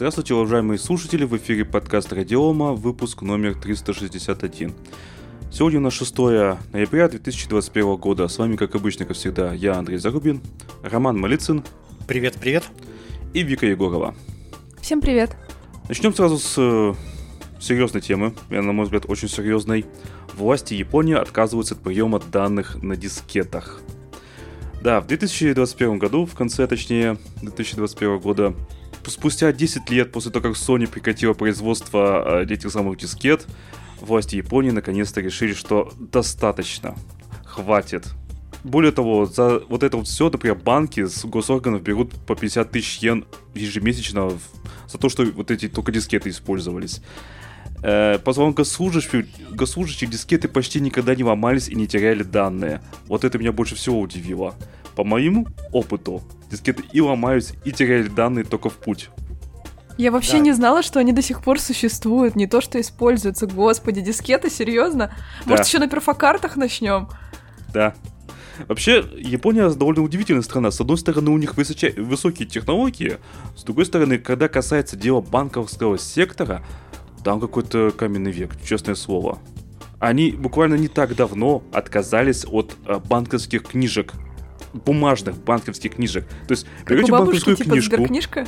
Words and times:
Здравствуйте, 0.00 0.32
уважаемые 0.32 0.78
слушатели, 0.78 1.24
в 1.24 1.36
эфире 1.36 1.66
подкаст 1.66 2.10
Радиома, 2.14 2.72
выпуск 2.72 3.20
номер 3.20 3.54
361. 3.54 4.72
Сегодня 5.52 5.78
у 5.78 5.82
нас 5.82 5.92
6 5.92 6.16
ноября 6.16 7.06
2021 7.06 7.96
года. 7.96 8.26
С 8.26 8.38
вами, 8.38 8.56
как 8.56 8.74
обычно, 8.74 9.04
как 9.04 9.14
всегда, 9.14 9.52
я, 9.52 9.74
Андрей 9.74 9.98
Зарубин, 9.98 10.40
Роман 10.82 11.20
Малицын. 11.20 11.62
Привет, 12.08 12.36
привет. 12.40 12.64
И 13.34 13.42
Вика 13.42 13.66
Егорова. 13.66 14.14
Всем 14.80 15.02
привет. 15.02 15.36
Начнем 15.86 16.14
сразу 16.14 16.38
с 16.38 16.54
э, 16.56 16.94
серьезной 17.60 18.00
темы, 18.00 18.34
на 18.48 18.72
мой 18.72 18.86
взгляд, 18.86 19.04
очень 19.06 19.28
серьезной. 19.28 19.84
Власти 20.34 20.72
Японии 20.72 21.14
отказываются 21.14 21.74
от 21.74 21.82
приема 21.82 22.20
данных 22.20 22.82
на 22.82 22.96
дискетах. 22.96 23.82
Да, 24.82 25.02
в 25.02 25.06
2021 25.08 25.98
году, 25.98 26.24
в 26.24 26.34
конце, 26.34 26.66
точнее, 26.66 27.18
2021 27.42 28.18
года, 28.18 28.54
спустя 29.06 29.52
10 29.52 29.90
лет 29.90 30.12
после 30.12 30.30
того, 30.30 30.48
как 30.48 30.56
Sony 30.56 30.86
прекратила 30.86 31.32
производство 31.32 32.42
э, 32.42 32.52
этих 32.52 32.70
самых 32.70 32.98
дискет, 32.98 33.46
власти 34.00 34.36
Японии 34.36 34.70
наконец-то 34.70 35.20
решили, 35.20 35.52
что 35.52 35.92
достаточно, 35.98 36.94
хватит. 37.44 38.06
Более 38.62 38.92
того, 38.92 39.26
за 39.26 39.60
вот 39.68 39.82
это 39.82 39.96
вот 39.96 40.06
все, 40.06 40.28
например, 40.28 40.56
банки 40.56 41.06
с 41.06 41.24
госорганов 41.24 41.82
берут 41.82 42.12
по 42.26 42.34
50 42.34 42.70
тысяч 42.70 42.98
йен 42.98 43.24
ежемесячно 43.54 44.32
за 44.86 44.98
то, 44.98 45.08
что 45.08 45.24
вот 45.24 45.50
эти 45.50 45.68
только 45.68 45.92
дискеты 45.92 46.28
использовались. 46.28 47.00
Э, 47.82 48.18
по 48.18 48.32
словам 48.34 48.52
госслужащих, 48.52 49.24
госслужащих, 49.50 50.10
дискеты 50.10 50.48
почти 50.48 50.80
никогда 50.80 51.14
не 51.14 51.24
ломались 51.24 51.68
и 51.68 51.74
не 51.74 51.86
теряли 51.86 52.22
данные. 52.22 52.82
Вот 53.06 53.24
это 53.24 53.38
меня 53.38 53.52
больше 53.52 53.74
всего 53.74 54.00
удивило. 54.00 54.54
По 54.94 55.04
моему 55.04 55.46
опыту, 55.72 56.22
дискеты 56.50 56.84
и 56.92 57.00
ломаются, 57.00 57.54
и 57.64 57.72
теряют 57.72 58.14
данные 58.14 58.44
только 58.44 58.70
в 58.70 58.74
путь. 58.74 59.10
Я 59.98 60.10
вообще 60.10 60.34
да. 60.34 60.38
не 60.38 60.52
знала, 60.52 60.82
что 60.82 60.98
они 60.98 61.12
до 61.12 61.20
сих 61.20 61.42
пор 61.42 61.60
существуют, 61.60 62.34
не 62.34 62.46
то, 62.46 62.60
что 62.60 62.80
используются. 62.80 63.46
Господи, 63.46 64.00
дискеты, 64.00 64.48
серьезно? 64.48 65.14
Может, 65.44 65.64
да. 65.64 65.68
еще 65.68 65.78
на 65.78 65.88
перфокартах 65.88 66.56
начнем? 66.56 67.08
Да. 67.72 67.94
Вообще, 68.66 69.04
Япония 69.16 69.68
довольно 69.70 70.02
удивительная 70.02 70.42
страна. 70.42 70.70
С 70.70 70.80
одной 70.80 70.98
стороны, 70.98 71.30
у 71.30 71.38
них 71.38 71.56
высоча... 71.56 71.92
высокие 71.96 72.48
технологии, 72.48 73.18
с 73.56 73.64
другой 73.64 73.86
стороны, 73.86 74.18
когда 74.18 74.48
касается 74.48 74.96
дела 74.96 75.20
банковского 75.20 75.98
сектора, 75.98 76.62
там 77.24 77.40
какой-то 77.40 77.90
каменный 77.90 78.32
век, 78.32 78.52
честное 78.66 78.94
слово. 78.94 79.38
Они 79.98 80.30
буквально 80.30 80.76
не 80.76 80.88
так 80.88 81.14
давно 81.14 81.62
отказались 81.72 82.46
от 82.46 82.74
э, 82.86 82.98
банковских 82.98 83.64
книжек, 83.64 84.14
бумажных 84.72 85.36
банковских 85.36 85.94
книжек. 85.94 86.26
То 86.46 86.52
есть 86.52 86.66
как 86.84 86.96
берете 86.96 87.12
банковскую 87.12 87.56
типа 87.56 87.70
книжку. 87.70 87.96
Сберкнижка? 87.96 88.46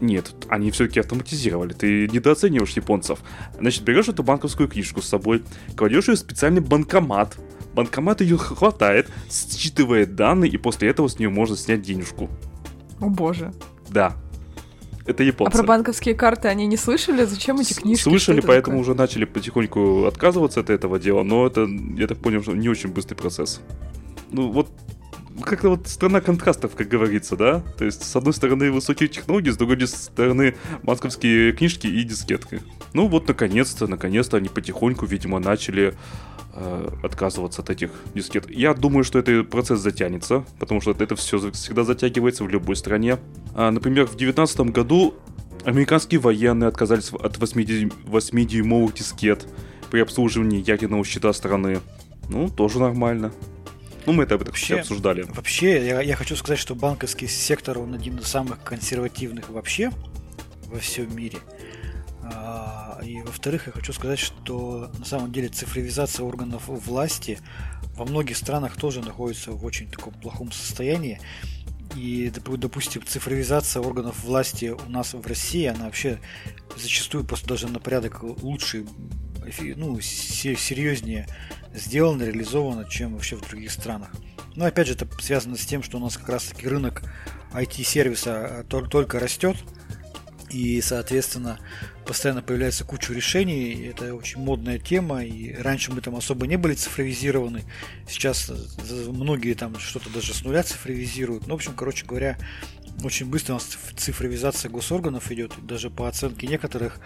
Нет, 0.00 0.32
они 0.48 0.70
все-таки 0.70 1.00
автоматизировали. 1.00 1.72
Ты 1.72 2.08
недооцениваешь 2.08 2.72
японцев. 2.72 3.20
Значит, 3.58 3.82
берешь 3.82 4.08
эту 4.08 4.22
банковскую 4.22 4.68
книжку 4.68 5.00
с 5.00 5.08
собой, 5.08 5.42
кладешь 5.76 6.08
ее 6.08 6.16
в 6.16 6.18
специальный 6.18 6.60
банкомат. 6.60 7.36
Банкомат 7.74 8.20
ее 8.20 8.36
хватает, 8.36 9.08
считывает 9.30 10.14
данные, 10.14 10.50
и 10.50 10.56
после 10.56 10.88
этого 10.88 11.08
с 11.08 11.18
нее 11.18 11.28
можно 11.28 11.56
снять 11.56 11.82
денежку. 11.82 12.28
О 13.00 13.08
боже. 13.08 13.52
Да, 13.88 14.16
это 15.06 15.22
японцы. 15.22 15.54
А 15.54 15.58
про 15.58 15.66
банковские 15.66 16.14
карты 16.14 16.48
они 16.48 16.66
не 16.66 16.76
слышали? 16.76 17.24
Зачем 17.24 17.60
эти 17.60 17.74
книжки? 17.74 18.02
Слышали, 18.02 18.40
поэтому 18.40 18.78
такое? 18.78 18.80
уже 18.80 18.94
начали 18.94 19.24
потихоньку 19.24 20.04
отказываться 20.06 20.60
от 20.60 20.70
этого 20.70 20.98
дела, 20.98 21.22
но 21.22 21.46
это, 21.46 21.66
я 21.96 22.06
так 22.06 22.18
понял, 22.18 22.42
что 22.42 22.52
не 22.52 22.68
очень 22.68 22.90
быстрый 22.90 23.14
процесс. 23.14 23.60
Ну 24.32 24.50
вот 24.50 24.68
как-то 25.42 25.70
вот 25.70 25.88
страна 25.88 26.20
контрастов, 26.20 26.74
как 26.74 26.88
говорится, 26.88 27.36
да? 27.36 27.60
То 27.78 27.84
есть, 27.84 28.02
с 28.02 28.16
одной 28.16 28.32
стороны, 28.32 28.70
высокие 28.70 29.08
технологии, 29.08 29.50
с 29.50 29.56
другой 29.56 29.86
стороны, 29.86 30.56
банковские 30.82 31.52
книжки 31.52 31.86
и 31.86 32.02
дискетки. 32.02 32.60
Ну 32.92 33.08
вот, 33.08 33.28
наконец-то, 33.28 33.86
наконец-то 33.86 34.36
они 34.36 34.48
потихоньку, 34.48 35.06
видимо, 35.06 35.38
начали 35.38 35.94
э, 36.54 36.88
отказываться 37.02 37.62
от 37.62 37.70
этих 37.70 37.90
дискет. 38.14 38.50
Я 38.50 38.74
думаю, 38.74 39.04
что 39.04 39.18
этот 39.18 39.50
процесс 39.50 39.80
затянется, 39.80 40.44
потому 40.58 40.80
что 40.80 40.92
это 40.98 41.16
все 41.16 41.38
всегда 41.52 41.84
затягивается 41.84 42.44
в 42.44 42.48
любой 42.48 42.76
стране. 42.76 43.18
А, 43.54 43.70
например, 43.70 44.04
в 44.04 44.16
2019 44.16 44.60
году 44.72 45.14
американские 45.64 46.20
военные 46.20 46.68
отказались 46.68 47.12
от 47.12 47.38
8-дюймовых 47.38 48.94
дискет 48.94 49.46
при 49.90 50.00
обслуживании 50.00 50.62
ядерного 50.66 51.04
щита 51.04 51.32
страны. 51.32 51.80
Ну, 52.28 52.48
тоже 52.48 52.80
нормально. 52.80 53.32
Ну, 54.06 54.12
мы 54.12 54.22
это 54.22 54.38
вообще, 54.38 54.78
обсуждали. 54.78 55.22
Вообще, 55.22 55.84
я, 55.84 56.00
я 56.00 56.16
хочу 56.16 56.36
сказать, 56.36 56.58
что 56.58 56.74
банковский 56.74 57.26
сектор, 57.26 57.78
он 57.78 57.94
один 57.94 58.18
из 58.18 58.28
самых 58.28 58.62
консервативных 58.62 59.50
вообще 59.50 59.90
во 60.66 60.78
всем 60.78 61.14
мире. 61.14 61.38
А, 62.22 63.00
и 63.04 63.20
во-вторых, 63.22 63.66
я 63.66 63.72
хочу 63.72 63.92
сказать, 63.92 64.18
что 64.18 64.90
на 64.98 65.04
самом 65.04 65.32
деле 65.32 65.48
цифровизация 65.48 66.24
органов 66.24 66.64
власти 66.68 67.40
во 67.96 68.04
многих 68.04 68.36
странах 68.36 68.76
тоже 68.76 69.00
находится 69.00 69.52
в 69.52 69.64
очень 69.64 69.90
таком 69.90 70.14
плохом 70.14 70.52
состоянии. 70.52 71.20
И, 71.94 72.30
допустим, 72.34 73.02
цифровизация 73.06 73.80
органов 73.80 74.22
власти 74.22 74.74
у 74.86 74.90
нас 74.90 75.14
в 75.14 75.26
России, 75.26 75.64
она 75.66 75.86
вообще 75.86 76.18
зачастую 76.76 77.24
просто 77.24 77.48
даже 77.48 77.68
на 77.68 77.78
порядок 77.78 78.22
лучше, 78.22 78.86
ну, 79.76 80.00
серьезнее 80.00 81.26
сделана, 81.74 82.22
реализована, 82.22 82.88
чем 82.88 83.14
вообще 83.14 83.36
в 83.36 83.46
других 83.46 83.70
странах. 83.70 84.10
Но 84.54 84.64
опять 84.64 84.86
же, 84.86 84.94
это 84.94 85.06
связано 85.20 85.56
с 85.56 85.66
тем, 85.66 85.82
что 85.82 85.98
у 85.98 86.00
нас 86.00 86.16
как 86.16 86.28
раз-таки 86.28 86.66
рынок 86.66 87.02
IT-сервиса 87.52 88.64
только 88.68 89.18
растет, 89.18 89.56
и, 90.50 90.80
соответственно, 90.80 91.58
постоянно 92.06 92.40
появляется 92.40 92.84
куча 92.84 93.12
решений. 93.12 93.90
Это 93.90 94.14
очень 94.14 94.40
модная 94.40 94.78
тема. 94.78 95.24
И 95.24 95.52
раньше 95.54 95.92
мы 95.92 96.00
там 96.00 96.14
особо 96.14 96.46
не 96.46 96.56
были 96.56 96.74
цифровизированы. 96.74 97.64
Сейчас 98.08 98.50
многие 99.08 99.54
там 99.54 99.78
что-то 99.78 100.08
даже 100.10 100.32
с 100.32 100.44
нуля 100.44 100.62
цифровизируют. 100.62 101.46
Ну, 101.46 101.54
в 101.54 101.56
общем, 101.56 101.74
короче 101.74 102.06
говоря, 102.06 102.38
очень 103.04 103.26
быстро 103.26 103.54
у 103.54 103.56
нас 103.56 103.76
цифровизация 103.96 104.70
госорганов 104.70 105.30
идет. 105.30 105.52
Даже 105.66 105.90
по 105.90 106.08
оценке 106.08 106.46
некоторых 106.46 106.98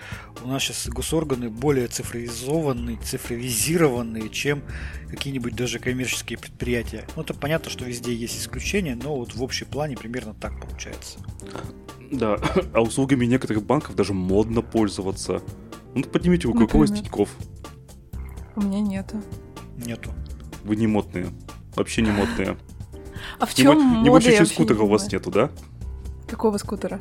у 0.42 0.48
нас 0.48 0.62
сейчас 0.62 0.88
госорганы 0.88 1.50
более 1.50 1.88
цифровизованные, 1.88 2.98
цифровизированные, 2.98 4.28
чем 4.28 4.62
какие-нибудь 5.08 5.54
даже 5.54 5.78
коммерческие 5.78 6.38
предприятия. 6.38 7.06
Ну, 7.16 7.22
это 7.22 7.34
понятно, 7.34 7.70
что 7.70 7.84
везде 7.84 8.14
есть 8.14 8.38
исключения, 8.38 8.94
но 8.94 9.16
вот 9.16 9.34
в 9.34 9.42
общем 9.42 9.66
плане 9.66 9.96
примерно 9.96 10.34
так 10.34 10.60
получается. 10.60 11.18
Да, 12.10 12.38
а 12.74 12.80
услугами 12.80 13.26
некоторых 13.26 13.64
банков 13.64 13.94
даже 13.96 14.14
модно 14.14 14.62
пользоваться. 14.62 15.42
Ну, 15.94 16.04
поднимите 16.04 16.48
у 16.48 16.54
кого 16.54 16.84
есть 16.84 16.94
Тинькофф? 16.94 17.28
У 18.56 18.62
меня 18.62 18.80
нету. 18.80 19.22
Нету. 19.76 20.12
Вы 20.64 20.76
не 20.76 20.86
модные. 20.86 21.28
Вообще 21.74 22.02
не 22.02 22.10
модные. 22.10 22.56
А 23.38 23.46
в 23.46 23.54
чем 23.54 23.80
мода? 23.80 24.04
Небось, 24.04 24.26
еще 24.26 24.46
скутера 24.46 24.82
у 24.82 24.86
вас 24.86 25.10
нету, 25.10 25.30
да? 25.30 25.50
Какого 26.30 26.58
скутера? 26.58 27.00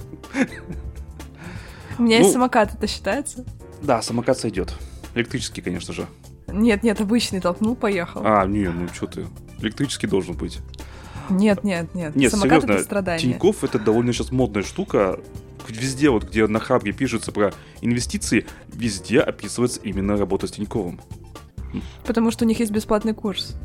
У 1.99 2.01
меня 2.01 2.17
есть 2.17 2.29
ну, 2.29 2.33
самокат, 2.33 2.73
это 2.73 2.87
считается? 2.87 3.45
Да, 3.83 4.01
самокат 4.01 4.39
сойдет. 4.39 4.73
Электрический, 5.13 5.61
конечно 5.61 5.93
же. 5.93 6.07
Нет, 6.47 6.81
нет, 6.81 6.99
обычный 6.99 7.39
толкнул, 7.39 7.75
поехал. 7.75 8.21
А, 8.23 8.45
не, 8.47 8.67
ну 8.69 8.87
что 8.87 9.05
ты. 9.05 9.27
Электрический 9.59 10.07
должен 10.07 10.35
быть. 10.35 10.59
Нет, 11.29 11.63
нет, 11.63 11.93
нет. 11.93 12.15
Нет, 12.15 12.31
Самокат 12.31 12.61
серьезно, 12.61 12.71
это 12.73 12.83
страдание. 12.83 13.33
Тинькофф 13.33 13.63
это 13.63 13.77
довольно 13.77 14.13
сейчас 14.13 14.31
модная 14.31 14.63
штука. 14.63 15.19
Везде, 15.67 16.09
вот 16.09 16.23
где 16.23 16.47
на 16.47 16.59
Хабре 16.59 16.91
пишется 16.91 17.31
про 17.31 17.53
инвестиции, 17.81 18.47
везде 18.73 19.19
описывается 19.19 19.79
именно 19.83 20.17
работа 20.17 20.47
с 20.47 20.51
Тиньковым. 20.51 20.99
Потому 22.03 22.31
что 22.31 22.45
у 22.45 22.47
них 22.47 22.59
есть 22.59 22.71
бесплатный 22.71 23.13
курс. 23.13 23.55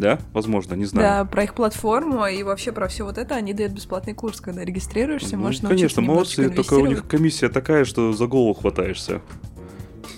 Да, 0.00 0.18
возможно, 0.32 0.74
не 0.74 0.86
знаю. 0.86 1.24
Да, 1.24 1.30
про 1.30 1.44
их 1.44 1.54
платформу 1.54 2.26
и 2.26 2.42
вообще 2.42 2.72
про 2.72 2.88
все 2.88 3.04
вот 3.04 3.18
это 3.18 3.34
они 3.34 3.52
дают 3.52 3.72
бесплатный 3.72 4.14
курс, 4.14 4.40
когда 4.40 4.64
регистрируешься, 4.64 5.36
ну, 5.36 5.42
можешь 5.42 5.60
Конечно, 5.60 6.00
молодцы, 6.00 6.48
только 6.48 6.74
у 6.74 6.86
них 6.86 7.06
комиссия 7.06 7.50
такая, 7.50 7.84
что 7.84 8.14
за 8.14 8.26
голову 8.26 8.54
хватаешься. 8.54 9.20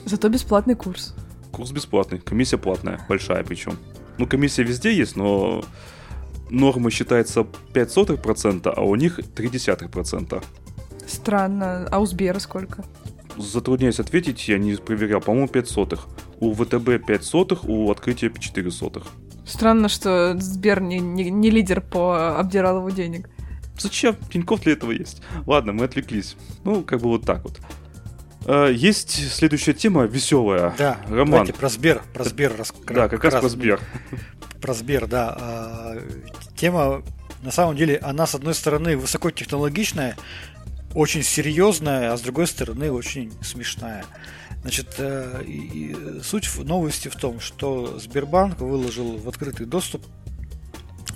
Зато 0.05 0.29
бесплатный 0.29 0.77
курс. 0.77 1.17
Курс 1.51 1.73
бесплатный, 1.73 2.21
комиссия 2.21 2.59
платная, 2.59 3.05
большая 3.09 3.43
причем. 3.43 3.77
Ну, 4.19 4.29
комиссия 4.29 4.63
везде 4.63 4.95
есть, 4.95 5.17
но 5.17 5.65
норма 6.49 6.93
считается 6.93 7.41
0,05%, 7.75 8.73
а 8.77 8.83
у 8.83 8.95
них 8.95 9.19
0,3%. 9.19 10.45
Странно. 11.09 11.89
А 11.91 11.99
у 11.99 12.07
Сбера 12.07 12.39
сколько? 12.39 12.85
Затрудняюсь 13.37 13.99
ответить, 13.99 14.47
я 14.49 14.59
не 14.59 14.77
проверял. 14.77 15.21
По-моему, 15.21 15.49
5 15.49 15.69
сотых. 15.69 16.07
У 16.39 16.53
ВТБ 16.55 17.05
5 17.05 17.25
сотых, 17.25 17.65
у 17.65 17.91
открытия 17.91 18.33
4 18.33 18.71
сотых. 18.71 19.07
Странно, 19.53 19.91
что 19.91 20.35
Сбер 20.41 20.81
не, 20.81 20.99
не, 20.99 21.31
не 21.31 21.51
лидер 21.51 21.83
по 21.83 22.39
обдиралову 22.39 22.91
денег. 22.91 23.29
Зачем? 23.79 24.17
Тинькофф 24.33 24.63
для 24.63 24.73
этого 24.73 24.93
есть. 24.93 25.21
Ладно, 25.47 25.75
мы 25.75 25.85
отвлеклись. 25.85 26.37
Ну, 26.65 26.83
как 26.83 27.03
бы 27.03 27.09
вот 27.09 27.27
так 27.27 27.45
вот. 27.45 27.61
А, 28.47 28.71
есть 28.71 29.31
следующая 29.31 29.75
тема 29.75 30.05
веселая. 30.05 30.75
Да, 30.79 30.97
Роман. 31.07 31.31
давайте 31.31 31.53
про 31.53 31.69
Сбер. 31.69 32.03
Про 32.15 32.25
Сбер. 32.25 32.57
Рас... 32.57 32.73
Да, 32.87 33.11
как, 33.11 33.23
раз, 33.25 33.35
раз 33.35 33.43
про 33.43 33.49
Сбер. 33.51 33.81
Про 34.63 34.73
Сбер, 34.73 35.07
да. 35.07 35.37
А, 35.39 35.99
тема, 36.57 37.03
на 37.43 37.51
самом 37.51 37.77
деле, 37.77 37.99
она, 37.99 38.27
с 38.27 38.35
одной 38.35 38.55
стороны, 38.55 38.97
высокотехнологичная, 38.97 40.17
очень 40.95 41.23
серьезная, 41.23 42.11
а 42.11 42.17
с 42.17 42.23
другой 42.23 42.47
стороны 42.47 42.91
очень 42.91 43.33
смешная. 43.43 44.07
Значит, 44.63 44.95
э, 44.99 45.43
и 45.45 45.95
суть 46.23 46.49
новости 46.59 47.09
в 47.09 47.17
том, 47.17 47.41
что 47.41 47.99
Сбербанк 47.99 48.61
выложил 48.61 49.17
в 49.17 49.29
открытый 49.29 49.67
доступ 49.67 50.07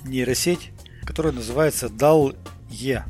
нейросеть, 0.04 0.72
которая 1.04 1.32
называется 1.32 1.86
DAL-E. 1.86 3.04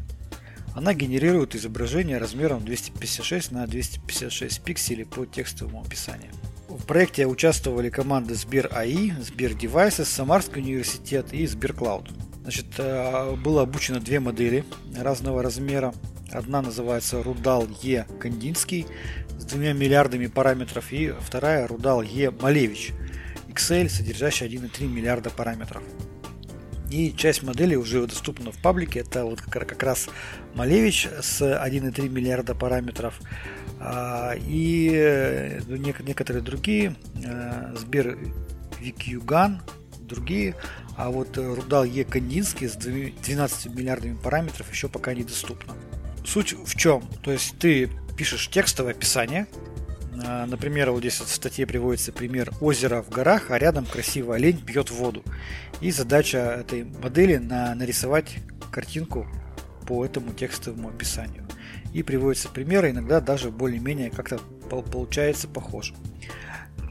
Она 0.74 0.92
генерирует 0.92 1.54
изображение 1.54 2.18
размером 2.18 2.62
256 2.62 3.50
на 3.50 3.66
256 3.66 4.60
пикселей 4.60 5.06
по 5.06 5.24
текстовому 5.24 5.82
описанию. 5.82 6.32
В 6.68 6.84
проекте 6.84 7.26
участвовали 7.26 7.88
команды 7.88 8.34
Сбер 8.34 8.68
АИ, 8.72 9.12
Сбер 9.22 9.54
Девайсы, 9.54 10.04
Самарский 10.04 10.60
университет 10.60 11.32
и 11.32 11.46
Сберклауд. 11.46 12.10
Значит, 12.42 12.66
э, 12.76 13.34
было 13.36 13.62
обучено 13.62 14.00
две 14.00 14.20
модели 14.20 14.66
разного 14.94 15.42
размера. 15.42 15.94
Одна 16.30 16.60
называется 16.60 17.22
Рудал 17.22 17.66
Е 17.82 18.06
Кандинский 18.20 18.86
двумя 19.48 19.72
миллиардами 19.72 20.26
параметров 20.26 20.92
и 20.92 21.14
вторая 21.20 21.66
Рудал 21.66 22.02
Е 22.02 22.30
Малевич 22.30 22.92
XL, 23.48 23.88
содержащая 23.88 24.48
1,3 24.48 24.86
миллиарда 24.86 25.30
параметров. 25.30 25.82
И 26.90 27.12
часть 27.12 27.42
моделей 27.42 27.76
уже 27.76 28.06
доступна 28.06 28.52
в 28.52 28.58
паблике. 28.58 29.00
Это 29.00 29.24
вот 29.24 29.40
как 29.40 29.82
раз 29.82 30.08
Малевич 30.54 31.08
с 31.20 31.42
1,3 31.42 32.08
миллиарда 32.08 32.54
параметров. 32.54 33.20
А, 33.80 34.34
и 34.46 34.90
э, 34.94 35.60
некоторые 35.68 36.42
другие, 36.42 36.94
э, 37.24 37.74
Сбер 37.76 38.18
Викьюган, 38.80 39.62
другие. 40.00 40.54
А 40.96 41.10
вот 41.10 41.36
Рудал 41.36 41.84
Е 41.84 42.04
Кандинский 42.04 42.68
с 42.68 42.76
12 42.76 43.74
миллиардами 43.74 44.16
параметров 44.16 44.70
еще 44.70 44.88
пока 44.88 45.12
недоступно. 45.12 45.74
Суть 46.24 46.54
в 46.54 46.76
чем? 46.76 47.02
То 47.22 47.32
есть 47.32 47.58
ты 47.58 47.90
пишешь 48.16 48.48
текстовое 48.48 48.92
описание, 48.92 49.46
а, 50.24 50.46
Например, 50.46 50.90
вот 50.90 51.00
здесь 51.00 51.20
в 51.20 51.28
статье 51.28 51.66
приводится 51.66 52.12
пример 52.12 52.52
озера 52.60 53.02
в 53.02 53.10
горах, 53.10 53.50
а 53.50 53.58
рядом 53.58 53.84
красивый 53.84 54.36
олень 54.36 54.58
пьет 54.58 54.90
воду. 54.90 55.22
И 55.80 55.90
задача 55.90 56.38
этой 56.38 56.84
модели 56.84 57.36
на 57.36 57.74
нарисовать 57.74 58.36
картинку 58.70 59.26
по 59.86 60.04
этому 60.04 60.32
текстовому 60.32 60.88
описанию. 60.88 61.46
И 61.92 62.02
приводятся 62.02 62.48
примеры, 62.48 62.90
иногда 62.90 63.20
даже 63.20 63.50
более-менее 63.50 64.10
как-то 64.10 64.38
получается 64.68 65.48
похоже. 65.48 65.94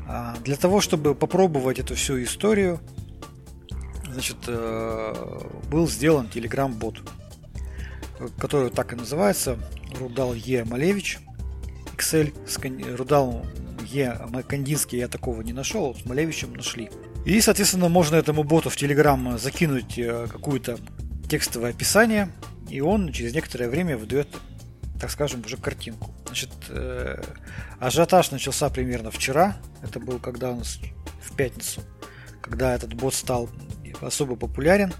А, 0.07 0.35
для 0.43 0.55
того, 0.55 0.81
чтобы 0.81 1.15
попробовать 1.15 1.79
эту 1.79 1.95
всю 1.95 2.23
историю, 2.23 2.79
значит, 4.11 4.37
э, 4.47 5.41
был 5.69 5.89
сделан 5.89 6.29
Telegram-бот, 6.33 7.01
который 8.39 8.69
так 8.69 8.93
и 8.93 8.95
называется, 8.95 9.59
Рудал 9.99 10.33
Е. 10.33 10.63
Малевич, 10.63 11.19
XL, 11.97 12.95
Рудал 12.95 13.45
Е. 13.85 14.17
Кандинский 14.47 14.99
я 14.99 15.07
такого 15.07 15.41
не 15.41 15.53
нашел, 15.53 15.95
с 15.95 16.05
Малевичем 16.05 16.53
нашли. 16.53 16.89
И, 17.25 17.41
соответственно, 17.41 17.89
можно 17.89 18.15
этому 18.15 18.43
боту 18.43 18.69
в 18.69 18.75
Telegram 18.75 19.37
закинуть 19.39 19.97
э, 19.97 20.27
какое-то 20.31 20.77
текстовое 21.27 21.71
описание, 21.71 22.29
и 22.69 22.81
он 22.81 23.11
через 23.11 23.33
некоторое 23.33 23.67
время 23.67 23.97
выдает, 23.97 24.27
так 25.01 25.09
скажем, 25.09 25.41
уже 25.43 25.57
картинку. 25.57 26.13
Значит, 26.27 26.51
э, 26.69 27.21
ажиотаж 27.79 28.29
начался 28.31 28.69
примерно 28.69 29.09
вчера. 29.09 29.57
Это 29.81 29.99
был 29.99 30.19
когда 30.19 30.51
у 30.51 30.57
нас 30.57 30.79
в 31.21 31.35
пятницу, 31.35 31.81
когда 32.41 32.75
этот 32.75 32.93
бот 32.93 33.15
стал 33.15 33.49
особо 34.01 34.35
популярен. 34.35 34.93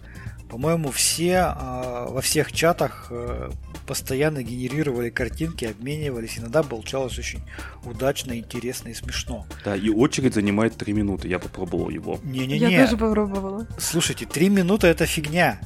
По-моему, 0.49 0.91
все 0.91 1.53
э, 1.57 2.07
во 2.09 2.21
всех 2.21 2.51
чатах 2.51 3.07
э, 3.09 3.49
постоянно 3.87 4.43
генерировали 4.43 5.09
картинки, 5.09 5.65
обменивались. 5.65 6.37
Иногда 6.37 6.63
получалось 6.63 7.17
очень 7.17 7.41
удачно, 7.83 8.37
интересно 8.37 8.89
и 8.89 8.93
смешно. 8.93 9.45
Да, 9.63 9.75
и 9.75 9.89
очередь 9.89 10.33
занимает 10.33 10.77
3 10.77 10.93
минуты. 10.93 11.27
Я 11.27 11.39
попробовал 11.39 11.89
его. 11.89 12.19
Не-не-не. 12.23 12.71
Я 12.71 12.85
тоже 12.85 12.97
попробовала. 12.97 13.67
Слушайте, 13.79 14.25
3 14.25 14.49
минуты 14.49 14.87
это 14.87 15.05
фигня. 15.05 15.59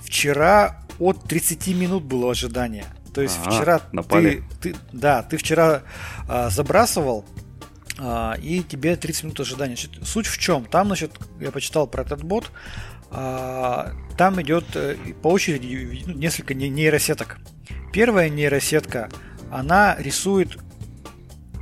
Вчера 0.00 0.82
от 0.98 1.22
30 1.24 1.68
минут 1.68 2.04
было 2.04 2.30
ожидание. 2.30 2.86
То 3.12 3.22
есть 3.22 3.38
а, 3.44 3.50
вчера 3.50 3.80
напали. 3.92 4.42
Ты, 4.60 4.72
ты, 4.72 4.78
да, 4.92 5.22
ты 5.22 5.36
вчера 5.36 5.82
а, 6.28 6.50
забрасывал, 6.50 7.24
а, 7.98 8.34
и 8.34 8.62
тебе 8.62 8.96
30 8.96 9.24
минут 9.24 9.40
ожидания. 9.40 9.76
Значит, 9.76 10.06
суть 10.06 10.26
в 10.26 10.38
чем? 10.38 10.66
Там, 10.66 10.88
значит, 10.88 11.12
я 11.40 11.50
почитал 11.50 11.86
про 11.86 12.02
этот 12.02 12.22
бот, 12.22 12.50
а, 12.50 12.95
там 13.10 14.40
идет 14.42 14.64
э, 14.74 14.96
по 15.22 15.28
очереди 15.28 16.04
ну, 16.06 16.14
несколько 16.14 16.54
нейросеток. 16.54 17.38
Первая 17.92 18.28
нейросетка, 18.28 19.08
она 19.50 19.96
рисует 19.98 20.58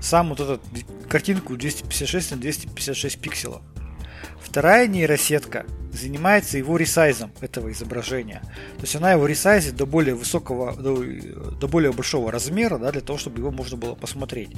сам 0.00 0.30
вот 0.30 0.40
эту 0.40 0.60
картинку 1.08 1.56
256 1.56 2.32
на 2.32 2.36
256 2.38 3.20
пикселов. 3.20 3.62
Вторая 4.40 4.86
нейросетка 4.86 5.66
занимается 5.94 6.58
его 6.58 6.76
ресайзом 6.76 7.32
этого 7.40 7.70
изображения. 7.72 8.42
То 8.76 8.82
есть 8.82 8.96
она 8.96 9.12
его 9.12 9.26
ресайзит 9.26 9.76
до 9.76 9.86
более 9.86 10.14
высокого, 10.14 10.74
до, 10.74 11.02
до 11.60 11.68
более 11.68 11.92
большого 11.92 12.30
размера, 12.30 12.78
да, 12.78 12.92
для 12.92 13.00
того, 13.00 13.18
чтобы 13.18 13.38
его 13.38 13.50
можно 13.50 13.76
было 13.76 13.94
посмотреть. 13.94 14.50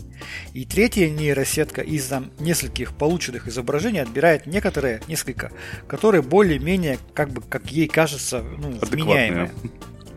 И 0.54 0.64
третья 0.64 1.08
нейросетка 1.08 1.82
из 1.82 2.06
там, 2.06 2.30
нескольких 2.38 2.96
полученных 2.96 3.48
изображений 3.48 4.00
отбирает 4.00 4.46
некоторые, 4.46 5.02
несколько, 5.08 5.52
которые 5.86 6.22
более-менее, 6.22 6.98
как 7.14 7.30
бы, 7.30 7.42
как 7.42 7.70
ей 7.70 7.88
кажется, 7.88 8.42
ну, 8.42 8.78
вменяемые. 8.80 9.50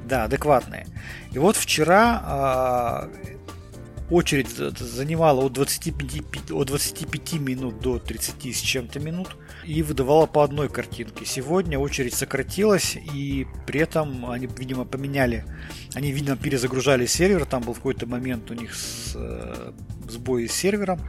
Да, 0.06 0.24
адекватные. 0.24 0.88
И 1.34 1.38
вот 1.38 1.56
вчера 1.56 2.22
а, 2.24 3.10
очередь 4.10 4.50
занимала 4.50 5.46
от 5.46 5.54
25, 5.54 6.52
от 6.52 6.68
25 6.68 7.34
минут 7.34 7.80
до 7.80 8.00
30 8.00 8.56
с 8.56 8.60
чем-то 8.60 9.00
минут 9.00 9.30
и 9.70 9.84
выдавала 9.84 10.26
по 10.26 10.44
одной 10.44 10.68
картинке. 10.68 11.26
Сегодня 11.26 11.78
очередь 11.78 12.16
сократилась, 12.16 12.98
и 13.14 13.46
при 13.68 13.82
этом 13.82 14.28
они, 14.28 14.48
видимо, 14.58 14.84
поменяли, 14.84 15.46
они, 15.94 16.12
видимо, 16.12 16.38
перезагружали 16.38 17.06
сервер, 17.06 17.46
там 17.46 17.62
был 17.62 17.76
какой-то 17.76 18.08
момент 18.08 18.50
у 18.50 18.56
них 18.56 18.74
с, 18.74 19.14
э, 19.16 19.74
сбой 20.10 20.50
с 20.50 20.54
сервером, 20.54 21.00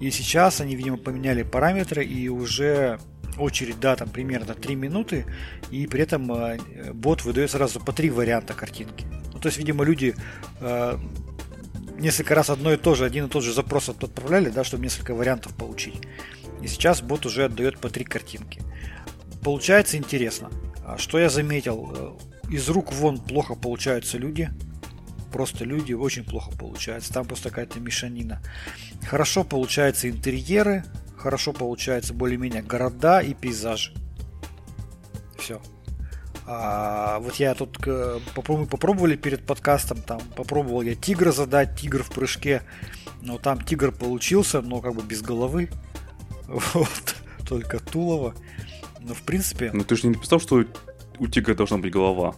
и 0.00 0.10
сейчас 0.10 0.60
они, 0.60 0.74
видимо, 0.74 0.96
поменяли 0.96 1.44
параметры, 1.44 2.04
и 2.04 2.28
уже 2.28 2.98
очередь, 3.38 3.78
да, 3.78 3.94
там 3.94 4.08
примерно 4.08 4.54
3 4.54 4.74
минуты, 4.74 5.24
и 5.70 5.86
при 5.86 6.02
этом 6.02 6.32
э, 6.32 6.58
бот 6.92 7.22
выдает 7.24 7.52
сразу 7.52 7.78
по 7.78 7.92
три 7.92 8.10
варианта 8.10 8.54
картинки. 8.54 9.06
Ну, 9.32 9.38
то 9.38 9.46
есть, 9.46 9.58
видимо, 9.58 9.84
люди 9.84 10.16
э, 10.60 10.98
несколько 12.00 12.34
раз 12.34 12.50
одно 12.50 12.72
и 12.72 12.76
то 12.76 12.96
же, 12.96 13.04
один 13.04 13.26
и 13.26 13.28
тот 13.28 13.44
же 13.44 13.52
запрос 13.52 13.88
отправляли, 13.88 14.50
да, 14.50 14.64
чтобы 14.64 14.82
несколько 14.82 15.14
вариантов 15.14 15.54
получить. 15.54 16.00
И 16.62 16.68
сейчас 16.68 17.02
бот 17.02 17.26
уже 17.26 17.44
отдает 17.44 17.78
по 17.78 17.88
три 17.88 18.04
картинки. 18.04 18.60
Получается 19.42 19.96
интересно. 19.96 20.50
А 20.84 20.98
что 20.98 21.18
я 21.18 21.28
заметил? 21.30 21.92
Э, 21.94 22.50
из 22.50 22.68
рук 22.68 22.92
вон 22.92 23.18
плохо 23.18 23.54
получаются 23.54 24.18
люди. 24.18 24.50
Просто 25.32 25.64
люди 25.64 25.92
очень 25.92 26.24
плохо 26.24 26.50
получаются. 26.56 27.12
Там 27.12 27.26
просто 27.26 27.50
какая-то 27.50 27.80
мешанина. 27.80 28.42
Хорошо 29.06 29.44
получаются 29.44 30.10
интерьеры. 30.10 30.84
Хорошо 31.16 31.52
получаются 31.52 32.14
более-менее 32.14 32.62
города 32.62 33.20
и 33.20 33.34
пейзажи. 33.34 33.92
Все. 35.38 35.60
А, 36.46 37.20
вот 37.20 37.36
я 37.36 37.54
тут 37.54 37.78
попробовали, 38.34 38.66
попробовали 38.66 39.16
перед 39.16 39.46
подкастом, 39.46 40.02
там 40.02 40.20
попробовал 40.34 40.82
я 40.82 40.96
тигра 40.96 41.30
задать, 41.30 41.78
тигр 41.78 42.02
в 42.02 42.10
прыжке, 42.10 42.62
но 43.22 43.38
там 43.38 43.60
тигр 43.60 43.92
получился, 43.92 44.60
но 44.60 44.80
как 44.80 44.94
бы 44.94 45.02
без 45.02 45.22
головы. 45.22 45.70
Вот, 46.74 47.16
только 47.46 47.78
Тулова. 47.78 48.34
Но 49.00 49.14
в 49.14 49.22
принципе... 49.22 49.70
Ну 49.72 49.84
ты 49.84 49.96
же 49.96 50.08
не 50.08 50.14
написал, 50.14 50.40
что 50.40 50.64
у 51.18 51.26
тигра 51.26 51.54
должна 51.54 51.78
быть 51.78 51.92
голова. 51.92 52.34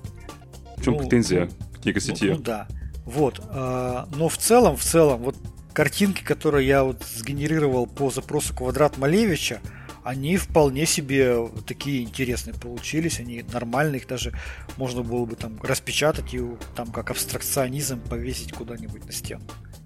В 0.76 0.85
чем 0.85 0.95
ну, 0.95 1.00
претензия 1.00 1.47
ну, 1.47 1.81
к 1.81 1.85
нейросети? 1.85 2.25
Ну, 2.25 2.37
ну 2.37 2.42
да. 2.42 2.69
Вот. 3.04 3.40
А, 3.49 4.09
но 4.14 4.28
в 4.28 4.37
целом, 4.37 4.76
в 4.76 4.83
целом, 4.83 5.23
вот 5.23 5.37
картинки, 5.73 6.23
которые 6.23 6.69
я 6.69 6.85
вот 6.85 7.02
сгенерировал 7.02 7.87
по 7.87 8.11
запросу 8.11 8.54
Квадрат 8.54 8.99
Малевича, 8.99 9.61
они 10.04 10.37
вполне 10.37 10.85
себе 10.85 11.49
такие 11.66 12.02
интересные 12.02 12.54
получились, 12.54 13.21
они 13.21 13.45
нормальные, 13.52 14.00
их 14.00 14.09
даже 14.09 14.33
можно 14.76 15.02
было 15.02 15.25
бы 15.25 15.37
там 15.37 15.61
распечатать 15.62 16.35
и 16.35 16.42
там 16.75 16.88
как 16.92 17.11
абстракционизм 17.11 18.00
повесить 18.00 18.52
куда-нибудь 18.52 19.04
на 19.07 19.12
стену. 19.12 19.45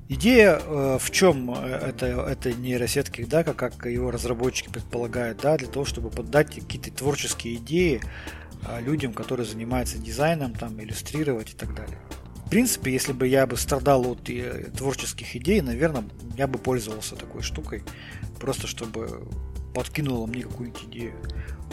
Идея 0.08 0.60
э, 0.62 0.98
в 1.00 1.10
чем 1.10 1.50
э, 1.50 1.64
это, 1.88 2.06
этой 2.06 2.54
нейросетки, 2.54 3.24
да, 3.24 3.42
как, 3.42 3.56
как 3.56 3.86
его 3.86 4.12
разработчики 4.12 4.68
предполагают, 4.68 5.40
да, 5.42 5.56
для 5.56 5.66
того, 5.66 5.84
чтобы 5.84 6.10
поддать 6.10 6.54
какие-то 6.54 6.92
творческие 6.92 7.56
идеи 7.56 8.00
э, 8.68 8.80
людям, 8.82 9.12
которые 9.12 9.46
занимаются 9.46 9.98
дизайном, 9.98 10.54
там, 10.54 10.80
иллюстрировать 10.80 11.54
и 11.54 11.56
так 11.56 11.74
далее. 11.74 11.98
В 12.46 12.50
принципе, 12.50 12.92
если 12.92 13.12
бы 13.12 13.26
я 13.26 13.44
бы 13.48 13.56
страдал 13.56 14.06
от 14.06 14.30
э, 14.30 14.70
творческих 14.76 15.34
идей, 15.34 15.60
наверное, 15.60 16.04
я 16.36 16.46
бы 16.46 16.60
пользовался 16.60 17.16
такой 17.16 17.42
штукой, 17.42 17.82
просто 18.38 18.68
чтобы 18.68 19.26
подкинула 19.74 20.26
мне 20.26 20.42
какую-нибудь 20.42 20.84
идею. 20.84 21.14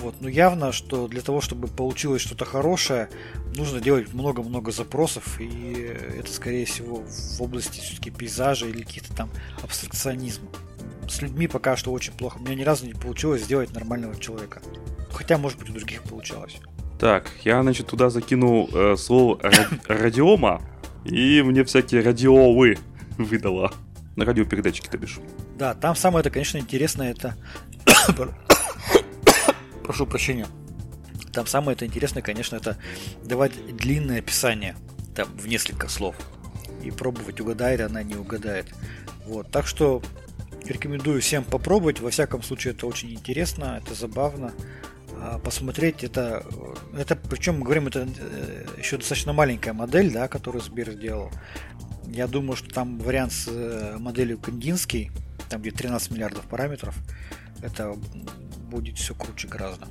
Вот. 0.03 0.15
Но 0.19 0.27
явно, 0.27 0.73
что 0.73 1.07
для 1.07 1.21
того, 1.21 1.39
чтобы 1.39 1.69
получилось 1.69 2.21
что-то 2.21 2.43
хорошее, 2.43 3.07
нужно 3.55 3.79
делать 3.79 4.13
много-много 4.13 4.73
запросов, 4.73 5.39
и 5.39 5.95
это, 6.19 6.29
скорее 6.29 6.65
всего, 6.65 7.05
в 7.07 7.41
области 7.41 7.79
все-таки 7.79 8.11
пейзажа 8.11 8.67
или 8.67 8.83
каких-то 8.83 9.15
там 9.15 9.29
абстракционизма. 9.61 10.49
С 11.07 11.21
людьми 11.21 11.47
пока 11.47 11.77
что 11.77 11.93
очень 11.93 12.11
плохо. 12.11 12.37
У 12.37 12.41
меня 12.41 12.55
ни 12.55 12.63
разу 12.63 12.85
не 12.85 12.93
получилось 12.93 13.43
сделать 13.43 13.73
нормального 13.73 14.19
человека. 14.19 14.61
Хотя, 15.09 15.37
может 15.37 15.57
быть, 15.57 15.69
у 15.69 15.73
других 15.73 16.03
получалось. 16.03 16.57
Так, 16.99 17.31
я, 17.45 17.61
значит, 17.61 17.87
туда 17.87 18.09
закинул 18.09 18.69
э, 18.73 18.97
слово 18.97 19.39
радиома, 19.87 20.61
и 21.05 21.41
мне 21.43 21.63
всякие 21.63 22.01
радиовы 22.01 22.77
выдала. 23.17 23.71
На 24.17 24.25
радиопередатчике, 24.25 24.89
то 24.89 24.97
бишь. 24.97 25.19
Да, 25.57 25.73
там 25.75 25.95
самое 25.95 26.19
это, 26.19 26.29
конечно, 26.29 26.57
интересное, 26.57 27.11
это... 27.11 27.37
Прошу 29.83 30.05
прощения. 30.05 30.47
Там 31.31 31.47
самое 31.47 31.75
это 31.75 31.85
интересное, 31.85 32.21
конечно, 32.21 32.55
это 32.55 32.77
давать 33.23 33.53
длинное 33.75 34.19
описание, 34.19 34.75
там, 35.15 35.27
в 35.35 35.47
несколько 35.47 35.87
слов. 35.87 36.15
И 36.83 36.91
пробовать, 36.91 37.41
угадает 37.41 37.81
она, 37.81 38.03
не 38.03 38.15
угадает. 38.15 38.67
Вот, 39.25 39.49
так 39.51 39.65
что 39.67 40.01
рекомендую 40.65 41.21
всем 41.21 41.43
попробовать. 41.43 41.99
Во 41.99 42.09
всяком 42.09 42.43
случае, 42.43 42.73
это 42.73 42.87
очень 42.87 43.13
интересно, 43.13 43.81
это 43.83 43.95
забавно. 43.95 44.53
А, 45.15 45.39
посмотреть 45.39 46.03
это, 46.03 46.45
это 46.97 47.15
причем 47.15 47.59
мы 47.59 47.65
говорим, 47.65 47.87
это 47.87 48.07
э, 48.07 48.65
еще 48.77 48.97
достаточно 48.97 49.33
маленькая 49.33 49.73
модель, 49.73 50.11
да, 50.11 50.27
которую 50.27 50.61
Сбер 50.61 50.91
сделал. 50.91 51.31
Я 52.07 52.27
думаю, 52.27 52.55
что 52.55 52.69
там 52.69 52.99
вариант 52.99 53.31
с 53.31 53.47
э, 53.47 53.97
моделью 53.99 54.37
Кандинский, 54.37 55.11
там 55.49 55.61
где 55.61 55.71
13 55.71 56.11
миллиардов 56.11 56.45
параметров, 56.45 56.95
это 57.61 57.95
будет 58.73 58.97
все 58.97 59.13
круче 59.13 59.47
гораздо. 59.47 59.87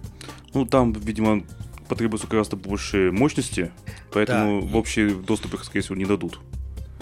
Ну, 0.54 0.66
там, 0.66 0.92
видимо, 0.92 1.44
потребуется 1.88 2.26
гораздо 2.26 2.56
больше 2.56 3.10
мощности, 3.12 3.72
поэтому 4.12 4.62
да, 4.62 4.68
в 4.68 4.76
общий 4.76 5.10
доступ 5.10 5.54
их, 5.54 5.64
скорее 5.64 5.82
всего, 5.82 5.96
не 5.96 6.04
дадут. 6.04 6.40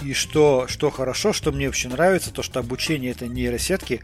И 0.03 0.15
что, 0.15 0.67
что 0.67 0.91
хорошо, 0.91 1.33
что 1.33 1.53
мне 1.53 1.67
вообще 1.67 1.89
нравится, 1.89 2.33
то 2.33 2.43
что 2.43 2.61
обучение 2.61 3.11
этой 3.11 3.29
нейросетки 3.29 4.01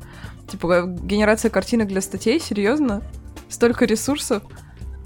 Типа, 0.50 0.84
генерация 0.86 1.50
картинок 1.50 1.88
для 1.88 2.00
статей, 2.00 2.40
серьезно? 2.40 3.02
Столько 3.50 3.84
ресурсов 3.84 4.42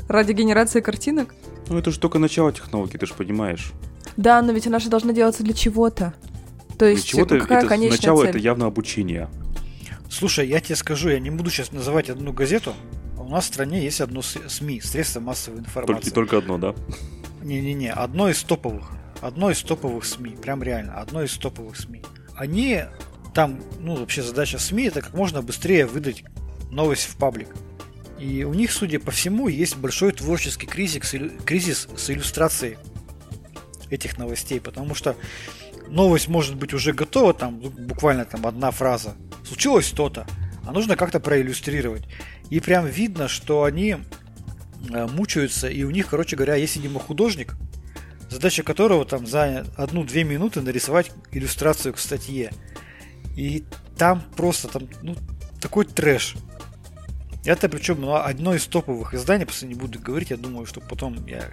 ради 0.07 0.33
генерации 0.33 0.81
картинок? 0.81 1.35
Ну, 1.69 1.77
это 1.77 1.91
же 1.91 1.99
только 1.99 2.21
начало 2.21 2.53
технологии, 2.53 2.99
ты 2.99 3.07
же 3.07 3.15
понимаешь. 3.15 3.73
Да, 4.17 4.43
но 4.43 4.53
ведь 4.53 4.67
она 4.67 4.79
же 4.79 4.89
должна 4.89 5.13
делаться 5.13 5.43
для 5.43 5.55
чего-то. 5.55 6.15
То 6.79 6.87
есть, 6.87 7.05
для 7.05 7.11
чего-то 7.11 7.39
какая 7.41 7.61
это, 7.61 7.69
конечная 7.69 7.97
Сначала 7.97 8.21
цель? 8.23 8.31
это 8.31 8.39
явно 8.39 8.67
обучение. 8.67 9.29
Слушай, 10.11 10.49
я 10.49 10.61
тебе 10.61 10.77
скажу, 10.77 11.09
я 11.09 11.19
не 11.19 11.31
буду 11.31 11.51
сейчас 11.51 11.73
называть 11.73 12.11
одну 12.11 12.33
газету. 12.33 12.75
А 13.17 13.23
у 13.23 13.29
нас 13.29 13.45
в 13.45 13.47
стране 13.49 13.83
есть 13.83 14.01
одно 14.01 14.21
СМИ, 14.23 14.81
средство 14.81 15.21
массовой 15.21 15.61
информации. 15.61 16.11
Только, 16.11 16.37
только 16.37 16.39
одно, 16.39 16.59
да? 16.59 16.75
Не-не-не, 17.43 17.93
одно 17.93 18.29
из 18.29 18.43
топовых. 18.43 18.91
Одно 19.21 19.51
из 19.51 19.63
топовых 19.63 20.05
СМИ, 20.05 20.37
прям 20.43 20.63
реально, 20.63 20.95
одно 21.01 21.23
из 21.23 21.33
топовых 21.39 21.77
СМИ. 21.77 22.03
Они 22.35 22.83
там, 23.35 23.61
ну, 23.79 23.95
вообще 23.97 24.23
задача 24.23 24.59
СМИ 24.59 24.85
это 24.85 25.01
как 25.01 25.15
можно 25.15 25.43
быстрее 25.43 25.87
выдать 25.87 26.25
новость 26.71 27.05
в 27.05 27.17
паблик. 27.17 27.49
И 28.19 28.45
у 28.45 28.55
них, 28.55 28.71
судя 28.73 29.01
по 29.01 29.11
всему, 29.11 29.49
есть 29.49 29.77
большой 29.77 30.13
творческий 30.13 30.67
кризис, 30.67 31.15
кризис 31.45 31.89
с 31.97 32.11
иллюстрацией 32.11 32.79
этих 33.93 34.19
новостей, 34.19 34.61
потому 34.61 34.95
что 34.95 35.17
новость 35.89 36.29
может 36.29 36.57
быть 36.57 36.73
уже 36.73 36.93
готова, 36.93 37.35
там 37.35 37.59
буквально 37.59 38.25
там 38.25 38.47
одна 38.47 38.71
фраза. 38.71 39.15
Случилось 39.47 39.91
то-то, 39.91 40.27
а 40.67 40.73
нужно 40.73 40.97
как-то 40.97 41.21
проиллюстрировать. 41.21 42.05
И 42.51 42.61
прям 42.61 42.87
видно, 42.87 43.29
что 43.29 43.65
они 43.65 43.97
э, 44.91 45.07
мучаются, 45.07 45.69
и 45.69 45.85
у 45.85 45.91
них, 45.91 46.09
короче 46.09 46.37
говоря, 46.37 46.55
есть, 46.55 46.77
видимо, 46.77 47.01
художник, 47.01 47.55
задача 48.31 48.63
которого 48.63 49.05
там 49.05 49.27
за 49.27 49.67
одну-две 49.77 50.25
минуты 50.25 50.61
нарисовать 50.63 51.13
иллюстрацию 51.31 51.93
к 51.95 51.99
статье. 51.99 52.51
И 53.37 53.65
там 53.97 54.23
просто 54.37 54.69
там, 54.69 54.89
ну, 55.03 55.17
такой 55.61 55.85
трэш. 55.85 56.37
Это 57.45 57.69
причем 57.69 58.01
ну, 58.01 58.15
одно 58.15 58.55
из 58.55 58.67
топовых 58.67 59.15
изданий, 59.15 59.45
просто 59.45 59.67
не 59.67 59.75
буду 59.75 59.99
говорить, 59.99 60.31
я 60.31 60.37
думаю, 60.37 60.65
что 60.65 60.81
потом 60.81 61.27
я 61.27 61.51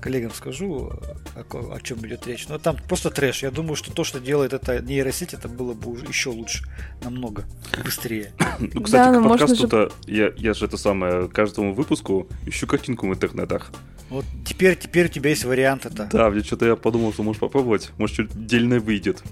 коллегам 0.00 0.32
скажу, 0.32 0.92
о, 1.34 1.74
о 1.74 1.80
чем 1.80 1.98
идет 2.06 2.26
речь. 2.26 2.48
Но 2.48 2.58
там 2.58 2.76
просто 2.88 3.10
трэш. 3.10 3.42
Я 3.42 3.50
думаю, 3.50 3.76
что 3.76 3.92
то, 3.92 4.04
что 4.04 4.20
делает 4.20 4.52
эта 4.52 4.80
нейросеть, 4.80 5.34
это 5.34 5.48
было 5.48 5.72
бы 5.72 5.90
уже 5.90 6.06
еще 6.06 6.30
лучше, 6.30 6.64
намного 7.02 7.44
быстрее. 7.84 8.32
Ну, 8.58 8.82
кстати, 8.82 9.12
да, 9.12 9.20
к 9.20 9.28
подкасту-то 9.28 9.92
я, 10.06 10.32
я 10.36 10.54
же 10.54 10.64
это 10.64 10.76
самое, 10.76 11.28
каждому 11.28 11.74
выпуску 11.74 12.26
ищу 12.46 12.66
картинку 12.66 13.06
в 13.06 13.12
интернетах. 13.12 13.70
Вот 14.08 14.24
теперь, 14.46 14.76
теперь 14.76 15.06
у 15.06 15.08
тебя 15.08 15.30
есть 15.30 15.44
вариант 15.44 15.84
это. 15.84 16.08
Да, 16.10 16.30
мне 16.30 16.42
что-то 16.42 16.66
я 16.66 16.76
подумал, 16.76 17.12
что 17.12 17.22
можешь 17.22 17.40
попробовать. 17.40 17.90
Может, 17.98 18.14
что-то 18.14 18.38
дельное 18.38 18.80
выйдет. 18.80 19.22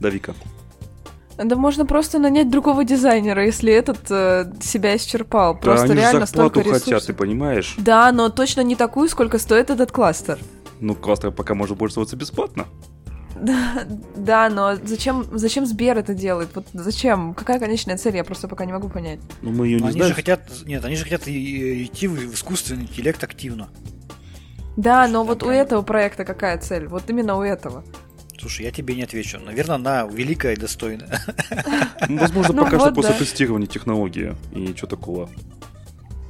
Да, 0.00 0.10
Вика. 0.10 0.34
Да 1.42 1.56
можно 1.56 1.86
просто 1.86 2.18
нанять 2.18 2.50
другого 2.50 2.84
дизайнера, 2.84 3.44
если 3.44 3.72
этот 3.72 4.10
э, 4.10 4.52
себя 4.60 4.96
исчерпал. 4.96 5.54
Да, 5.54 5.60
просто 5.60 5.86
они 5.86 5.94
реально 5.94 6.26
столько 6.26 6.60
ресурсов. 6.60 6.84
хотят, 6.84 7.06
ты 7.06 7.14
понимаешь? 7.14 7.74
Да, 7.78 8.12
но 8.12 8.28
точно 8.28 8.60
не 8.60 8.76
такую, 8.76 9.08
сколько 9.08 9.38
стоит 9.38 9.70
этот 9.70 9.90
кластер. 9.90 10.38
Ну, 10.80 10.94
кластер 10.94 11.30
пока 11.30 11.54
может 11.54 11.78
пользоваться 11.78 12.16
бесплатно. 12.16 12.66
Да, 13.36 13.86
да, 14.16 14.50
но 14.50 14.76
зачем, 14.84 15.24
зачем 15.32 15.64
Сбер 15.64 15.96
это 15.96 16.12
делает? 16.12 16.50
Вот 16.54 16.66
зачем? 16.74 17.32
Какая 17.32 17.58
конечная 17.58 17.96
цель? 17.96 18.16
Я 18.16 18.24
просто 18.24 18.48
пока 18.48 18.66
не 18.66 18.72
могу 18.72 18.90
понять. 18.90 19.20
Ну, 19.40 19.50
мы 19.50 19.66
ее 19.66 19.78
не 19.78 19.84
они 19.84 19.92
знаем. 19.92 20.08
же 20.08 20.14
хотят, 20.14 20.42
нет, 20.66 20.84
они 20.84 20.96
же 20.96 21.04
хотят 21.04 21.22
идти 21.26 22.06
в 22.06 22.34
искусственный 22.34 22.82
интеллект 22.82 23.22
активно. 23.24 23.70
Да, 24.76 25.08
но 25.08 25.24
вот 25.24 25.42
у 25.42 25.48
этого 25.48 25.82
проекта 25.82 26.24
какая 26.24 26.58
цель? 26.58 26.86
Вот 26.86 27.08
именно 27.08 27.36
у 27.36 27.42
этого. 27.42 27.82
Слушай, 28.40 28.64
я 28.64 28.70
тебе 28.70 28.94
не 28.94 29.02
отвечу. 29.02 29.38
Наверное, 29.38 29.74
она 29.74 30.04
великая 30.10 30.54
и 30.54 30.56
достойная. 30.56 31.20
Ну, 32.08 32.18
возможно, 32.18 32.54
ну 32.54 32.64
пока 32.64 32.80
что 32.80 32.92
после 32.92 33.12
тестирования 33.12 33.66
технологии 33.66 34.34
и 34.54 34.60
ничего 34.60 34.88
такого. 34.88 35.28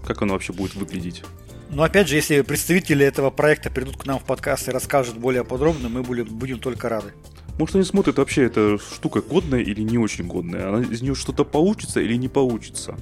Как 0.05 0.21
оно 0.23 0.33
вообще 0.33 0.53
будет 0.53 0.75
выглядеть? 0.75 1.23
Но 1.71 1.85
опять 1.85 2.09
же, 2.09 2.17
если 2.17 2.41
представители 2.41 3.07
этого 3.07 3.31
проекта 3.31 3.71
придут 3.71 3.97
к 3.97 4.07
нам 4.07 4.19
в 4.19 4.25
подкаст 4.25 4.69
и 4.69 4.73
расскажут 4.73 5.19
более 5.19 5.45
подробно, 5.45 5.89
мы 5.89 6.03
будем, 6.03 6.25
будем 6.25 6.59
только 6.59 6.89
рады. 6.89 7.13
Может, 7.61 7.77
они 7.77 7.85
смотрят 7.85 8.19
вообще, 8.19 8.45
эта 8.45 8.79
штука 8.79 9.21
годная 9.21 9.61
или 9.61 9.83
не 9.83 9.99
очень 9.99 10.27
годная. 10.27 10.69
Она, 10.69 10.81
из 10.83 11.03
нее 11.03 11.15
что-то 11.15 11.45
получится 11.45 12.01
или 12.01 12.17
не 12.17 12.29
получится. 12.29 12.97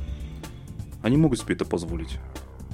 Они 1.01 1.17
могут 1.17 1.41
себе 1.41 1.55
это 1.55 1.65
позволить. 1.65 2.19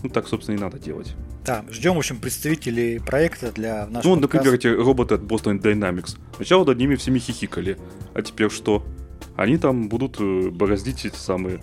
Ну, 0.03 0.09
так, 0.09 0.27
собственно, 0.27 0.57
и 0.57 0.61
надо 0.61 0.81
делать. 0.81 1.15
Да, 1.45 1.65
ждем, 1.71 1.95
в 1.95 1.99
общем, 1.99 2.19
представителей 2.19 3.01
проекта 3.01 3.53
для 3.53 3.87
нашего 3.87 4.15
Ну, 4.15 4.21
например, 4.23 4.55
эти 4.55 4.67
роботы 4.67 5.17
от 5.17 5.21
Boston 5.23 5.61
Dynamics. 5.61 6.17
Сначала 6.37 6.65
над 6.65 6.79
ними 6.79 6.95
всеми 6.95 7.19
хихикали. 7.19 7.77
А 8.15 8.23
теперь 8.23 8.51
что? 8.51 8.83
Они 9.37 9.59
там 9.59 9.89
будут 9.89 10.17
э, 10.21 10.49
бороздить 10.51 11.05
эти 11.05 11.17
самые 11.17 11.61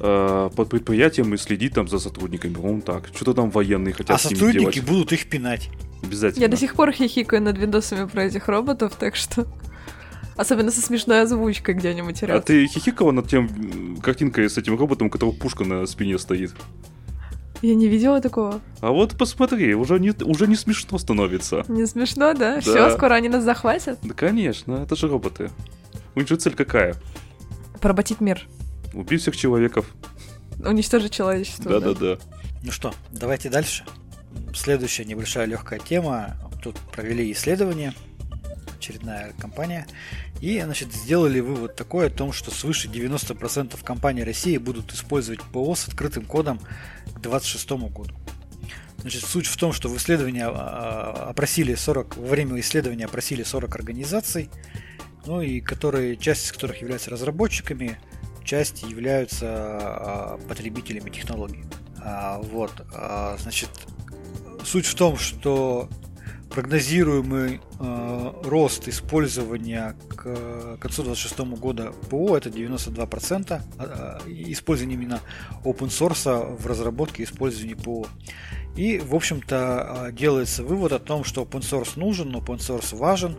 э, 0.00 0.50
под 0.56 0.68
предприятием 0.68 1.32
и 1.34 1.36
следить 1.36 1.74
там 1.74 1.86
за 1.86 1.98
сотрудниками. 2.00 2.54
По-моему, 2.54 2.80
так. 2.80 3.08
Что-то 3.14 3.34
там 3.34 3.50
военные 3.50 3.92
хотят 3.92 4.16
А 4.16 4.18
сотрудники 4.18 4.80
будут 4.80 5.12
их 5.12 5.28
пинать. 5.28 5.68
Обязательно. 6.02 6.42
Я 6.42 6.48
до 6.48 6.56
сих 6.56 6.74
пор 6.74 6.92
хихикаю 6.92 7.42
над 7.42 7.58
видосами 7.58 8.06
про 8.08 8.24
этих 8.24 8.48
роботов, 8.48 8.94
так 8.98 9.14
что... 9.14 9.46
Особенно 10.36 10.70
со 10.70 10.82
смешной 10.82 11.22
озвучкой, 11.22 11.74
где 11.74 11.90
они 11.90 12.00
А 12.00 12.04
матерятся. 12.04 12.42
ты 12.42 12.66
хихикала 12.66 13.12
над 13.12 13.28
тем 13.28 13.96
картинкой 14.02 14.50
с 14.50 14.58
этим 14.58 14.76
роботом, 14.76 15.06
у 15.06 15.10
которого 15.10 15.32
пушка 15.32 15.64
на 15.64 15.86
спине 15.86 16.18
стоит? 16.18 16.52
Я 17.62 17.74
не 17.74 17.88
видела 17.88 18.20
такого. 18.20 18.60
А 18.80 18.90
вот 18.90 19.16
посмотри, 19.16 19.74
уже 19.74 19.98
не, 19.98 20.10
уже 20.24 20.46
не 20.46 20.56
смешно 20.56 20.98
становится. 20.98 21.64
Не 21.68 21.86
смешно, 21.86 22.34
да? 22.34 22.56
Да. 22.56 22.60
Все, 22.60 22.90
скоро 22.90 23.14
они 23.14 23.28
нас 23.28 23.44
захватят. 23.44 23.98
Да, 24.02 24.14
конечно, 24.14 24.74
это 24.74 24.96
же 24.96 25.08
роботы. 25.08 25.50
У 26.14 26.20
них 26.20 26.28
же 26.28 26.36
цель 26.36 26.54
какая? 26.54 26.94
Поработить 27.80 28.20
мир. 28.20 28.46
Убить 28.94 29.22
всех 29.22 29.36
человеков. 29.36 29.86
Уничтожить 30.64 31.12
человечество. 31.12 31.70
Да-да-да. 31.70 32.18
Ну 32.62 32.70
что, 32.70 32.94
давайте 33.12 33.50
дальше. 33.50 33.84
Следующая 34.54 35.04
небольшая 35.04 35.46
легкая 35.46 35.78
тема. 35.78 36.36
Тут 36.62 36.76
провели 36.92 37.30
исследование, 37.32 37.92
очередная 38.76 39.32
компания, 39.38 39.86
и, 40.40 40.60
значит, 40.60 40.92
сделали 40.92 41.40
вывод 41.40 41.76
такой 41.76 42.08
о 42.08 42.10
том, 42.10 42.32
что 42.32 42.50
свыше 42.50 42.88
90% 42.88 43.82
компаний 43.84 44.24
России 44.24 44.56
будут 44.58 44.92
использовать 44.92 45.42
ПО 45.42 45.74
с 45.74 45.88
открытым 45.88 46.24
кодом 46.24 46.60
к 47.16 47.20
2026 47.20 47.70
году. 47.92 48.14
Значит, 48.98 49.24
суть 49.24 49.46
в 49.46 49.56
том, 49.56 49.72
что 49.72 49.88
в 49.88 49.96
исследовании 49.96 50.42
а, 50.42 50.50
а, 50.50 51.30
опросили 51.30 51.74
40, 51.74 52.16
во 52.16 52.26
время 52.26 52.58
исследования 52.60 53.04
опросили 53.04 53.42
40 53.42 53.74
организаций, 53.76 54.50
ну 55.26 55.40
и 55.40 55.60
которые, 55.60 56.16
часть 56.16 56.46
из 56.46 56.52
которых 56.52 56.80
являются 56.80 57.10
разработчиками, 57.10 57.98
часть 58.44 58.82
являются 58.82 59.46
а, 59.48 60.40
потребителями 60.48 61.10
технологий. 61.10 61.64
Вот, 62.44 62.72
значит, 63.40 63.68
суть 64.64 64.86
в 64.86 64.94
том, 64.94 65.18
что 65.18 65.88
прогнозируемый 66.50 67.60
э, 67.78 68.32
рост 68.44 68.88
использования 68.88 69.96
к 70.08 70.78
концу 70.78 71.02
2026 71.02 71.38
года 71.60 71.92
ПО 72.10 72.36
это 72.36 72.48
92%, 72.48 73.60
а, 73.78 74.18
использование 74.26 74.96
именно 74.96 75.20
open 75.64 75.88
source 75.88 76.56
в 76.56 76.66
разработке 76.66 77.22
и 77.22 77.26
использовании 77.26 77.74
ПО. 77.74 78.06
И, 78.76 78.98
в 78.98 79.14
общем-то, 79.14 79.56
а, 80.06 80.12
делается 80.12 80.62
вывод 80.62 80.92
о 80.92 80.98
том, 80.98 81.24
что 81.24 81.42
open 81.42 81.60
source 81.60 81.98
нужен, 81.98 82.34
open 82.36 82.58
source 82.58 82.96
важен, 82.96 83.36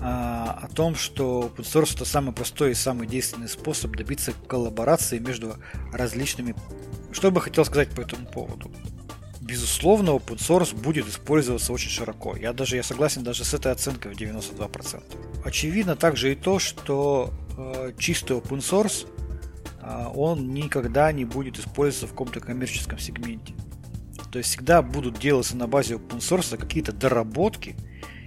а, 0.00 0.58
о 0.62 0.68
том, 0.68 0.94
что 0.94 1.52
open 1.54 1.64
source 1.64 1.94
это 1.94 2.04
самый 2.04 2.32
простой 2.32 2.72
и 2.72 2.74
самый 2.74 3.06
действенный 3.06 3.48
способ 3.48 3.96
добиться 3.96 4.32
коллаборации 4.46 5.18
между 5.18 5.56
различными... 5.92 6.54
Что 7.12 7.30
бы 7.30 7.40
хотел 7.40 7.64
сказать 7.64 7.90
по 7.90 8.02
этому 8.02 8.26
поводу? 8.26 8.70
Безусловно, 9.46 10.10
open 10.10 10.38
source 10.38 10.74
будет 10.74 11.06
использоваться 11.06 11.72
очень 11.72 11.88
широко. 11.90 12.34
Я 12.36 12.52
даже 12.52 12.74
я 12.74 12.82
согласен 12.82 13.22
даже 13.22 13.44
с 13.44 13.54
этой 13.54 13.70
оценкой 13.70 14.12
в 14.12 14.16
92%. 14.16 15.02
Очевидно 15.44 15.94
также 15.94 16.32
и 16.32 16.34
то, 16.34 16.58
что 16.58 17.30
э, 17.56 17.92
чистый 17.96 18.38
open 18.38 18.58
source 18.58 19.06
э, 19.80 20.06
он 20.16 20.52
никогда 20.52 21.12
не 21.12 21.24
будет 21.24 21.60
использоваться 21.60 22.08
в 22.08 22.10
каком-то 22.10 22.40
коммерческом 22.40 22.98
сегменте. 22.98 23.54
То 24.32 24.38
есть 24.38 24.50
всегда 24.50 24.82
будут 24.82 25.20
делаться 25.20 25.56
на 25.56 25.68
базе 25.68 25.94
open 25.94 26.18
source 26.18 26.56
какие-то 26.56 26.92
доработки, 26.92 27.76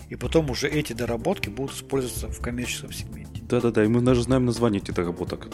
и 0.08 0.16
потом 0.16 0.50
уже 0.50 0.70
эти 0.70 0.94
доработки 0.94 1.50
будут 1.50 1.76
использоваться 1.76 2.30
в 2.30 2.40
коммерческом 2.40 2.94
сегменте. 2.94 3.42
Да-да-да, 3.42 3.84
и 3.84 3.90
мы 3.90 4.00
даже 4.02 4.24
знаем 4.24 4.46
название 4.46 4.82
этих 4.82 4.94
доработок. 4.94 5.50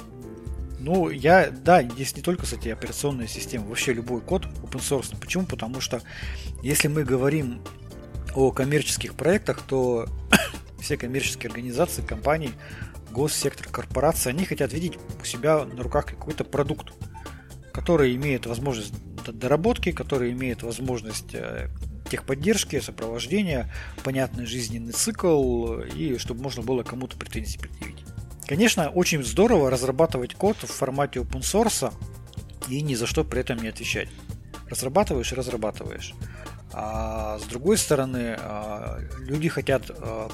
Ну, 0.86 1.10
я, 1.10 1.50
да, 1.50 1.82
здесь 1.82 2.16
не 2.16 2.22
только, 2.22 2.44
кстати, 2.44 2.68
операционная 2.68 3.26
система, 3.26 3.66
вообще 3.66 3.92
любой 3.92 4.22
код 4.22 4.46
open 4.46 4.80
source. 4.80 5.20
Почему? 5.20 5.48
Потому 5.48 5.82
что 5.82 6.00
если 6.62 6.90
мы 6.90 7.04
говорим 7.04 7.64
о 8.36 8.52
коммерческих 8.52 9.16
проектах, 9.16 9.64
то 9.64 10.06
все 10.80 10.96
коммерческие 10.96 11.50
организации, 11.50 12.04
компании, 12.04 12.52
госсектор, 13.10 13.68
корпорации, 13.68 14.30
они 14.30 14.46
хотят 14.46 14.74
видеть 14.74 15.00
у 15.20 15.26
себя 15.26 15.66
на 15.66 15.82
руках 15.82 16.06
какой-то 16.06 16.44
продукт, 16.44 16.94
который 17.74 18.16
имеет 18.16 18.46
возможность 18.46 18.94
доработки, 19.26 19.92
который 19.92 20.34
имеет 20.34 20.62
возможность 20.62 21.34
э, 21.34 21.70
техподдержки, 22.12 22.80
сопровождения, 22.80 23.74
понятный 24.04 24.46
жизненный 24.46 24.94
цикл, 24.94 25.80
и 25.80 26.20
чтобы 26.20 26.44
можно 26.44 26.62
было 26.62 26.84
кому-то 26.84 27.18
претензии 27.18 27.58
предъявить. 27.58 28.05
Конечно, 28.48 28.90
очень 28.90 29.24
здорово 29.24 29.72
разрабатывать 29.72 30.36
код 30.36 30.58
в 30.58 30.68
формате 30.68 31.20
open 31.20 31.42
source 31.42 31.92
и 32.70 32.82
ни 32.82 32.94
за 32.94 33.08
что 33.08 33.24
при 33.24 33.42
этом 33.42 33.58
не 33.58 33.70
отвечать. 33.70 34.10
Разрабатываешь 34.70 35.32
и 35.32 35.36
разрабатываешь. 35.36 36.14
А 36.72 37.40
с 37.40 37.44
другой 37.44 37.78
стороны, 37.78 38.36
а, 38.40 39.00
люди 39.20 39.50
хотят 39.50 39.90
а, 39.90 40.30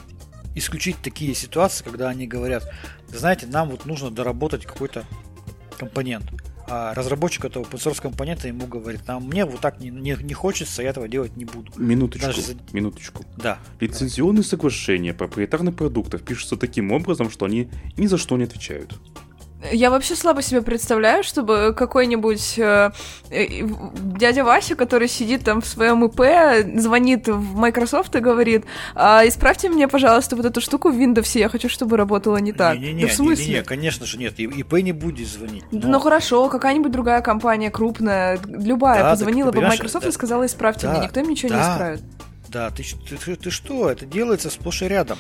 исключить 0.56 0.98
такие 1.02 1.34
ситуации, 1.36 1.84
когда 1.84 2.10
они 2.10 2.28
говорят, 2.28 2.70
«Вы 3.08 3.18
знаете, 3.18 3.48
нам 3.48 3.70
вот 3.70 3.86
нужно 3.86 4.12
доработать 4.12 4.66
какой-то 4.66 5.06
компонент. 5.78 6.26
А 6.74 6.94
разработчик 6.94 7.44
этого 7.44 7.66
open 7.66 8.02
компонента 8.02 8.48
ему 8.48 8.66
говорит, 8.66 9.02
а 9.08 9.20
мне 9.20 9.44
вот 9.44 9.60
так 9.60 9.82
не, 9.82 9.90
не, 9.90 10.16
не 10.22 10.34
хочется, 10.34 10.82
я 10.82 10.92
этого 10.92 11.10
делать 11.10 11.36
не 11.36 11.44
буду. 11.44 11.70
Минуточку, 11.76 12.28
Даже 12.28 12.42
за- 12.42 12.56
минуточку. 12.72 13.26
Да. 13.36 13.58
Лицензионные 13.82 14.44
соглашения 14.44 15.14
проприетарных 15.14 15.76
продуктов 15.76 16.24
пишутся 16.24 16.56
таким 16.56 16.94
образом, 16.94 17.30
что 17.30 17.46
они 17.46 17.70
ни 17.98 18.08
за 18.08 18.18
что 18.18 18.38
не 18.38 18.46
отвечают. 18.46 18.98
Я 19.72 19.92
вообще 19.92 20.16
слабо 20.16 20.42
себе 20.42 20.62
представляю, 20.62 21.24
чтобы 21.24 21.74
какой-нибудь 21.78 22.56
э, 22.58 22.92
э, 23.30 23.46
дядя 24.18 24.44
Вася, 24.44 24.76
который 24.76 25.08
сидит 25.08 25.44
там 25.44 25.62
в 25.62 25.68
своем 25.68 26.04
ИП, 26.06 26.80
звонит 26.80 27.28
в 27.28 27.56
Microsoft 27.56 28.16
и 28.16 28.20
говорит, 28.20 28.66
«А, 28.96 29.22
исправьте 29.28 29.70
мне, 29.70 29.88
пожалуйста, 29.88 30.36
вот 30.36 30.46
эту 30.46 30.62
штуку 30.62 30.90
в 30.90 30.98
Windows, 30.98 31.38
я 31.38 31.48
хочу, 31.48 31.70
чтобы 31.70 31.96
работала 31.98 32.38
не 32.38 32.54
так. 32.54 32.76
Не-не-не, 32.78 33.04
да 33.04 33.08
в 33.10 33.14
смысле? 33.14 33.46
не-не-не, 33.46 33.64
конечно 33.64 34.06
же 34.06 34.18
нет, 34.18 34.40
ИП 34.40 34.74
не 34.82 34.94
будет 34.94 35.28
звонить. 35.28 35.64
Да 35.72 35.88
но- 35.88 35.94
Ну 35.94 36.00
хорошо, 36.00 36.50
какая-нибудь 36.50 36.92
другая 36.92 37.22
компания 37.22 37.70
крупная, 37.70 38.40
любая, 38.48 39.04
Да, 39.04 39.10
позвонила 39.12 39.52
бы 39.52 39.60
в 39.60 39.64
Microsoft 39.64 40.04
да. 40.06 40.10
и 40.10 40.12
сказала, 40.12 40.46
исправьте 40.48 40.88
Да, 40.88 40.94
мне, 40.94 41.02
никто 41.04 41.20
им 41.20 41.30
ничего 41.30 41.50
не 41.50 41.56
да. 41.60 41.74
исправит. 41.74 42.02
Да, 42.50 42.70
ты, 42.72 42.84
ты- 42.84 43.16
ты- 43.18 43.36
ты 43.38 43.50
что? 43.52 43.90
Это 43.90 44.06
делается 44.06 44.50
сплошь 44.50 44.82
и 44.82 44.88
рядом. 44.88 45.18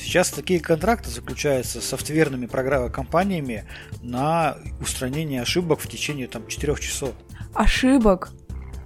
Сейчас 0.00 0.30
такие 0.30 0.60
контракты 0.60 1.10
заключаются 1.10 1.80
с 1.80 1.84
софтверными 1.84 2.46
компаниями 2.88 3.64
на 4.02 4.56
устранение 4.80 5.42
ошибок 5.42 5.80
в 5.80 5.88
течение 5.88 6.26
там 6.26 6.46
4 6.46 6.74
часов. 6.76 7.12
Ошибок. 7.54 8.30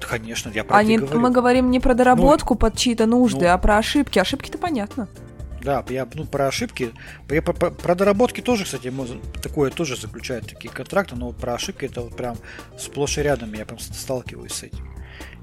Да, 0.00 0.06
Конечно, 0.08 0.50
я 0.50 0.64
про 0.64 0.78
Они, 0.78 0.96
это 0.96 1.04
и 1.04 1.06
говорю. 1.06 1.20
мы 1.20 1.30
говорим 1.30 1.70
не 1.70 1.80
про 1.80 1.94
доработку 1.94 2.56
под 2.56 2.76
чьи-то 2.76 3.06
нужды, 3.06 3.44
ну. 3.44 3.52
а 3.52 3.58
про 3.58 3.78
ошибки. 3.78 4.18
Ошибки-то 4.18 4.58
понятно. 4.58 5.08
Да, 5.62 5.82
я 5.88 6.06
ну, 6.12 6.24
про 6.24 6.48
ошибки. 6.48 6.92
Я 7.30 7.40
про, 7.40 7.54
про- 7.54 7.70
про 7.70 7.94
доработки 7.94 8.42
тоже, 8.42 8.64
кстати, 8.64 8.92
такое 9.40 9.70
тоже 9.70 9.96
заключают 9.96 10.48
такие 10.48 10.70
контракты, 10.70 11.16
но 11.16 11.28
вот 11.28 11.36
про 11.36 11.54
ошибки 11.54 11.86
это 11.86 12.02
вот 12.02 12.16
прям 12.16 12.36
сплошь 12.78 13.16
и 13.16 13.22
рядом, 13.22 13.52
я 13.54 13.64
прям 13.64 13.78
сталкиваюсь 13.78 14.52
с 14.52 14.62
этим. 14.64 14.90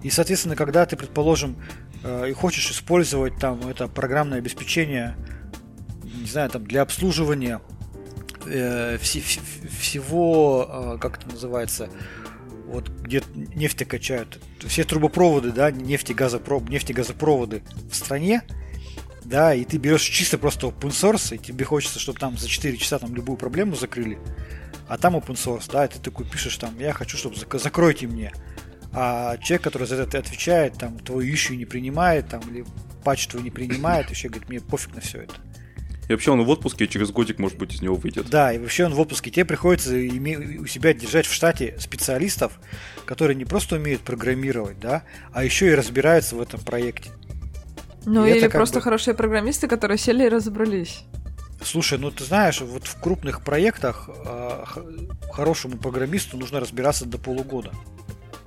И, 0.03 0.09
соответственно, 0.09 0.55
когда 0.55 0.85
ты, 0.85 0.95
предположим, 0.95 1.55
э, 2.03 2.29
и 2.29 2.33
хочешь 2.33 2.69
использовать 2.69 3.37
там 3.37 3.67
это 3.67 3.87
программное 3.87 4.37
обеспечение, 4.37 5.15
не 6.21 6.27
знаю, 6.29 6.49
там 6.49 6.65
для 6.65 6.81
обслуживания 6.81 7.61
э, 8.45 8.97
вси- 8.97 9.39
всего, 9.79 10.95
э, 10.95 10.97
как 10.99 11.17
это 11.17 11.29
называется, 11.29 11.89
вот 12.67 12.89
где 12.89 13.21
нефть 13.35 13.85
качают, 13.85 14.39
все 14.65 14.83
трубопроводы, 14.83 15.51
да, 15.51 15.71
нефтегазопро- 15.71 16.67
нефтегазопроводы 16.69 17.63
в 17.89 17.95
стране, 17.95 18.43
да, 19.25 19.53
и 19.53 19.65
ты 19.65 19.77
берешь 19.77 20.03
чисто 20.03 20.37
просто 20.37 20.67
open 20.67 20.89
source, 20.89 21.35
и 21.35 21.37
тебе 21.37 21.65
хочется, 21.65 21.99
чтобы 21.99 22.19
там 22.19 22.37
за 22.37 22.47
4 22.47 22.77
часа 22.77 22.99
там 22.99 23.13
любую 23.15 23.37
проблему 23.37 23.75
закрыли, 23.75 24.17
а 24.87 24.97
там 24.97 25.15
open 25.15 25.35
source, 25.35 25.69
да, 25.71 25.85
и 25.85 25.89
ты 25.89 25.99
такой 25.99 26.25
пишешь 26.25 26.57
там, 26.57 26.77
я 26.79 26.93
хочу, 26.93 27.17
чтобы 27.17 27.35
зак- 27.35 27.59
закройте 27.59 28.07
мне. 28.07 28.31
А 28.93 29.37
человек, 29.37 29.63
который 29.63 29.87
за 29.87 29.95
это 29.95 30.17
отвечает, 30.19 30.73
там, 30.77 30.99
твою 30.99 31.33
ищу 31.33 31.53
не 31.53 31.65
принимает, 31.65 32.27
там, 32.27 32.41
или 32.49 32.65
патч 33.05 33.27
твой 33.27 33.41
не 33.41 33.49
принимает, 33.51 34.07
вообще 34.07 34.27
говорит, 34.27 34.49
мне 34.49 34.59
пофиг 34.59 34.93
на 34.95 35.01
все 35.01 35.21
это. 35.21 35.35
И 36.11 36.13
вообще 36.13 36.31
он 36.31 36.43
в 36.43 36.49
отпуске, 36.49 36.83
и 36.83 36.89
через 36.89 37.09
годик, 37.11 37.39
может 37.39 37.57
быть, 37.57 37.73
из 37.73 37.81
него 37.81 37.95
выйдет. 37.95 38.29
Да, 38.29 38.51
и 38.51 38.59
вообще 38.59 38.85
он 38.85 38.93
в 38.93 38.99
отпуске. 38.99 39.31
Тебе 39.31 39.45
приходится 39.45 39.95
име- 39.97 40.57
у 40.57 40.65
себя 40.67 40.93
держать 40.93 41.25
в 41.25 41.33
штате 41.33 41.75
специалистов, 41.79 42.59
которые 43.05 43.35
не 43.37 43.45
просто 43.45 43.77
умеют 43.77 44.01
программировать, 44.01 44.77
да, 44.77 45.03
а 45.31 45.45
еще 45.45 45.67
и 45.71 45.73
разбираются 45.73 46.35
в 46.35 46.41
этом 46.41 46.59
проекте. 46.59 47.11
Ну 48.05 48.25
И 48.25 48.29
это 48.29 48.39
или 48.39 48.47
просто 48.49 48.79
бы- 48.79 48.81
хорошие 48.81 49.13
программисты, 49.13 49.69
которые 49.69 49.97
сели 49.97 50.25
и 50.25 50.27
разобрались. 50.29 51.03
Слушай, 51.63 51.97
ну 51.97 52.11
ты 52.11 52.25
знаешь, 52.25 52.59
вот 52.59 52.87
в 52.87 52.99
крупных 52.99 53.43
проектах 53.43 54.09
х- 54.25 54.81
хорошему 55.31 55.77
программисту 55.77 56.35
нужно 56.35 56.59
разбираться 56.59 57.05
до 57.05 57.19
полугода. 57.19 57.71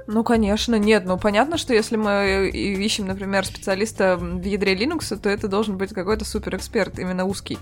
Ну, 0.07 0.23
конечно, 0.23 0.75
нет. 0.77 1.05
Ну, 1.07 1.19
понятно, 1.19 1.57
что 1.57 1.73
если 1.73 1.97
мы 1.97 2.51
ищем, 2.53 3.07
например, 3.07 3.47
специалиста 3.47 4.17
в 4.17 4.43
ядре 4.45 4.75
Linux, 4.75 5.17
то 5.17 5.29
это 5.29 5.49
должен 5.49 5.77
быть 5.79 5.95
какой-то 5.95 6.25
суперэксперт, 6.25 6.99
именно 6.99 7.25
узкий. 7.25 7.59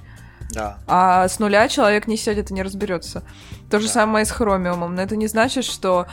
Да. 0.51 0.79
А 0.87 1.29
с 1.29 1.39
нуля 1.39 1.69
человек 1.69 2.07
не 2.07 2.17
сядет 2.17 2.51
и 2.51 2.55
не 2.55 2.63
разберется. 2.63 3.23
То 3.71 3.79
же 3.79 3.87
Да. 3.87 3.93
самое 3.93 4.25
и 4.25 4.27
с 4.27 4.33
Chromium. 4.33 4.87
Но 4.89 5.01
это 5.01 5.17
не 5.17 5.27
значит, 5.29 5.65
что 5.65 6.07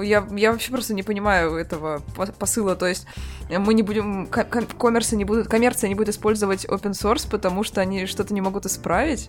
я, 0.00 0.26
я 0.30 0.52
вообще 0.52 0.70
просто 0.72 0.94
не 0.94 1.02
понимаю 1.02 1.56
этого 1.56 2.00
посыла. 2.38 2.76
То 2.76 2.86
есть 2.86 3.06
мы 3.50 3.74
не 3.74 3.82
будем, 3.82 4.26
коммерсы 4.26 5.16
не 5.16 5.24
будут, 5.24 5.48
коммерция 5.48 5.88
не 5.88 5.94
будет 5.94 6.08
использовать 6.10 6.64
open 6.64 6.92
source, 6.92 7.28
потому 7.28 7.62
что 7.64 7.80
они 7.80 8.06
что-то 8.06 8.32
не 8.32 8.40
могут 8.40 8.64
исправить. 8.64 9.28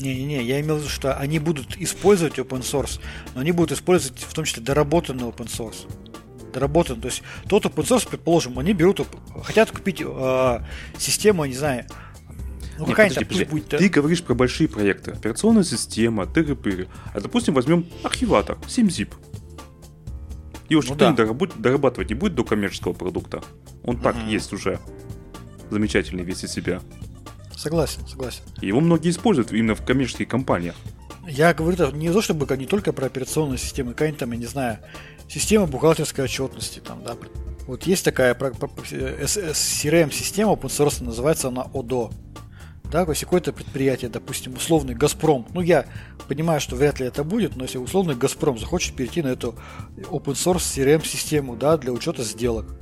Не-не-не, 0.00 0.42
я 0.42 0.60
имел 0.60 0.76
в 0.76 0.78
виду, 0.80 0.88
что 0.88 1.14
они 1.16 1.38
будут 1.38 1.76
использовать 1.76 2.38
open 2.38 2.62
source, 2.62 3.00
но 3.34 3.42
они 3.42 3.52
будут 3.52 3.72
использовать 3.72 4.18
в 4.20 4.32
том 4.32 4.44
числе 4.44 4.62
доработанный 4.62 5.24
open 5.24 5.46
source. 5.46 5.86
Доработанный, 6.52 7.02
то 7.02 7.08
есть 7.08 7.22
тот 7.48 7.66
open 7.66 7.84
source, 7.86 8.08
предположим, 8.08 8.58
они 8.58 8.72
берут, 8.72 9.06
хотят 9.44 9.70
купить 9.70 10.02
э, 10.04 10.60
систему, 10.98 11.44
не 11.44 11.54
знаю, 11.54 11.86
ну, 12.80 12.86
какая-нибудь 12.86 13.28
подожди, 13.28 13.44
подожди. 13.44 13.68
будет... 13.68 13.78
Ты 13.78 13.88
говоришь 13.88 14.22
про 14.22 14.34
большие 14.34 14.66
проекты. 14.66 15.10
Операционная 15.10 15.64
система, 15.64 16.24
тыры-пыры. 16.24 16.88
А 17.12 17.20
допустим, 17.20 17.52
возьмем 17.52 17.86
архиватор, 18.02 18.56
7-zip. 18.66 19.12
Его 20.70 20.82
ну, 20.82 20.92
никто 20.92 21.12
да. 21.12 21.26
не 21.26 21.60
дорабатывать 21.60 22.08
не 22.08 22.14
будет 22.14 22.34
до 22.34 22.44
коммерческого 22.44 22.94
продукта. 22.94 23.42
Он 23.84 23.98
так 23.98 24.16
mm 24.16 24.30
есть 24.30 24.52
уже. 24.54 24.78
Замечательный 25.68 26.24
весь 26.24 26.42
из 26.42 26.52
себя. 26.52 26.80
Согласен, 27.60 28.00
согласен. 28.08 28.42
Его 28.62 28.80
многие 28.80 29.10
используют 29.10 29.52
именно 29.52 29.74
в 29.74 29.84
коммерческих 29.84 30.26
компаниях. 30.26 30.74
Я 31.28 31.52
говорю 31.52 31.92
не 31.92 32.10
то, 32.10 32.22
чтобы 32.22 32.46
не 32.56 32.64
только 32.64 32.94
про 32.94 33.04
операционные 33.04 33.58
системы, 33.58 33.92
какая-нибудь 33.92 34.18
там, 34.18 34.32
я 34.32 34.38
не 34.38 34.46
знаю, 34.46 34.78
система 35.28 35.66
бухгалтерской 35.66 36.24
отчетности, 36.24 36.78
там, 36.78 37.04
да. 37.04 37.18
Вот 37.66 37.82
есть 37.82 38.02
такая 38.02 38.34
CRM-система, 38.34 40.52
open 40.52 40.68
source, 40.68 41.04
называется 41.04 41.48
она 41.48 41.66
ODO. 41.74 42.10
Да, 42.84 43.04
то 43.04 43.10
есть 43.10 43.24
какое-то 43.24 43.52
предприятие, 43.52 44.10
допустим, 44.10 44.54
условный 44.54 44.94
Газпром, 44.94 45.46
ну 45.52 45.60
я 45.60 45.84
понимаю, 46.28 46.62
что 46.62 46.76
вряд 46.76 46.98
ли 46.98 47.06
это 47.06 47.24
будет, 47.24 47.56
но 47.56 47.64
если 47.64 47.76
условный 47.76 48.14
Газпром 48.14 48.58
захочет 48.58 48.96
перейти 48.96 49.20
на 49.20 49.28
эту 49.28 49.54
open 49.96 50.32
source 50.32 50.56
CRM 50.56 51.06
систему, 51.06 51.56
да, 51.56 51.76
для 51.76 51.92
учета 51.92 52.24
сделок, 52.24 52.74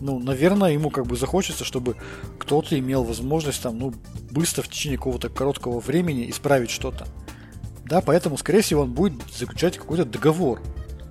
ну, 0.00 0.18
наверное, 0.18 0.72
ему 0.72 0.90
как 0.90 1.06
бы 1.06 1.16
захочется, 1.16 1.64
чтобы 1.64 1.96
кто-то 2.38 2.78
имел 2.78 3.04
возможность 3.04 3.62
там, 3.62 3.78
ну, 3.78 3.94
быстро 4.30 4.62
в 4.62 4.68
течение 4.68 4.98
какого-то 4.98 5.28
короткого 5.28 5.80
времени 5.80 6.30
исправить 6.30 6.70
что-то. 6.70 7.06
Да, 7.84 8.00
поэтому, 8.00 8.36
скорее 8.36 8.60
всего, 8.60 8.82
он 8.82 8.92
будет 8.92 9.14
заключать 9.32 9.78
какой-то 9.78 10.04
договор. 10.04 10.60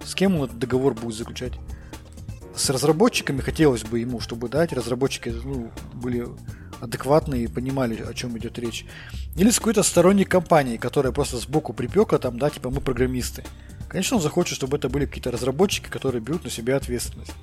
С 0.03 0.13
кем 0.15 0.35
он 0.35 0.45
этот 0.45 0.59
договор 0.59 0.93
будет 0.93 1.15
заключать? 1.15 1.53
С 2.55 2.69
разработчиками 2.69 3.41
хотелось 3.41 3.83
бы 3.83 3.99
ему, 3.99 4.19
чтобы, 4.19 4.47
да, 4.49 4.63
эти 4.63 4.73
разработчики 4.73 5.29
ну, 5.29 5.71
были 5.93 6.27
адекватные 6.79 7.45
и 7.45 7.47
понимали, 7.47 8.01
о 8.01 8.13
чем 8.13 8.37
идет 8.37 8.59
речь. 8.59 8.85
Или 9.35 9.49
с 9.49 9.57
какой-то 9.57 9.83
сторонней 9.83 10.25
компанией, 10.25 10.77
которая 10.77 11.11
просто 11.11 11.37
сбоку 11.37 11.73
припека, 11.73 12.19
там, 12.19 12.37
да, 12.37 12.49
типа 12.49 12.69
мы 12.69 12.81
программисты. 12.81 13.43
Конечно, 13.89 14.17
он 14.17 14.23
захочет, 14.23 14.55
чтобы 14.55 14.77
это 14.77 14.89
были 14.89 15.05
какие-то 15.05 15.31
разработчики, 15.31 15.89
которые 15.89 16.21
берут 16.21 16.43
на 16.43 16.49
себя 16.49 16.75
ответственность. 16.75 17.33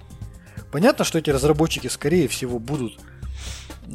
Понятно, 0.74 1.04
что 1.04 1.20
эти 1.20 1.30
разработчики, 1.30 1.86
скорее 1.86 2.26
всего, 2.26 2.58
будут 2.58 2.98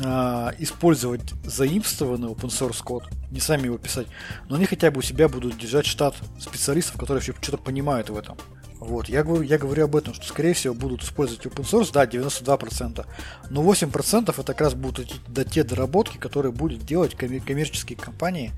а, 0.02 0.54
использовать 0.60 1.34
заимствованный 1.44 2.30
open 2.30 2.48
source 2.48 2.82
код, 2.82 3.04
не 3.32 3.42
сами 3.42 3.66
его 3.66 3.78
писать, 3.78 4.08
но 4.48 4.56
они 4.56 4.66
хотя 4.66 4.90
бы 4.90 5.00
у 5.00 5.02
себя 5.02 5.28
будут 5.28 5.58
держать 5.58 5.86
штат 5.86 6.16
специалистов, 6.40 6.96
которые 6.98 7.22
что-то 7.22 7.58
понимают 7.58 8.10
в 8.10 8.18
этом. 8.18 8.38
Вот, 8.80 9.10
я 9.10 9.26
говорю, 9.26 9.42
я 9.42 9.58
говорю 9.58 9.84
об 9.84 9.96
этом, 9.98 10.14
что 10.14 10.26
скорее 10.26 10.54
всего 10.54 10.74
будут 10.74 11.04
использовать 11.04 11.46
open 11.46 11.66
source, 11.66 11.92
да, 11.92 12.06
92%, 12.06 13.06
но 13.50 13.62
8% 13.62 14.30
это 14.30 14.44
как 14.44 14.62
раз 14.62 14.74
будут 14.74 15.14
да, 15.28 15.44
те 15.44 15.66
доработки, 15.66 16.16
которые 16.16 16.54
будут 16.54 16.86
делать 16.86 17.14
коммерческие 17.14 17.98
компании 17.98 18.54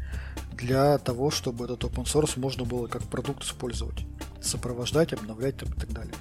для 0.54 1.00
того, 1.00 1.32
чтобы 1.32 1.66
этот 1.66 1.86
open 1.86 2.04
source 2.04 2.40
можно 2.40 2.66
было 2.66 2.86
как 2.86 3.02
продукт 3.02 3.44
использовать, 3.44 4.06
сопровождать, 4.44 5.12
обновлять 5.12 5.58
там, 5.58 5.70
и 5.70 5.80
так 5.80 5.92
далее. 5.92 6.14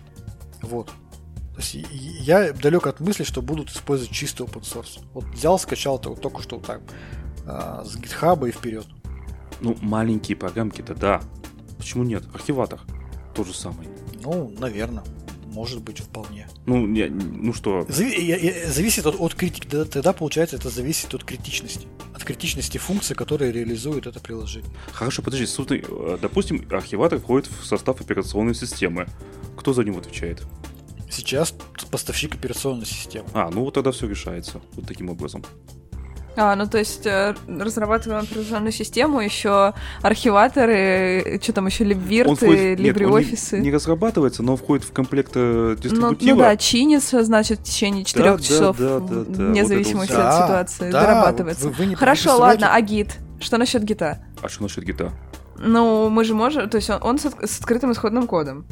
Вот. 0.62 0.88
Я 1.73 2.53
далек 2.53 2.87
от 2.87 3.01
мысли, 3.01 3.25
что 3.25 3.42
будут 3.42 3.70
использовать 3.70 4.12
чистый 4.12 4.46
open 4.46 4.62
source. 4.62 5.01
Вот 5.12 5.25
взял, 5.27 5.59
скачал 5.59 5.99
это 5.99 6.11
вот 6.11 6.20
только 6.20 6.42
что 6.42 6.59
так 6.59 6.81
а, 7.46 7.85
с 7.85 7.96
GitHub 7.96 8.49
и 8.49 8.53
вперед. 8.53 8.87
Ну, 9.61 9.77
маленькие 9.81 10.37
программки-то 10.37 10.94
да. 10.94 11.20
Почему 11.79 12.05
нет? 12.05 12.25
Архиватор 12.35 12.81
тот 13.35 13.46
же 13.46 13.55
самый. 13.55 13.88
Ну, 14.23 14.53
наверное. 14.59 15.05
Может 15.46 15.83
быть, 15.83 15.99
вполне. 15.99 16.46
Ну, 16.66 16.92
я, 16.94 17.09
ну 17.11 17.53
что? 17.53 17.81
Зави- 17.88 18.68
зависит 18.68 19.05
от, 19.07 19.16
от 19.18 19.35
критики. 19.35 19.66
Тогда, 19.66 20.12
получается, 20.12 20.57
это 20.57 20.70
зависит 20.70 21.12
от 21.12 21.25
критичности. 21.25 21.88
От 22.14 22.23
критичности 22.23 22.79
функции, 22.79 23.14
которые 23.14 23.51
реализует 23.51 24.07
это 24.07 24.20
приложение. 24.20 24.70
Хорошо, 24.92 25.23
подожди, 25.23 25.46
допустим, 26.23 26.64
архиватор 26.70 27.18
входит 27.18 27.49
в 27.49 27.64
состав 27.66 28.01
операционной 28.01 28.55
системы. 28.55 29.09
Кто 29.57 29.73
за 29.73 29.83
него 29.83 29.99
отвечает? 29.99 30.42
Сейчас 31.11 31.55
поставщик 31.90 32.35
операционной 32.35 32.87
системы. 32.87 33.29
А, 33.35 33.51
ну 33.51 33.64
вот 33.64 33.75
тогда 33.75 33.90
все 33.90 34.09
решается 34.09 34.61
вот 34.77 34.87
таким 34.87 35.11
образом. 35.11 35.44
А, 36.37 36.55
ну 36.55 36.66
то 36.66 36.79
есть 36.79 37.05
э, 37.07 37.35
разрабатываем 37.49 38.23
операционную 38.23 38.70
систему, 38.70 39.20
еще 39.20 39.75
архиваторы, 40.01 41.40
что 41.42 41.53
там 41.53 41.66
еще, 41.66 41.83
либвирты, 41.83 42.77
либреофисы. 42.77 43.59
Не, 43.59 43.64
не 43.64 43.73
разрабатывается, 43.73 44.44
но 44.44 44.57
входит 44.57 44.85
в 44.85 44.92
комплект 44.92 45.33
дистрибутива. 45.33 46.31
Ну, 46.31 46.35
ну 46.35 46.37
да, 46.37 46.57
чинится, 46.57 47.25
значит, 47.25 47.59
в 47.59 47.62
течение 47.64 48.05
4 48.05 48.25
да, 48.25 48.38
часов, 48.38 48.79
да, 48.79 49.01
да, 49.01 49.25
да, 49.25 49.44
вне 49.44 49.62
вот 49.62 49.68
зависимости 49.68 50.12
вот 50.12 50.20
от 50.20 50.25
да, 50.25 50.44
ситуации, 50.44 50.90
да, 50.92 51.01
дорабатывается. 51.03 51.68
Вы, 51.68 51.73
вы 51.73 51.87
не 51.87 51.94
Хорошо, 51.96 52.38
ладно, 52.38 52.73
а 52.73 52.81
гид? 52.81 53.18
Что 53.40 53.59
насчет 53.59 53.83
гита? 53.83 54.25
А 54.40 54.49
что 54.49 54.62
насчет 54.62 54.85
гита? 54.85 55.12
Ну, 55.59 56.09
мы 56.09 56.25
же 56.25 56.35
можем, 56.35 56.70
то 56.70 56.77
есть 56.77 56.88
он, 56.88 57.03
он 57.03 57.18
с, 57.18 57.25
с 57.25 57.59
открытым 57.59 57.92
исходным 57.92 58.27
кодом. 58.27 58.66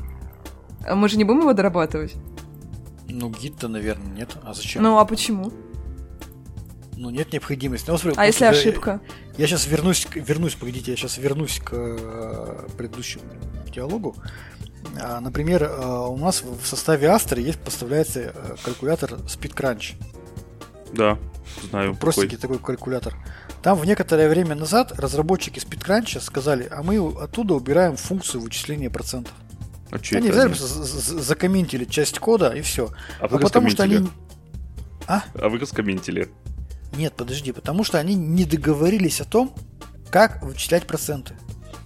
Мы 0.95 1.09
же 1.09 1.17
не 1.17 1.25
будем 1.25 1.41
его 1.41 1.53
дорабатывать? 1.53 2.15
Ну, 3.09 3.31
гид-то, 3.31 3.69
наверное, 3.69 4.13
нет. 4.13 4.37
А 4.43 4.55
зачем? 4.55 4.83
Ну, 4.83 4.99
а 4.99 5.05
почему? 5.05 5.53
ну, 6.99 7.11
нет 7.11 7.33
необходимости. 7.33 7.91
Ну, 7.91 7.97
смотри, 7.97 8.19
а 8.21 8.27
если 8.27 8.45
ошибка? 8.45 9.01
Я, 9.37 9.43
я 9.43 9.47
сейчас 9.47 9.67
вернусь, 9.67 10.07
вернусь, 10.15 10.55
погодите, 10.55 10.91
я 10.91 10.97
сейчас 10.97 11.17
вернусь 11.19 11.61
к 11.61 11.73
э, 11.73 12.67
предыдущему 12.77 13.25
диалогу. 13.73 14.17
А, 15.01 15.21
например, 15.21 15.63
э, 15.63 16.07
у 16.09 16.17
нас 16.17 16.43
в 16.43 16.67
составе 16.67 17.07
Astra 17.07 17.41
есть 17.41 17.61
поставляется 17.61 18.21
э, 18.35 18.57
калькулятор 18.65 19.13
SpeedCrunch. 19.13 19.95
Да, 20.93 21.19
знаю. 21.71 21.95
Простенький 21.95 22.37
такой 22.37 22.59
калькулятор. 22.59 23.15
Там 23.63 23.79
в 23.79 23.85
некоторое 23.85 24.29
время 24.29 24.55
назад 24.55 24.99
разработчики 24.99 25.61
SpeedCrunch 25.61 26.21
сказали, 26.21 26.69
а 26.71 26.83
мы 26.83 26.99
оттуда 27.21 27.55
убираем 27.55 27.97
функцию 27.97 28.41
вычисления 28.43 28.91
процентов. 28.91 29.35
А 29.91 29.97
они 30.17 30.31
взяли, 30.31 30.55
закомментили 30.55 31.85
часть 31.85 32.19
кода 32.19 32.51
и 32.51 32.61
все. 32.61 32.91
А, 33.21 33.27
а 33.27 33.39
потому 33.39 33.71
что 33.71 33.83
они... 33.85 34.09
А? 35.07 35.25
А 35.35 35.49
вы 35.49 35.59
раскомментили. 35.59 36.29
Нет, 36.97 37.15
подожди, 37.17 37.53
потому 37.53 37.85
что 37.85 37.99
они 37.99 38.15
не 38.15 38.45
договорились 38.45 39.21
о 39.21 39.25
том, 39.25 39.55
как 40.11 40.43
вычислять 40.43 40.87
проценты. 40.87 41.35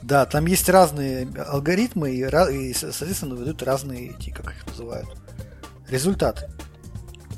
Да, 0.02 0.26
там 0.26 0.46
есть 0.46 0.68
разные 0.68 1.28
алгоритмы 1.46 2.10
и, 2.10 2.22
и 2.22 2.74
соответственно, 2.74 3.36
выдают 3.36 3.62
разные 3.62 4.10
эти, 4.10 4.30
как 4.30 4.50
их 4.50 4.66
называют, 4.66 5.08
результаты. 5.88 6.50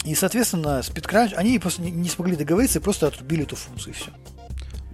И, 0.04 0.14
соответственно, 0.14 0.80
SpeedCrunch, 0.80 1.34
они 1.34 1.58
просто 1.58 1.82
не 1.82 2.08
смогли 2.08 2.36
договориться 2.36 2.78
и 2.78 2.82
просто 2.82 3.06
отрубили 3.06 3.42
эту 3.44 3.56
функцию 3.56 3.94
и 3.94 3.96
все. 3.96 4.10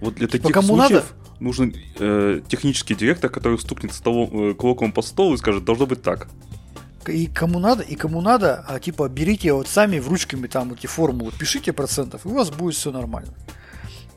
Вот 0.01 0.15
для 0.15 0.27
типа, 0.27 0.43
таких 0.43 0.53
кому 0.53 0.75
случаев 0.75 1.03
надо? 1.03 1.39
нужен 1.39 1.75
э, 1.99 2.41
технический 2.47 2.95
директор, 2.95 3.29
который 3.29 3.57
стукнет 3.59 3.93
столом, 3.93 4.51
э, 4.51 4.53
кулаком 4.53 4.91
по 4.91 5.01
столу 5.01 5.35
и 5.35 5.37
скажет, 5.37 5.63
должно 5.63 5.85
быть 5.85 6.01
так 6.01 6.27
и 7.09 7.27
кому 7.27 7.59
надо, 7.59 7.83
и 7.83 7.95
кому 7.95 8.21
надо, 8.21 8.63
а 8.67 8.79
типа 8.79 9.07
берите 9.09 9.53
вот 9.53 9.67
сами 9.67 9.99
в 9.99 10.07
ручками 10.07 10.47
там 10.47 10.73
эти 10.73 10.87
формулы, 10.87 11.31
пишите 11.37 11.73
процентов, 11.73 12.25
и 12.25 12.29
у 12.29 12.33
вас 12.33 12.51
будет 12.51 12.75
все 12.75 12.91
нормально. 12.91 13.33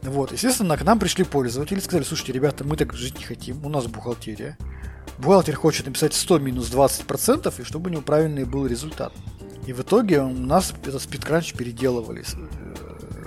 Вот, 0.03 0.33
естественно, 0.33 0.77
к 0.77 0.85
нам 0.85 0.99
пришли 0.99 1.25
пользователи, 1.25 1.81
сказали, 1.81 2.05
слушайте, 2.05 2.33
ребята, 2.33 2.65
мы 2.65 2.77
так 2.77 2.93
жить 2.93 3.19
не 3.19 3.25
хотим, 3.25 3.65
у 3.65 3.69
нас 3.69 3.87
бухгалтерия. 3.87 4.59
Бухгалтер 5.19 5.57
хочет 5.57 5.87
написать 5.87 6.13
100 6.13 6.41
минус 6.41 6.69
20 6.69 7.07
процентов, 7.07 7.59
и 7.61 7.65
чтобы 7.65 7.89
у 7.89 7.93
него 7.93 8.03
правильный 8.03 8.45
был 8.45 8.67
результат. 8.67 9.13
И 9.67 9.73
в 9.73 9.81
итоге 9.81 10.21
у 10.21 10.29
нас 10.29 10.75
этот 10.85 11.01
спидкранч 11.01 11.55
переделывали, 11.55 12.23
э, 12.23 12.84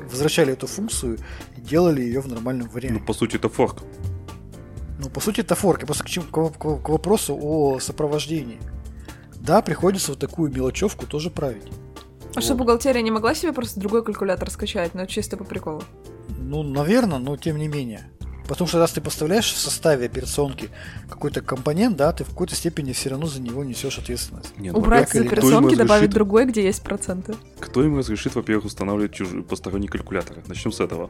возвращали 0.07 0.53
эту 0.53 0.67
функцию 0.67 1.17
и 1.57 1.61
делали 1.61 2.01
ее 2.01 2.21
в 2.21 2.27
нормальном 2.27 2.69
варианте. 2.69 2.99
Ну, 2.99 3.05
по 3.05 3.13
сути, 3.13 3.35
это 3.35 3.49
форк. 3.49 3.83
Ну, 4.99 5.09
по 5.09 5.19
сути, 5.19 5.41
это 5.41 5.55
форк. 5.55 5.81
Я 5.81 5.85
просто 5.85 6.03
к, 6.03 6.09
к, 6.09 6.57
к, 6.57 6.81
к 6.83 6.89
вопросу 6.89 7.37
о 7.39 7.79
сопровождении. 7.79 8.59
Да, 9.35 9.61
приходится 9.61 10.11
вот 10.11 10.19
такую 10.19 10.51
мелочевку 10.51 11.05
тоже 11.05 11.29
править. 11.29 11.67
А 11.67 12.35
вот. 12.35 12.43
что, 12.43 12.55
бухгалтерия 12.55 13.01
не 13.01 13.11
могла 13.11 13.33
себе 13.35 13.53
просто 13.53 13.79
другой 13.79 14.03
калькулятор 14.03 14.49
скачать, 14.49 14.93
но 14.93 15.05
чисто 15.05 15.37
по 15.37 15.43
приколу? 15.43 15.83
Ну, 16.37 16.63
наверное, 16.63 17.19
но 17.19 17.37
тем 17.37 17.57
не 17.57 17.67
менее. 17.67 18.09
Потому 18.47 18.67
что 18.67 18.79
раз 18.79 18.91
ты 18.91 19.01
поставляешь 19.01 19.51
в 19.51 19.57
составе 19.57 20.05
операционки 20.05 20.69
какой-то 21.09 21.41
компонент, 21.41 21.97
да, 21.97 22.13
ты 22.13 22.23
в 22.23 22.29
какой-то 22.29 22.55
степени 22.55 22.93
все 22.93 23.09
равно 23.09 23.27
за 23.27 23.41
него 23.41 23.63
несешь 23.63 23.97
ответственность. 23.97 24.57
Нет, 24.57 24.73
ну, 24.73 24.79
Убрать 24.79 25.13
из 25.13 25.21
операционки, 25.21 25.75
добавить 25.75 26.11
другой, 26.11 26.45
где 26.45 26.63
есть 26.63 26.81
проценты. 26.81 27.35
Кто 27.59 27.83
им 27.83 27.97
разрешит, 27.97 28.35
во-первых, 28.35 28.65
устанавливать 28.65 29.13
чужие 29.13 29.43
посторонние 29.43 29.89
калькуляторы? 29.89 30.43
Начнем 30.47 30.71
с 30.71 30.79
этого. 30.79 31.09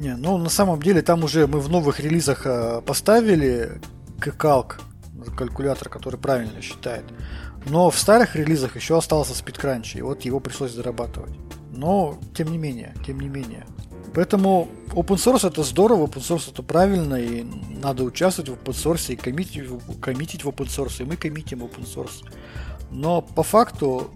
Не, 0.00 0.16
ну 0.16 0.38
на 0.38 0.48
самом 0.48 0.80
деле 0.80 1.02
там 1.02 1.24
уже 1.24 1.46
мы 1.46 1.60
в 1.60 1.68
новых 1.68 2.00
релизах 2.00 2.42
э, 2.46 2.80
поставили 2.84 3.80
калк 4.38 4.80
калькулятор, 5.36 5.88
который 5.88 6.18
правильно 6.18 6.60
считает. 6.62 7.04
Но 7.66 7.90
в 7.90 7.98
старых 7.98 8.36
релизах 8.36 8.76
еще 8.76 8.96
остался 8.96 9.34
спидкранч, 9.34 9.96
и 9.96 10.02
вот 10.02 10.22
его 10.22 10.40
пришлось 10.40 10.72
зарабатывать. 10.72 11.32
Но, 11.70 12.18
тем 12.34 12.50
не 12.50 12.58
менее, 12.58 12.94
тем 13.06 13.20
не 13.20 13.28
менее. 13.28 13.66
Поэтому 14.14 14.68
open 14.88 15.16
source 15.16 15.46
это 15.46 15.62
здорово, 15.62 16.06
open 16.06 16.20
source 16.20 16.50
это 16.50 16.62
правильно, 16.62 17.14
и 17.14 17.44
надо 17.82 18.04
участвовать 18.04 18.50
в 18.50 18.54
open 18.54 18.72
source 18.72 19.12
и 19.12 19.16
коммитить, 19.16 19.62
коммитить 20.00 20.44
в 20.44 20.48
open 20.48 20.66
source, 20.66 21.02
и 21.02 21.04
мы 21.04 21.16
коммитим 21.16 21.62
open 21.62 21.86
source. 21.86 22.24
Но 22.90 23.22
по 23.22 23.42
факту 23.42 24.10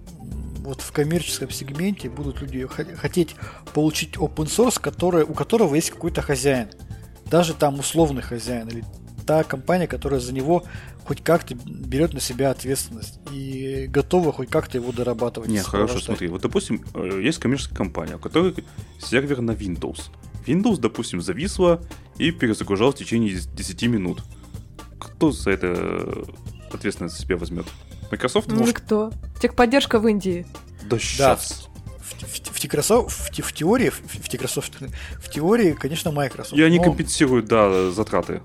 вот 0.64 0.80
в 0.80 0.92
коммерческом 0.92 1.50
сегменте 1.50 2.08
будут 2.08 2.40
люди 2.40 2.66
хотеть 2.66 3.36
получить 3.72 4.16
open 4.16 4.46
source, 4.46 4.80
который, 4.80 5.22
у 5.24 5.34
которого 5.34 5.74
есть 5.74 5.90
какой-то 5.90 6.22
хозяин. 6.22 6.68
Даже 7.26 7.54
там 7.54 7.78
условный 7.78 8.22
хозяин 8.22 8.68
или 8.68 8.84
та 9.26 9.44
компания, 9.44 9.86
которая 9.86 10.20
за 10.20 10.32
него 10.32 10.64
хоть 11.04 11.22
как-то 11.22 11.54
берет 11.54 12.14
на 12.14 12.20
себя 12.20 12.50
ответственность 12.50 13.20
и 13.30 13.86
готова 13.88 14.32
хоть 14.32 14.48
как-то 14.48 14.78
его 14.78 14.92
дорабатывать. 14.92 15.50
Не, 15.50 15.62
хорошо, 15.62 16.00
смотри, 16.00 16.28
вот 16.28 16.42
допустим, 16.42 16.84
э, 16.94 17.20
есть 17.22 17.38
коммерческая 17.38 17.76
компания, 17.76 18.16
у 18.16 18.18
которой 18.18 18.54
сервер 18.98 19.40
на 19.40 19.52
Windows. 19.52 20.10
Windows, 20.46 20.78
допустим, 20.78 21.20
зависла 21.20 21.82
и 22.18 22.30
перезагружал 22.30 22.92
в 22.92 22.96
течение 22.96 23.38
10 23.38 23.82
минут. 23.84 24.22
Кто 24.98 25.30
за 25.30 25.50
это 25.50 26.24
ответственность 26.72 27.18
себе 27.18 27.36
возьмет? 27.36 27.66
Microsoft? 28.10 28.48
Ну, 28.48 28.66
никто. 28.66 29.12
Техподдержка 29.40 29.98
в 29.98 30.08
Индии. 30.08 30.46
Да 30.88 30.98
сейчас. 30.98 31.68
В, 31.98 32.22
в, 32.22 32.50
в, 32.50 32.64
Microsoft, 32.64 33.10
в, 33.10 33.42
в 33.42 33.52
теории, 33.52 33.88
в, 33.88 34.00
в, 34.00 34.32
Microsoft, 34.32 34.74
в 34.80 35.30
теории, 35.30 35.72
конечно, 35.72 36.10
Microsoft. 36.10 36.52
И 36.52 36.62
они 36.62 36.78
компенсируют, 36.78 37.46
да, 37.46 37.90
затраты. 37.90 38.42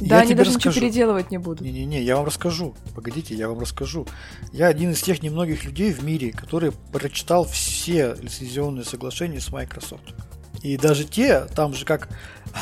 Да, 0.00 0.16
я 0.16 0.22
они 0.22 0.34
даже 0.34 0.50
расскажу. 0.50 0.68
ничего 0.70 0.86
переделывать 0.86 1.30
не 1.30 1.38
будут. 1.38 1.60
Не-не-не, 1.60 2.02
я 2.02 2.16
вам 2.16 2.26
расскажу. 2.26 2.74
Погодите, 2.94 3.34
я 3.34 3.48
вам 3.48 3.58
расскажу. 3.58 4.06
Я 4.52 4.68
один 4.68 4.92
из 4.92 5.02
тех 5.02 5.22
немногих 5.22 5.64
людей 5.64 5.92
в 5.92 6.04
мире, 6.04 6.30
который 6.30 6.72
прочитал 6.92 7.44
все 7.44 8.14
лицензионные 8.20 8.84
соглашения 8.84 9.40
с 9.40 9.50
Microsoft. 9.50 10.14
И 10.62 10.76
даже 10.76 11.04
те, 11.04 11.46
там 11.46 11.74
же 11.74 11.84
как... 11.84 12.08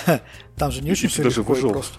там 0.56 0.72
же 0.72 0.82
не 0.82 0.92
очень 0.92 1.08
все 1.08 1.22
легко 1.22 1.54
и 1.54 1.60
просто. 1.60 1.98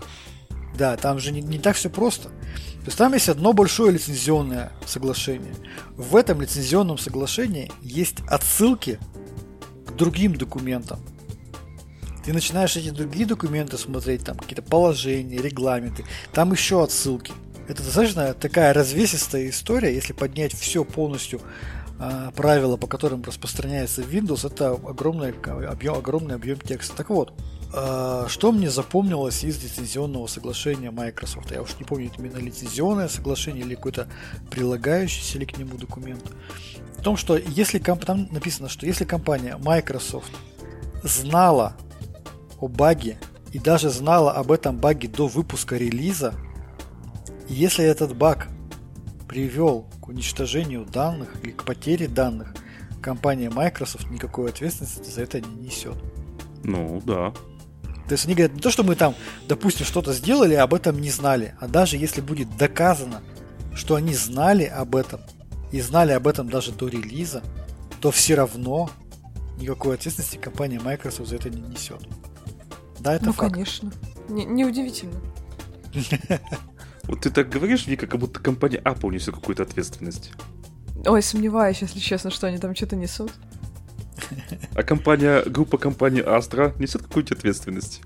Да, 0.75 0.97
там 0.97 1.19
же 1.19 1.31
не, 1.31 1.41
не 1.41 1.59
так 1.59 1.75
все 1.75 1.89
просто. 1.89 2.29
То 2.29 2.85
есть 2.89 2.97
там 2.97 3.13
есть 3.13 3.29
одно 3.29 3.53
большое 3.53 3.91
лицензионное 3.91 4.71
соглашение. 4.85 5.53
В 5.95 6.15
этом 6.15 6.41
лицензионном 6.41 6.97
соглашении 6.97 7.71
есть 7.81 8.21
отсылки 8.27 8.99
к 9.85 9.93
другим 9.93 10.35
документам 10.35 10.99
ты 12.27 12.33
начинаешь 12.33 12.75
эти 12.75 12.89
другие 12.89 13.25
документы 13.25 13.77
смотреть, 13.77 14.25
там 14.25 14.35
какие-то 14.37 14.61
положения, 14.61 15.37
регламенты, 15.37 16.03
там 16.33 16.51
еще 16.51 16.83
отсылки. 16.83 17.31
Это 17.69 17.81
достаточно 17.81 18.33
такая 18.33 18.73
развесистая 18.73 19.47
история, 19.47 19.95
если 19.95 20.11
поднять 20.11 20.53
все 20.53 20.83
полностью 20.83 21.39
э, 22.01 22.31
правила, 22.35 22.75
по 22.75 22.85
которым 22.85 23.23
распространяется 23.23 24.01
Windows, 24.01 24.45
это 24.45 24.71
огромный 24.71 25.31
объем, 25.31 25.93
огромный 25.93 26.35
объем 26.35 26.59
текста. 26.59 26.97
Так 26.97 27.11
вот, 27.11 27.31
э, 27.73 28.25
что 28.27 28.51
мне 28.51 28.69
запомнилось 28.69 29.45
из 29.45 29.63
лицензионного 29.63 30.27
соглашения 30.27 30.91
Microsoft? 30.91 31.49
Я 31.51 31.61
уж 31.61 31.77
не 31.79 31.85
помню, 31.85 32.07
это 32.07 32.21
именно 32.21 32.39
лицензионное 32.39 33.07
соглашение 33.07 33.63
или 33.63 33.75
какой-то 33.75 34.09
прилагающийся 34.51 35.39
ли 35.39 35.45
к 35.45 35.57
нему 35.57 35.77
документ. 35.77 36.25
В 36.97 37.01
том, 37.01 37.15
что 37.15 37.37
если 37.37 37.79
там 37.79 38.27
написано, 38.31 38.67
что 38.67 38.85
если 38.85 39.05
компания 39.05 39.55
Microsoft 39.57 40.33
знала 41.03 41.77
о 42.59 42.67
баге 42.67 43.19
и 43.51 43.59
даже 43.59 43.89
знала 43.89 44.31
об 44.33 44.51
этом 44.51 44.77
баге 44.77 45.07
до 45.07 45.27
выпуска 45.27 45.77
релиза, 45.77 46.33
и 47.47 47.53
если 47.53 47.85
этот 47.85 48.15
баг 48.15 48.47
привел 49.27 49.87
к 50.01 50.07
уничтожению 50.07 50.85
данных 50.85 51.35
или 51.43 51.51
к 51.51 51.63
потере 51.63 52.07
данных, 52.07 52.53
компания 53.01 53.49
Microsoft 53.49 54.09
никакой 54.09 54.49
ответственности 54.49 55.09
за 55.09 55.21
это 55.21 55.39
не 55.41 55.67
несет. 55.67 55.95
Ну, 56.63 57.01
да. 57.05 57.33
То 58.07 58.13
есть 58.13 58.25
они 58.25 58.35
говорят, 58.35 58.53
не 58.53 58.61
то, 58.61 58.71
что 58.71 58.83
мы 58.83 58.95
там, 58.95 59.15
допустим, 59.47 59.85
что-то 59.85 60.13
сделали, 60.13 60.53
а 60.53 60.63
об 60.63 60.73
этом 60.73 60.99
не 60.99 61.09
знали, 61.09 61.55
а 61.59 61.67
даже 61.67 61.97
если 61.97 62.21
будет 62.21 62.55
доказано, 62.57 63.21
что 63.75 63.95
они 63.95 64.13
знали 64.13 64.63
об 64.63 64.95
этом, 64.95 65.21
и 65.71 65.81
знали 65.81 66.13
об 66.13 66.27
этом 66.27 66.49
даже 66.49 66.71
до 66.71 66.87
релиза, 66.87 67.43
то 67.99 68.11
все 68.11 68.35
равно 68.35 68.89
никакой 69.59 69.95
ответственности 69.95 70.37
компания 70.37 70.79
Microsoft 70.79 71.29
за 71.29 71.35
это 71.35 71.49
не 71.49 71.61
несет. 71.61 72.07
Да, 72.99 73.13
это 73.13 73.25
ну, 73.25 73.33
факт. 73.33 73.53
конечно. 73.53 73.91
Не, 74.29 74.45
неудивительно. 74.45 75.19
Вот 77.03 77.21
ты 77.21 77.29
так 77.29 77.47
говоришь, 77.47 77.87
Вика, 77.87 78.05
как 78.05 78.19
будто 78.19 78.41
компания 78.41 78.81
Apple 78.83 79.13
несет 79.13 79.33
какую-то 79.33 79.63
ответственность. 79.63 80.33
Ой, 81.05 81.21
сомневаюсь, 81.21 81.81
если 81.81 81.99
честно, 81.99 82.29
что 82.31 82.47
они 82.47 82.57
там 82.57 82.75
что-то 82.75 82.97
несут. 82.97 83.31
А 84.75 84.83
компания, 84.83 85.41
группа 85.43 85.77
компании 85.77 86.21
Astra 86.21 86.77
несет 86.79 87.03
какую-то 87.03 87.33
ответственность? 87.33 88.01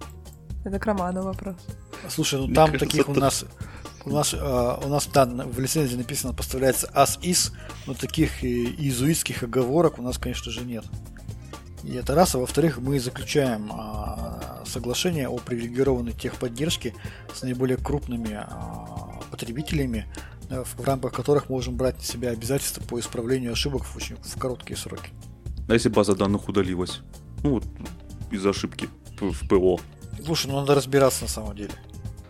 Это 0.63 0.77
к 0.77 0.86
Роману 0.86 1.23
вопрос. 1.23 1.56
Слушай, 2.10 2.45
ну 2.45 2.54
там 2.54 2.77
таких 2.77 3.10
у 3.10 3.13
нас 3.15 3.45
у 4.06 4.10
нас, 4.10 4.34
э, 4.34 4.77
у 4.84 4.88
нас 4.88 5.08
да, 5.08 5.25
в 5.25 5.60
лицензии 5.60 5.95
написано 5.95 6.34
поставляется 6.34 6.88
as 6.93 7.19
is, 7.21 7.51
но 7.86 7.93
таких 7.93 8.43
иезуитских 8.43 9.43
оговорок 9.43 9.99
у 9.99 10.01
нас, 10.01 10.17
конечно 10.17 10.51
же, 10.51 10.62
нет. 10.62 10.86
И 11.83 11.93
это 11.93 12.15
раз. 12.15 12.35
А 12.35 12.39
во-вторых, 12.39 12.77
мы 12.79 12.99
заключаем 12.99 13.71
а, 13.71 14.63
соглашение 14.65 15.27
о 15.27 15.37
привилегированной 15.37 16.13
техподдержке 16.13 16.93
с 17.33 17.41
наиболее 17.41 17.77
крупными 17.77 18.33
а, 18.33 19.19
потребителями, 19.31 20.05
в, 20.49 20.81
в 20.81 20.83
рамках 20.83 21.13
которых 21.13 21.49
можем 21.49 21.75
брать 21.75 21.97
на 21.97 22.03
себя 22.03 22.29
обязательства 22.29 22.83
по 22.83 22.99
исправлению 22.99 23.53
ошибок 23.53 23.83
в 23.83 23.95
очень 23.95 24.17
в 24.17 24.37
короткие 24.37 24.77
сроки. 24.77 25.09
А 25.67 25.73
если 25.73 25.89
база 25.89 26.15
данных 26.15 26.49
удалилась? 26.49 27.01
Ну 27.43 27.51
вот 27.51 27.63
из-за 28.29 28.49
ошибки 28.49 28.89
в 29.19 29.47
ПО. 29.47 29.79
Слушай, 30.23 30.47
ну 30.47 30.59
надо 30.59 30.75
разбираться 30.75 31.23
на 31.23 31.29
самом 31.29 31.55
деле. 31.55 31.71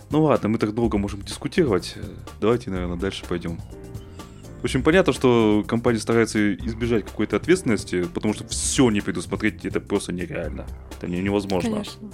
Ну 0.09 0.23
ладно, 0.23 0.49
мы 0.49 0.57
так 0.57 0.73
долго 0.73 0.97
можем 0.97 1.21
дискутировать. 1.21 1.95
Давайте, 2.39 2.69
наверное, 2.69 2.97
дальше 2.97 3.25
пойдем. 3.27 3.59
В 4.61 4.63
общем, 4.63 4.83
понятно, 4.83 5.11
что 5.11 5.65
компания 5.67 5.97
старается 5.97 6.53
избежать 6.53 7.05
какой-то 7.05 7.35
ответственности, 7.35 8.03
потому 8.03 8.35
что 8.35 8.47
все 8.47 8.91
не 8.91 9.01
предусмотреть 9.01 9.65
это 9.65 9.79
просто 9.79 10.13
нереально. 10.13 10.67
Это 10.97 11.07
невозможно. 11.07 11.71
Конечно. 11.71 12.09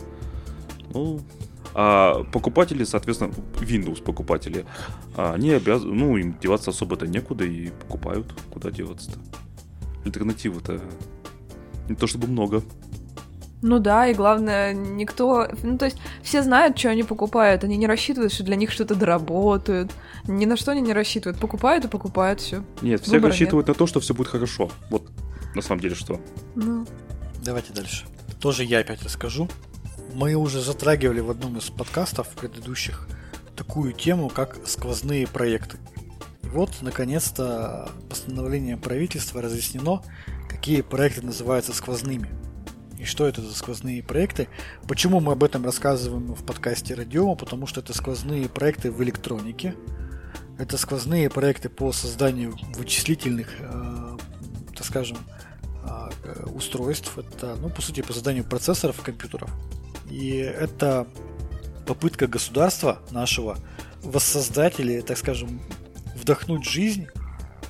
Ну, 0.94 1.20
а 1.74 2.24
покупатели, 2.32 2.86
соответственно, 2.86 3.34
Windows 3.60 4.02
покупатели, 4.02 4.66
они 5.18 5.52
обязаны, 5.52 5.94
ну, 5.94 6.16
им 6.16 6.38
деваться 6.42 6.72
особо-то 6.72 7.06
некуда 7.06 7.44
и 7.44 7.70
покупают. 7.70 8.34
Куда 8.50 8.72
деваться-то? 8.72 9.20
Альтернативы-то 10.06 10.82
не 11.90 11.96
то 11.96 12.08
чтобы 12.08 12.28
много. 12.28 12.64
Ну 13.62 13.80
да, 13.80 14.08
и 14.08 14.14
главное, 14.14 14.74
никто... 14.74 15.48
Ну, 15.64 15.78
то 15.78 15.86
есть, 15.86 15.98
все 16.22 16.44
знают, 16.44 16.78
что 16.78 16.90
они 16.90 17.04
покупают, 17.04 17.64
они 17.64 17.76
не 17.76 17.88
рассчитывают, 17.88 18.32
что 18.32 18.44
для 18.44 18.56
них 18.56 18.72
что-то 18.72 18.96
доработают, 18.96 19.92
ни 20.28 20.46
на 20.46 20.58
что 20.58 20.72
они 20.72 20.82
не 20.82 20.94
рассчитывают, 20.94 21.40
покупают 21.40 21.86
и 21.86 21.88
покупают 21.88 22.42
все. 22.42 22.64
Нет, 22.82 23.02
все 23.02 23.12
Выбора 23.12 23.32
рассчитывают 23.32 23.68
нет. 23.68 23.76
на 23.76 23.80
то, 23.80 23.88
что 23.88 24.00
все 24.00 24.14
будет 24.14 24.28
хорошо. 24.28 24.70
Вот, 24.90 25.10
на 25.56 25.62
самом 25.62 25.82
деле, 25.82 25.96
что. 25.96 26.20
Ну. 26.56 26.86
Давайте 27.44 27.74
дальше. 27.74 28.06
Тоже 28.40 28.64
я 28.64 28.80
опять 28.80 29.02
расскажу. 29.04 29.50
Мы 30.14 30.34
уже 30.36 30.62
затрагивали 30.62 31.20
в 31.20 31.30
одном 31.30 31.58
из 31.58 31.70
подкастов 31.70 32.28
предыдущих 32.30 33.08
такую 33.56 33.94
тему, 33.94 34.30
как 34.30 34.58
сквозные 34.66 35.28
проекты. 35.28 35.78
И 36.44 36.48
вот, 36.48 36.72
наконец-то, 36.82 37.90
постановлением 38.10 38.80
правительства 38.80 39.42
разъяснено, 39.42 40.02
какие 40.50 40.82
проекты 40.82 41.26
называются 41.26 41.74
сквозными– 41.74 42.30
и 42.98 43.06
что 43.06 43.28
это 43.28 43.42
за 43.42 43.54
сквозные 43.54 44.02
проекты. 44.02 44.48
Почему 44.88 45.20
мы 45.20 45.34
об 45.34 45.44
этом 45.44 45.64
рассказываем 45.64 46.34
в 46.34 46.44
подкасте 46.44 46.96
Радиома? 46.96 47.36
Потому 47.36 47.68
что 47.68 47.80
это 47.80 47.94
сквозные 47.94 48.50
проекты 48.50 48.92
в 48.92 49.02
электронике. 49.04 49.76
Это 50.58 50.78
сквозные 50.78 51.30
проекты 51.30 51.70
по 51.70 51.92
созданию 51.92 52.58
вычислительных, 52.76 53.50
э, 53.60 54.18
так 54.76 54.86
скажем, 54.86 55.18
э, 55.84 56.46
устройств. 56.54 57.18
Это, 57.18 57.56
ну, 57.62 57.70
по 57.70 57.82
сути, 57.82 58.02
по 58.02 58.14
созданию 58.14 58.44
процессоров 58.44 59.00
и 59.00 59.04
компьютеров. 59.04 59.50
И 60.10 60.38
это 60.38 61.08
попытка 61.86 62.28
государства 62.28 63.00
нашего 63.12 63.58
воссоздать 64.04 64.80
или, 64.80 65.02
так 65.02 65.18
скажем, 65.18 65.62
вдохнуть 66.16 66.66
жизнь 66.66 67.06
э, 67.06 67.16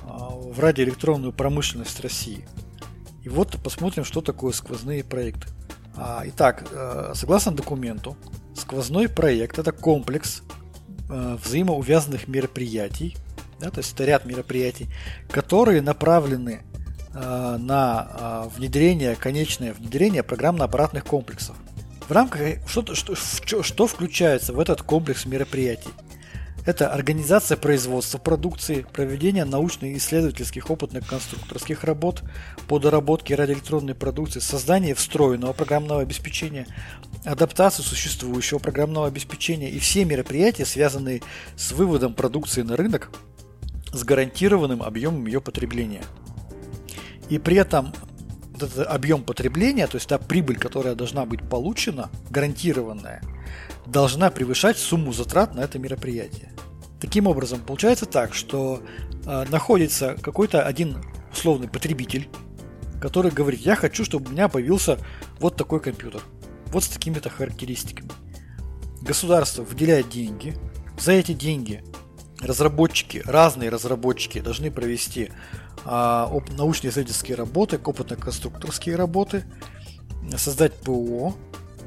в 0.02 0.58
радиоэлектронную 0.58 1.32
промышленность 1.32 2.00
России– 2.00 2.48
и 3.28 3.30
вот 3.30 3.58
посмотрим, 3.62 4.06
что 4.06 4.22
такое 4.22 4.52
сквозные 4.52 5.04
проекты. 5.04 5.48
А, 5.94 6.22
итак, 6.24 6.66
э, 6.72 7.12
согласно 7.14 7.52
документу, 7.52 8.16
сквозной 8.54 9.06
проект 9.10 9.58
это 9.58 9.70
комплекс 9.70 10.42
взаимоувязанных 11.08 12.28
мероприятий, 12.28 13.16
да, 13.60 13.70
то 13.70 13.78
есть 13.78 13.92
это 13.94 14.04
ряд 14.04 14.24
мероприятий, 14.24 14.88
которые 15.30 15.82
направлены 15.82 16.62
э, 17.14 17.56
на 17.58 18.48
внедрение, 18.56 19.16
конечное 19.16 19.72
внедрение 19.72 20.22
программно-аппаратных 20.22 21.04
комплексов. 21.04 21.56
В 22.08 22.12
рамках 22.12 22.40
что, 22.66 22.94
что, 22.94 23.14
что, 23.14 23.62
что 23.62 23.86
включается 23.86 24.52
в 24.52 24.60
этот 24.60 24.82
комплекс 24.82 25.26
мероприятий? 25.26 25.90
Это 26.68 26.92
организация 26.92 27.56
производства 27.56 28.18
продукции, 28.18 28.84
проведение 28.92 29.46
научно-исследовательских 29.46 30.70
опытных 30.70 31.06
конструкторских 31.06 31.84
работ 31.84 32.22
по 32.66 32.78
доработке 32.78 33.34
радиоэлектронной 33.34 33.94
продукции, 33.94 34.40
создание 34.40 34.94
встроенного 34.94 35.54
программного 35.54 36.02
обеспечения, 36.02 36.66
адаптацию 37.28 37.84
существующего 37.84 38.58
программного 38.58 39.06
обеспечения 39.06 39.70
и 39.70 39.78
все 39.78 40.04
мероприятия, 40.04 40.64
связанные 40.64 41.22
с 41.56 41.72
выводом 41.72 42.14
продукции 42.14 42.62
на 42.62 42.76
рынок 42.76 43.10
с 43.92 44.02
гарантированным 44.02 44.82
объемом 44.82 45.26
ее 45.26 45.40
потребления. 45.40 46.02
И 47.28 47.38
при 47.38 47.56
этом 47.56 47.92
этот 48.56 48.86
объем 48.86 49.22
потребления, 49.22 49.86
то 49.86 49.96
есть 49.96 50.08
та 50.08 50.18
прибыль, 50.18 50.58
которая 50.58 50.94
должна 50.94 51.26
быть 51.26 51.46
получена, 51.48 52.10
гарантированная, 52.30 53.22
должна 53.86 54.30
превышать 54.30 54.78
сумму 54.78 55.12
затрат 55.12 55.54
на 55.54 55.60
это 55.60 55.78
мероприятие. 55.78 56.52
Таким 57.00 57.26
образом, 57.26 57.60
получается 57.60 58.06
так, 58.06 58.34
что 58.34 58.82
э, 59.24 59.44
находится 59.50 60.16
какой-то 60.20 60.64
один 60.64 60.96
условный 61.32 61.68
потребитель, 61.68 62.28
который 63.00 63.30
говорит, 63.30 63.60
я 63.60 63.76
хочу, 63.76 64.04
чтобы 64.04 64.28
у 64.28 64.32
меня 64.32 64.48
появился 64.48 64.98
вот 65.38 65.56
такой 65.56 65.80
компьютер, 65.80 66.22
вот 66.72 66.84
с 66.84 66.88
такими-то 66.88 67.30
характеристиками. 67.30 68.10
Государство 69.00 69.62
выделяет 69.62 70.08
деньги, 70.08 70.54
за 70.98 71.12
эти 71.12 71.32
деньги 71.32 71.84
разработчики, 72.40 73.22
разные 73.24 73.70
разработчики 73.70 74.40
должны 74.40 74.70
провести 74.70 75.30
а, 75.84 76.30
научно-исследовательские 76.56 77.36
работы, 77.36 77.76
опытно-конструкторские 77.76 78.96
работы, 78.96 79.44
создать 80.36 80.74
ПО, 80.74 81.34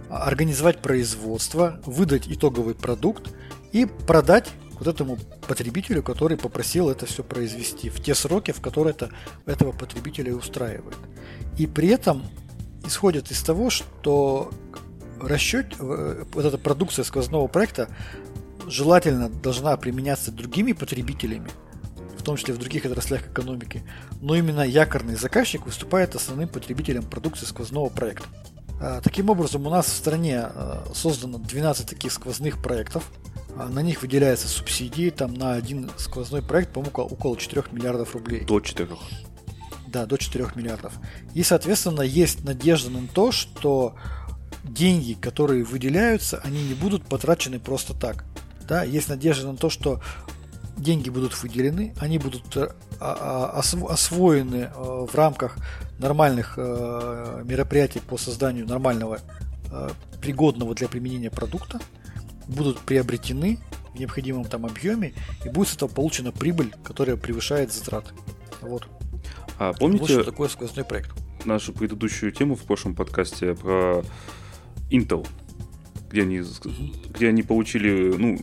организовать 0.09 0.79
производство, 0.79 1.79
выдать 1.85 2.27
итоговый 2.27 2.75
продукт 2.75 3.33
и 3.71 3.85
продать 3.85 4.49
вот 4.73 4.87
этому 4.87 5.17
потребителю, 5.47 6.01
который 6.01 6.37
попросил 6.37 6.89
это 6.89 7.05
все 7.05 7.23
произвести 7.23 7.89
в 7.89 8.01
те 8.01 8.15
сроки, 8.15 8.51
в 8.51 8.61
которые 8.61 8.93
это, 8.93 9.11
этого 9.45 9.71
потребителя 9.71 10.33
устраивает. 10.33 10.97
И 11.57 11.67
при 11.67 11.89
этом 11.89 12.23
исходит 12.85 13.31
из 13.31 13.41
того, 13.41 13.69
что 13.69 14.51
расчет, 15.19 15.75
э, 15.79 16.23
вот 16.33 16.45
эта 16.45 16.57
продукция 16.57 17.03
сквозного 17.03 17.47
проекта 17.47 17.89
желательно 18.67 19.29
должна 19.29 19.75
применяться 19.77 20.31
другими 20.31 20.73
потребителями, 20.73 21.49
в 22.17 22.23
том 22.23 22.37
числе 22.37 22.53
в 22.53 22.57
других 22.57 22.85
отраслях 22.85 23.27
экономики, 23.27 23.83
но 24.21 24.35
именно 24.35 24.61
якорный 24.61 25.15
заказчик 25.15 25.65
выступает 25.65 26.15
основным 26.15 26.49
потребителем 26.49 27.03
продукции 27.03 27.45
сквозного 27.45 27.89
проекта. 27.89 28.27
А, 28.81 28.99
таким 29.01 29.29
образом, 29.29 29.67
у 29.67 29.69
нас 29.69 29.85
в 29.85 29.95
стране 29.95 30.39
а, 30.39 30.83
создано 30.93 31.37
12 31.37 31.87
таких 31.87 32.11
сквозных 32.11 32.61
проектов. 32.61 33.11
А, 33.55 33.67
на 33.67 33.81
них 33.83 34.01
выделяются 34.01 34.47
субсидии, 34.47 35.11
там 35.11 35.35
на 35.35 35.53
один 35.53 35.91
сквозной 35.97 36.41
проект, 36.41 36.73
по-моему, 36.73 36.91
около 36.95 37.37
4 37.37 37.63
миллиардов 37.71 38.15
рублей. 38.15 38.43
До 38.43 38.59
4. 38.59 38.89
Да, 39.91 40.06
до 40.06 40.17
4 40.17 40.47
миллиардов. 40.56 40.93
И, 41.34 41.43
соответственно, 41.43 42.01
есть 42.01 42.43
надежда 42.43 42.89
на 42.89 43.08
то, 43.08 43.32
что 43.32 43.95
деньги, 44.63 45.13
которые 45.13 45.63
выделяются, 45.63 46.39
они 46.43 46.63
не 46.63 46.73
будут 46.73 47.04
потрачены 47.06 47.60
просто 47.60 47.93
так 47.93 48.23
да, 48.71 48.84
есть 48.84 49.10
надежда 49.10 49.51
на 49.51 49.58
то, 49.58 49.69
что 49.69 50.01
деньги 50.77 51.10
будут 51.10 51.34
выделены, 51.43 51.93
они 51.99 52.17
будут 52.17 52.56
э, 52.56 52.69
а, 53.01 53.60
а, 53.60 53.89
освоены 53.89 54.69
э, 54.73 55.06
в 55.12 55.13
рамках 55.13 55.58
нормальных 55.99 56.54
э, 56.56 57.43
мероприятий 57.43 57.99
по 57.99 58.17
созданию 58.17 58.65
нормального, 58.65 59.19
пригодного 60.21 60.73
для 60.73 60.88
применения 60.88 61.30
продукта, 61.30 61.82
будут 62.47 62.80
приобретены 62.80 63.60
в 63.93 63.99
необходимом 63.99 64.45
там 64.45 64.65
объеме, 64.65 65.13
и 65.43 65.49
будет 65.49 65.67
с 65.67 65.75
этого 65.75 65.89
получена 65.89 66.32
прибыль, 66.32 66.73
которая 66.82 67.17
превышает 67.17 67.73
затраты. 67.73 68.13
Вот. 68.62 68.88
А 69.62 69.74
помните 69.74 70.17
вот 70.17 70.26
такое 70.26 70.50
сквозной 70.50 70.84
проект? 70.84 71.12
Нашу 71.45 71.71
предыдущую 71.71 72.32
тему 72.32 72.56
в 72.56 72.63
прошлом 72.63 72.95
подкасте 72.95 73.54
про 73.54 74.02
Intel, 74.89 75.28
где 76.10 76.24
они, 76.24 76.41
где 77.13 77.28
они 77.28 77.43
получили, 77.43 78.12
ну, 78.17 78.39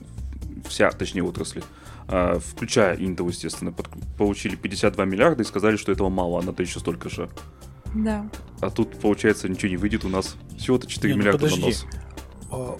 вся, 0.68 0.92
точнее, 0.92 1.24
отрасли, 1.24 1.64
а, 2.06 2.38
включая 2.38 2.96
Intel, 2.96 3.26
естественно, 3.26 3.72
под, 3.72 3.88
получили 4.16 4.54
52 4.54 5.04
миллиарда 5.06 5.42
и 5.42 5.44
сказали, 5.44 5.74
что 5.74 5.90
этого 5.90 6.08
мало, 6.08 6.38
а 6.38 6.42
надо 6.42 6.62
еще 6.62 6.78
столько 6.78 7.08
же. 7.08 7.28
Да. 7.96 8.30
А 8.60 8.70
тут, 8.70 9.00
получается, 9.00 9.48
ничего 9.48 9.70
не 9.70 9.76
выйдет 9.76 10.04
у 10.04 10.08
нас. 10.08 10.36
Всего-то 10.56 10.86
4 10.86 11.12
Не, 11.12 11.16
ну 11.16 11.20
миллиарда 11.20 11.46
подожди. 11.46 11.60
на 11.60 11.66
нос. 11.66 11.86
А, 12.52 12.78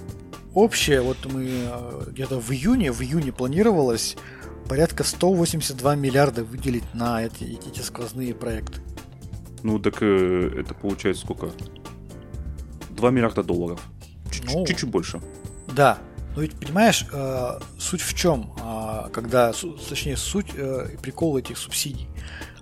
общее, 0.55 1.01
вот 1.01 1.17
мы 1.25 1.49
а, 1.67 2.05
где-то 2.09 2.39
в 2.41 2.53
июне, 2.53 2.93
в 2.93 3.01
июне 3.03 3.33
планировалось 3.33 4.17
порядка 4.69 5.05
182 5.05 5.95
миллиарда 5.97 6.45
выделить 6.45 6.95
на 6.95 7.25
эти, 7.25 7.45
эти 7.45 7.81
сквозные 7.81 8.35
проекты. 8.35 8.81
Ну, 9.63 9.79
так 9.79 10.03
э, 10.03 10.61
это 10.61 10.75
получается 10.75 11.25
сколько? 11.25 11.51
2 12.91 13.11
миллиарда 13.11 13.43
долларов. 13.43 13.81
Чуть-чуть, 14.31 14.55
ну, 14.55 14.67
чуть-чуть 14.67 14.91
больше. 14.91 15.21
Да, 15.75 15.99
но 16.37 16.43
ведь, 16.43 16.59
понимаешь, 16.59 17.07
э, 17.13 17.59
суть 17.79 18.03
в 18.03 18.15
чем, 18.15 18.53
э, 18.63 19.09
когда, 19.13 19.53
точнее, 19.89 20.17
суть 20.17 20.53
э, 20.55 20.97
прикол 21.03 21.39
этих 21.39 21.59
субсидий 21.59 22.09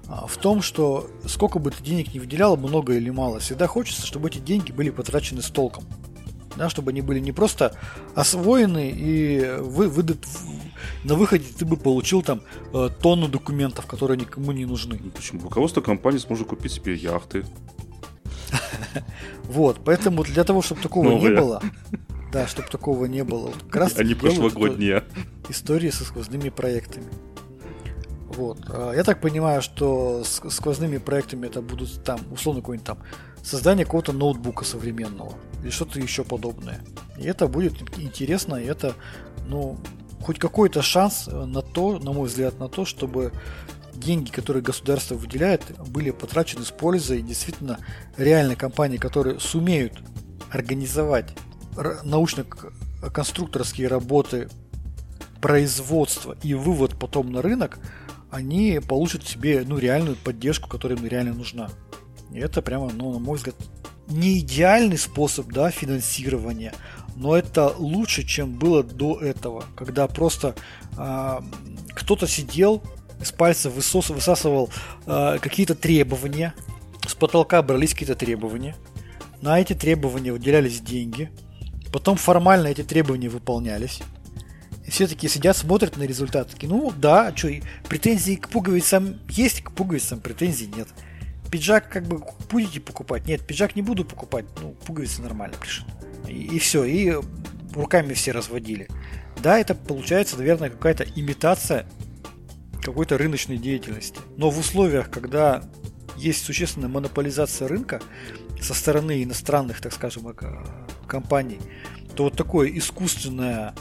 э, 0.09 0.13
в 0.27 0.37
том, 0.39 0.63
что 0.63 1.11
сколько 1.27 1.59
бы 1.59 1.71
ты 1.71 1.83
денег 1.83 2.15
не 2.15 2.21
выделял, 2.21 2.57
много 2.57 2.95
или 2.95 3.11
мало, 3.11 3.41
всегда 3.41 3.67
хочется, 3.67 4.07
чтобы 4.07 4.29
эти 4.29 4.39
деньги 4.39 4.73
были 4.73 4.91
потрачены 4.91 5.43
с 5.43 5.51
толком. 5.51 5.85
Да, 6.57 6.71
чтобы 6.71 6.91
они 6.91 7.03
были 7.03 7.19
не 7.19 7.33
просто 7.33 7.77
освоены 8.15 8.91
и 8.91 9.57
вы, 9.61 9.89
выдат, 9.89 10.19
на 11.05 11.15
выходе 11.15 11.45
ты 11.57 11.65
бы 11.65 11.77
получил 11.77 12.23
там 12.23 12.43
э, 12.73 12.89
тонну 13.01 13.29
документов, 13.29 13.87
которые 13.87 14.19
никому 14.19 14.53
не 14.53 14.65
нужны. 14.65 14.99
Ну, 15.03 15.11
почему? 15.11 15.43
Руководство 15.43 15.81
компании 15.81 16.19
сможет 16.19 16.49
купить 16.49 16.73
себе 16.73 16.95
яхты. 16.95 17.45
Вот, 19.45 19.81
поэтому 19.85 20.25
для 20.25 20.43
того, 20.45 20.61
чтобы 20.61 20.81
такого 20.81 21.17
не 21.19 21.29
было, 21.31 21.63
да, 22.33 22.47
чтобы 22.49 22.69
такого 22.69 23.07
не 23.07 23.23
было. 23.23 23.53
Как 23.71 23.77
раз 23.77 23.99
Они 23.99 24.15
прошлогодние. 24.15 25.05
Истории 25.49 25.91
со 25.91 26.05
сквозными 26.05 26.49
проектами. 26.49 27.07
Вот. 28.29 28.59
А, 28.69 28.93
я 28.93 29.05
так 29.05 29.21
понимаю, 29.21 29.63
что 29.63 30.23
сквозными 30.25 30.99
проектами 30.99 31.47
это 31.47 31.63
будут 31.63 32.03
там, 32.05 32.21
условно, 32.33 32.61
какой-нибудь 32.61 32.87
там 32.87 32.99
создание 33.47 33.85
какого-то 33.85 34.13
ноутбука 34.13 34.65
современного 34.65 35.35
или 35.63 35.71
что-то 35.71 36.01
еще 36.01 36.25
подобное. 36.25 36.81
И 37.17 37.25
это 37.25 37.47
будет 37.47 37.81
интересно, 37.99 38.57
и 38.57 38.67
это, 38.67 38.95
ну, 39.47 39.79
хоть 40.21 40.39
какой-то 40.39 40.83
шанс 40.83 41.29
на 41.29 41.63
то, 41.63 41.99
на 41.99 42.13
мой 42.13 42.29
взгляд, 42.29 42.59
на 42.59 42.69
то, 42.69 42.85
чтобы 42.85 43.33
деньги, 43.95 44.31
которые 44.31 44.63
государство 44.63 45.15
выделяет, 45.15 45.63
были 45.89 46.11
потрачены 46.11 46.65
с 46.65 46.71
пользой. 46.71 47.23
Действительно, 47.23 47.79
реальные 48.17 48.57
компании, 48.57 48.99
которые 48.99 49.39
сумеют 49.39 50.03
организовать 50.51 51.31
научно-конструкторские 52.03 53.89
работы, 53.89 54.49
производство 55.41 56.37
и 56.43 56.55
вывод 56.55 56.99
потом 56.99 57.31
на 57.31 57.43
рынок, 57.43 57.79
они 58.31 58.81
получат 58.87 59.25
себе 59.25 59.65
ну, 59.67 59.79
реальную 59.79 60.17
поддержку, 60.17 60.69
которая 60.69 60.99
им 60.99 61.07
реально 61.07 61.35
нужна. 61.35 61.71
И 62.37 62.41
это 62.41 62.63
прямо, 62.63 62.91
ну, 62.93 63.13
на 63.13 63.19
мой 63.19 63.37
взгляд, 63.39 63.57
не 64.09 64.39
идеальный 64.39 64.99
способ 64.99 65.47
да, 65.53 65.71
финансирования, 65.71 66.73
но 67.17 67.37
это 67.37 67.75
лучше, 67.77 68.25
чем 68.25 68.53
было 68.53 68.83
до 68.83 69.19
этого, 69.21 69.65
когда 69.75 70.07
просто 70.07 70.55
э, 70.97 71.41
кто-то 71.95 72.29
сидел, 72.29 72.83
с 73.25 73.33
пальца 73.33 73.71
высос, 73.71 74.11
высасывал 74.11 74.71
э, 75.07 75.39
какие-то 75.41 75.75
требования, 75.75 76.55
с 77.09 77.15
потолка 77.15 77.63
брались 77.63 77.93
какие-то 77.95 78.15
требования, 78.15 78.77
на 79.41 79.59
эти 79.59 79.73
требования 79.73 80.33
выделялись 80.33 80.81
деньги– 80.81 81.31
Потом 81.97 82.19
формально 82.19 82.67
эти 82.67 82.83
требования 82.83 83.31
выполнялись. 83.31 84.01
И 84.85 84.91
все 84.91 85.07
таки 85.07 85.29
сидят, 85.29 85.57
смотрят 85.57 85.97
на 85.97 86.03
результат. 86.03 86.51
Такие, 86.51 86.69
ну 86.69 86.93
да, 86.95 87.33
что, 87.35 87.49
претензии 87.89 88.35
к 88.35 88.51
пуговицам 88.51 89.19
есть, 89.31 89.63
к 89.63 89.73
пуговицам 89.73 90.21
претензий 90.21 90.67
нет. 90.67 90.89
Пиджак 91.51 91.89
как 91.89 92.05
бы 92.05 92.23
будете 92.51 92.81
покупать? 92.81 93.27
Нет, 93.27 93.47
пиджак 93.47 93.77
не 93.77 93.83
буду 93.83 94.05
покупать. 94.05 94.45
Ну, 94.61 94.73
пуговицы 94.87 95.23
нормально 95.23 95.57
пришли. 95.59 95.85
И, 96.29 96.57
и 96.57 96.59
все, 96.59 96.85
и 96.85 97.15
руками 97.75 98.15
все 98.15 98.33
разводили. 98.33 98.89
Да, 99.43 99.59
это 99.59 99.75
получается, 99.75 100.37
наверное, 100.39 100.71
какая-то 100.71 101.05
имитация 101.15 101.87
какой-то 102.83 103.19
рыночной 103.19 103.59
деятельности. 103.59 104.21
Но 104.37 104.51
в 104.51 104.59
условиях, 104.59 105.11
когда 105.11 105.65
есть 106.17 106.45
существенная 106.45 106.89
монополизация 106.89 107.69
рынка 107.69 108.01
со 108.61 108.75
стороны 108.75 109.23
иностранных, 109.23 109.81
так 109.81 109.93
скажем, 109.93 110.35
компаний, 111.07 111.59
то 112.15 112.25
вот 112.25 112.37
такое 112.37 112.71
искусственное 112.77 113.75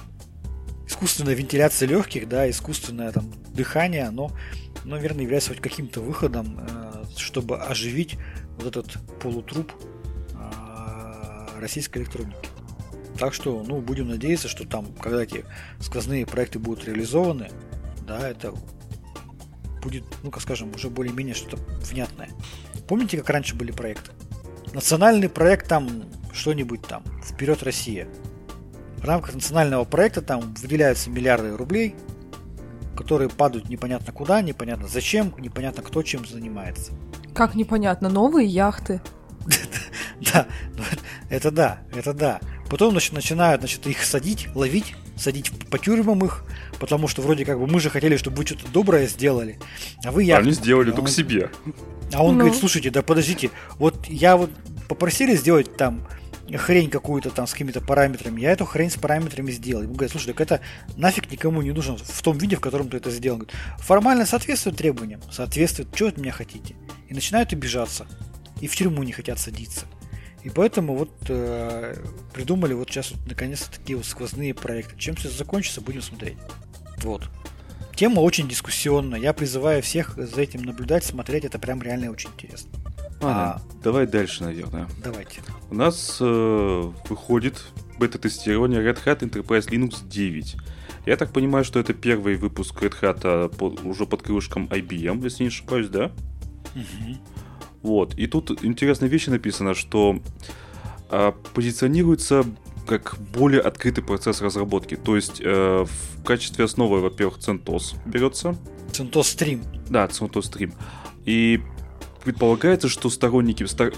искусственная 0.87 1.33
вентиляция 1.33 1.87
легких, 1.87 2.27
да, 2.27 2.49
искусственное 2.49 3.11
там 3.11 3.31
дыхание, 3.49 4.03
оно, 4.03 4.31
наверное, 4.83 5.23
является 5.23 5.49
хоть 5.49 5.61
каким-то 5.61 5.99
выходом, 5.99 6.59
э, 6.59 6.84
чтобы 7.17 7.57
оживить 7.61 8.17
вот 8.57 8.67
этот 8.67 8.97
полутруп 9.19 9.71
э, 10.33 11.59
российской 11.59 11.99
электроники. 11.99 12.49
Так 13.17 13.33
что, 13.33 13.63
ну, 13.63 13.79
будем 13.81 14.09
надеяться, 14.09 14.47
что 14.47 14.67
там, 14.67 14.93
когда 14.95 15.23
эти 15.23 15.45
сквозные 15.79 16.25
проекты 16.25 16.59
будут 16.59 16.85
реализованы, 16.85 17.49
да, 18.05 18.27
это 18.27 18.53
будет, 19.81 20.03
ну, 20.23 20.31
как 20.31 20.41
скажем, 20.41 20.73
уже 20.75 20.89
более-менее 20.89 21.35
что-то 21.35 21.57
внятное. 21.85 22.29
Помните, 22.87 23.17
как 23.17 23.29
раньше 23.29 23.55
были 23.55 23.71
проекты? 23.71 24.11
Национальный 24.73 25.29
проект 25.29 25.67
там 25.69 26.05
что-нибудь 26.33 26.81
там, 26.81 27.03
вперед 27.23 27.63
Россия. 27.63 28.07
В 28.97 29.05
рамках 29.05 29.35
национального 29.35 29.85
проекта 29.85 30.21
там 30.21 30.53
выделяются 30.55 31.09
миллиарды 31.09 31.55
рублей, 31.55 31.95
которые 32.95 33.29
падают 33.29 33.69
непонятно 33.69 34.11
куда, 34.13 34.41
непонятно 34.41 34.87
зачем, 34.87 35.33
непонятно 35.37 35.83
кто 35.83 36.01
чем 36.03 36.25
занимается. 36.25 36.91
Как 37.33 37.55
непонятно, 37.55 38.09
новые 38.09 38.47
яхты. 38.47 39.01
Да, 40.33 40.47
ну, 40.77 40.83
это 41.29 41.51
да, 41.51 41.79
это 41.93 42.13
да. 42.13 42.39
Потом 42.69 42.91
значит, 42.91 43.11
начинают 43.11 43.61
значит, 43.61 43.85
их 43.85 44.01
садить, 44.03 44.47
ловить, 44.55 44.95
садить 45.17 45.51
по 45.69 45.77
тюрьмам 45.77 46.23
их, 46.23 46.45
потому 46.79 47.09
что 47.09 47.21
вроде 47.21 47.43
как 47.43 47.59
бы 47.59 47.67
мы 47.67 47.81
же 47.81 47.89
хотели, 47.89 48.15
чтобы 48.15 48.37
вы 48.37 48.45
что-то 48.45 48.65
доброе 48.71 49.07
сделали, 49.07 49.59
а 50.05 50.11
вы 50.11 50.23
яхту. 50.23 50.45
Они 50.45 50.51
сделали 50.53 50.91
а 50.91 50.93
только 50.93 51.11
себе. 51.11 51.51
А 52.13 52.23
он 52.23 52.35
Ну. 52.35 52.39
говорит, 52.39 52.57
слушайте, 52.57 52.91
да 52.91 53.01
подождите, 53.01 53.51
вот 53.77 54.07
я 54.07 54.37
вот 54.37 54.49
попросили 54.87 55.35
сделать 55.35 55.75
там 55.75 56.07
хрень 56.53 56.89
какую-то 56.89 57.31
там 57.31 57.47
с 57.47 57.51
какими-то 57.51 57.81
параметрами, 57.81 58.41
я 58.41 58.51
эту 58.51 58.65
хрень 58.65 58.89
с 58.89 58.95
параметрами 58.95 59.51
сделал. 59.51 59.83
Ему 59.83 59.93
говорят, 59.93 60.11
слушай, 60.11 60.27
так 60.27 60.41
это 60.41 60.61
нафиг 60.95 61.31
никому 61.31 61.61
не 61.61 61.71
нужно 61.71 61.97
в 61.97 62.21
том 62.21 62.37
виде, 62.37 62.55
в 62.55 62.61
котором 62.61 62.89
ты 62.89 62.97
это 62.97 63.09
сделал. 63.09 63.37
Говорит, 63.37 63.55
формально 63.79 64.25
соответствует 64.25 64.77
требованиям, 64.77 65.21
соответствует, 65.31 65.89
что 65.93 66.07
от 66.07 66.17
меня 66.17 66.31
хотите. 66.31 66.75
И 67.07 67.13
начинают 67.13 67.51
обижаться. 67.53 68.07
И 68.61 68.67
в 68.67 68.75
тюрьму 68.75 69.03
не 69.03 69.11
хотят 69.11 69.39
садиться. 69.39 69.85
И 70.43 70.49
поэтому 70.49 70.95
вот 70.95 71.11
э, 71.27 71.95
придумали 72.31 72.73
вот 72.73 72.89
сейчас 72.89 73.11
вот 73.11 73.27
наконец-то 73.27 73.79
такие 73.79 73.97
вот 73.97 74.05
сквозные 74.05 74.53
проекты. 74.53 74.95
Чем 74.97 75.15
все 75.15 75.29
закончится, 75.29 75.81
будем 75.81 76.03
смотреть. 76.03 76.37
Вот. 76.97 77.23
Тема 77.95 78.19
очень 78.19 78.47
дискуссионная. 78.47 79.19
Я 79.19 79.33
призываю 79.33 79.81
всех 79.81 80.15
за 80.15 80.41
этим 80.41 80.61
наблюдать, 80.63 81.03
смотреть. 81.03 81.45
Это 81.45 81.57
прям 81.57 81.81
реально 81.81 82.11
очень 82.11 82.29
интересно. 82.29 82.69
Ладно, 83.21 83.61
давай 83.83 84.05
дальше, 84.07 84.43
наверное. 84.43 84.87
Давайте. 85.03 85.41
У 85.71 85.75
нас 85.75 86.17
э, 86.19 86.91
выходит 87.09 87.61
бета-тестирование 87.99 88.81
Red 88.81 88.99
Hat 89.05 89.19
Enterprise 89.19 89.69
Linux 89.69 90.07
9. 90.07 90.55
Я 91.05 91.17
так 91.17 91.31
понимаю, 91.31 91.63
что 91.63 91.79
это 91.79 91.93
первый 91.93 92.35
выпуск 92.35 92.81
Red 92.81 92.93
Hat 93.01 93.19
а, 93.23 93.49
по- 93.49 93.75
уже 93.87 94.05
под 94.05 94.21
крылышком 94.23 94.65
IBM, 94.67 95.23
если 95.23 95.43
не 95.43 95.47
ошибаюсь, 95.49 95.87
да? 95.87 96.11
Вот. 97.81 98.15
И 98.15 98.27
тут 98.27 98.63
интересная 98.63 99.09
вещь 99.09 99.27
написано, 99.27 99.75
что 99.75 100.19
а, 101.09 101.31
позиционируется 101.53 102.43
как 102.87 103.17
более 103.33 103.61
открытый 103.61 104.03
процесс 104.03 104.41
разработки. 104.41 104.95
То 104.95 105.15
есть 105.15 105.41
э, 105.43 105.85
в 105.85 106.23
качестве 106.23 106.65
основы, 106.65 107.01
во-первых, 107.01 107.39
CentOS 107.39 107.95
берется. 108.05 108.55
CentOS 108.91 109.21
Stream. 109.21 109.65
Да, 109.89 110.05
CentOS 110.05 110.51
Stream. 110.51 110.73
И 111.25 111.61
предполагается, 112.25 112.89
что 112.89 113.09
сторонники, 113.09 113.63
стор- 113.63 113.93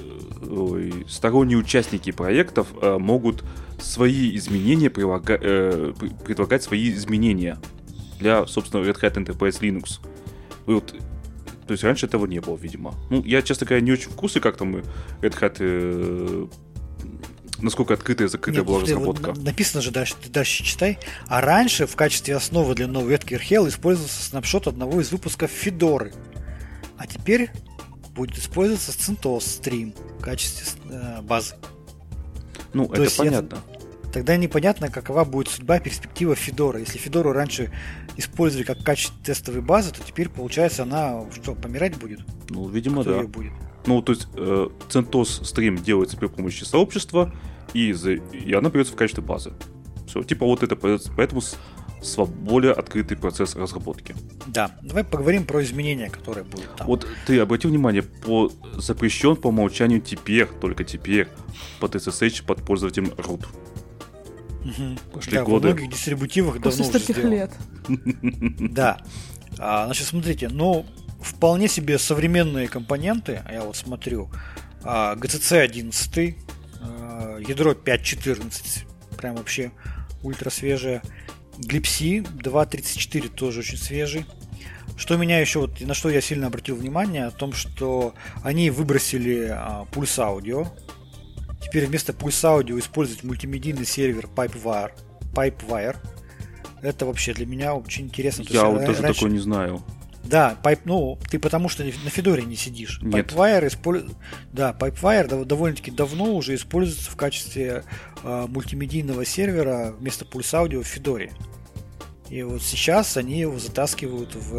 ой, 0.47 1.05
сторонние 1.07 1.57
участники 1.57 2.11
проектов 2.11 2.67
э, 2.81 2.97
могут 2.99 3.43
свои 3.79 4.35
изменения 4.35 4.89
прилага- 4.89 5.39
э, 5.41 5.93
предлагать 6.25 6.61
свои 6.61 6.91
изменения 6.91 7.57
для, 8.19 8.45
собственно, 8.45 8.81
Red 8.81 8.99
Hat 9.01 9.15
Enterprise 9.15 9.59
Linux. 9.61 9.99
И 10.67 10.71
вот, 10.71 10.93
то 11.65 11.71
есть 11.71 11.83
раньше 11.83 12.05
этого 12.05 12.25
не 12.25 12.39
было, 12.41 12.57
видимо. 12.57 12.93
Ну, 13.09 13.23
я, 13.23 13.41
честно 13.41 13.65
говоря, 13.65 13.81
не 13.83 13.91
очень 13.93 14.09
в 14.09 14.15
курсе, 14.15 14.39
как 14.39 14.57
там 14.57 14.75
Red 14.75 15.39
Hat, 15.39 15.55
э, 15.59 16.47
насколько 17.59 17.93
открытая 17.93 18.27
и 18.27 18.29
закрытая 18.29 18.59
Нет, 18.61 18.67
была 18.67 18.79
вот 18.79 18.87
разработка. 18.87 19.33
на- 19.33 19.41
написано 19.41 19.81
же 19.81 19.91
дальше, 19.91 20.15
ты 20.21 20.29
дальше 20.29 20.63
читай. 20.63 20.99
А 21.27 21.39
раньше 21.41 21.87
в 21.87 21.95
качестве 21.95 22.35
основы 22.35 22.75
для 22.75 22.87
новой 22.87 23.11
ветки 23.11 23.33
RHEL 23.35 23.69
использовался 23.69 24.21
снапшот 24.21 24.67
одного 24.67 24.99
из 25.01 25.11
выпусков 25.11 25.49
Федоры. 25.49 26.11
А 26.97 27.05
теперь 27.07 27.51
будет 28.17 28.37
использоваться 28.37 28.91
CentOS 28.91 29.61
Stream 29.61 29.95
в 30.19 30.21
качестве 30.23 30.65
э, 30.91 31.21
базы. 31.21 31.55
Ну, 32.73 32.87
то 32.87 32.93
это 32.93 33.03
есть 33.03 33.17
я- 33.17 33.23
понятно. 33.25 33.57
Тогда 34.11 34.35
непонятно, 34.37 34.89
какова 34.89 35.25
будет 35.25 35.47
судьба, 35.49 35.79
перспектива 35.79 36.33
Федора. 36.33 36.79
Если 36.79 36.97
Федору 36.97 37.33
раньше 37.33 37.71
использовали 38.15 38.65
как 38.65 38.83
качество 38.83 39.15
тестовой 39.23 39.61
базы, 39.61 39.91
то 39.91 40.01
теперь, 40.03 40.29
получается, 40.29 40.83
она 40.83 41.23
что, 41.33 41.53
помирать 41.53 41.97
будет? 41.97 42.21
Ну, 42.49 42.67
видимо, 42.67 43.01
Кто 43.01 43.11
да. 43.13 43.17
ее 43.21 43.27
будет? 43.27 43.51
Ну, 43.85 44.01
то 44.01 44.13
есть 44.13 44.27
э, 44.35 44.69
CentOS 44.89 45.45
стрим 45.45 45.77
делается 45.77 46.17
при 46.17 46.27
помощи 46.27 46.63
сообщества, 46.63 47.31
и, 47.73 47.93
за- 47.93 48.13
и 48.13 48.53
она 48.53 48.69
берется 48.69 48.93
в 48.93 48.95
качестве 48.95 49.23
базы. 49.23 49.53
Все, 50.07 50.23
типа 50.23 50.45
вот 50.45 50.63
это, 50.63 50.75
поэтому 50.75 51.41
более 52.27 52.73
открытый 52.73 53.17
процесс 53.17 53.55
разработки. 53.55 54.15
Да. 54.47 54.71
Давай 54.81 55.03
поговорим 55.03 55.45
про 55.45 55.63
изменения, 55.63 56.09
которые 56.09 56.43
будут 56.43 56.75
там. 56.75 56.87
Вот 56.87 57.07
ты 57.25 57.39
обрати 57.39 57.67
внимание, 57.67 58.03
по 58.03 58.51
запрещен 58.77 59.35
по 59.35 59.47
умолчанию 59.47 60.01
теперь, 60.01 60.45
только 60.45 60.83
теперь, 60.83 61.27
под 61.79 61.95
SSH 61.95 62.45
под 62.45 62.63
пользователем 62.63 63.07
root. 63.17 63.45
Мгм. 64.63 64.97
Пошли 65.13 65.33
да, 65.33 65.43
годы. 65.43 65.69
во 65.69 65.73
многих 65.73 65.91
дистрибутивах 65.91 66.61
После 66.61 66.83
давно 66.83 66.97
уже 66.97 67.13
сделано. 67.13 67.31
лет. 67.31 67.51
Да. 68.71 68.97
А, 69.59 69.85
значит, 69.85 70.07
смотрите, 70.07 70.49
ну, 70.49 70.85
вполне 71.21 71.67
себе 71.67 71.97
современные 71.97 72.67
компоненты, 72.67 73.41
я 73.49 73.63
вот 73.63 73.75
смотрю, 73.75 74.29
а, 74.83 75.15
GCC 75.15 75.59
11, 75.59 76.35
а, 76.81 77.37
ядро 77.39 77.73
5.14, 77.73 78.85
прям 79.17 79.35
вообще 79.35 79.71
ультра 80.21 80.49
свежее, 80.49 81.01
Glipsy 81.57 82.21
2.34 82.43 83.29
тоже 83.29 83.59
очень 83.59 83.77
свежий. 83.77 84.25
Что 84.95 85.15
меня 85.15 85.39
еще, 85.39 85.59
вот, 85.59 85.79
на 85.81 85.93
что 85.93 86.09
я 86.09 86.21
сильно 86.21 86.47
обратил 86.47 86.75
внимание, 86.75 87.25
о 87.25 87.31
том, 87.31 87.53
что 87.53 88.15
они 88.43 88.69
выбросили 88.69 89.47
а, 89.51 89.85
пульс 89.91 90.17
аудио. 90.17 90.67
Теперь 91.61 91.85
вместо 91.85 92.13
пульс 92.13 92.43
аудио 92.43 92.79
используют 92.79 93.23
мультимедийный 93.23 93.85
сервер 93.85 94.27
Pipewire. 94.35 94.91
Pipewire. 95.33 95.97
Это 96.81 97.05
вообще 97.05 97.33
для 97.33 97.45
меня 97.45 97.75
очень 97.75 98.05
интересно. 98.05 98.43
Я 98.49 98.65
вот 98.65 98.85
даже 98.85 99.01
раньше- 99.01 99.19
такой 99.19 99.31
не 99.31 99.39
знаю. 99.39 99.83
Да, 100.29 100.57
пайп, 100.61 100.81
ну, 100.85 101.17
ты 101.29 101.39
потому 101.39 101.69
что 101.69 101.83
на 101.83 101.91
Федоре 101.91 102.43
не 102.43 102.55
сидишь. 102.55 102.99
Нет. 103.01 103.31
Pipewire 103.31 103.67
использ- 103.67 104.11
Да, 104.51 104.75
Pipewire 104.77 105.27
дов- 105.27 105.45
довольно-таки 105.45 105.91
давно 105.91 106.35
уже 106.35 106.55
используется 106.55 107.09
в 107.09 107.15
качестве 107.15 107.83
э, 108.23 108.45
мультимедийного 108.47 109.25
сервера 109.25 109.93
вместо 109.97 110.25
пульс 110.25 110.53
аудио 110.53 110.81
в 110.81 110.87
Федоре. 110.87 111.31
И 112.29 112.43
вот 112.43 112.61
сейчас 112.61 113.15
они 113.15 113.39
его 113.39 113.57
затаскивают 113.57 114.35
в, 114.35 114.51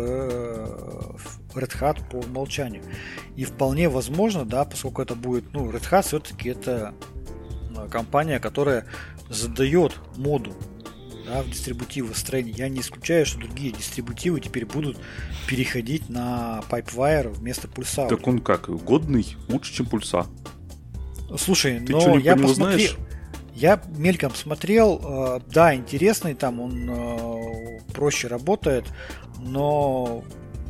в 1.18 1.56
Red 1.56 1.78
Hat 1.78 2.08
по 2.10 2.16
умолчанию. 2.16 2.82
И 3.36 3.44
вполне 3.44 3.90
возможно, 3.90 4.46
да, 4.46 4.64
поскольку 4.64 5.02
это 5.02 5.14
будет, 5.14 5.52
ну, 5.52 5.70
Red 5.70 5.82
Hat 5.90 6.02
все-таки 6.06 6.48
это 6.50 6.94
э, 7.76 7.88
компания, 7.90 8.40
которая 8.40 8.86
задает 9.28 9.96
моду 10.16 10.54
да, 11.28 11.42
в 11.42 11.50
дистрибутивы 11.50 12.14
строения. 12.14 12.52
Я 12.52 12.68
не 12.68 12.80
исключаю, 12.80 13.26
что 13.26 13.38
другие 13.38 13.72
дистрибутивы 13.72 14.40
теперь 14.40 14.66
будут 14.66 14.98
переходить 15.46 16.08
на 16.08 16.62
Pipewire 16.70 17.28
вместо 17.28 17.68
пульса. 17.68 18.06
Так 18.08 18.26
он 18.26 18.40
как, 18.40 18.68
годный, 18.68 19.36
лучше, 19.48 19.74
чем 19.74 19.86
пульса. 19.86 20.26
Слушай, 21.36 21.80
Ты 21.80 21.92
но 21.92 22.00
что-нибудь 22.00 22.24
я 22.24 22.36
по 22.36 22.42
посмотрел, 22.42 22.78
знаешь? 22.78 22.96
я 23.54 23.82
мельком 23.96 24.34
смотрел, 24.34 25.00
э, 25.02 25.40
да, 25.52 25.74
интересный 25.74 26.34
там, 26.34 26.60
он 26.60 26.88
э, 26.90 27.80
проще 27.92 28.28
работает, 28.28 28.86
но 29.38 30.24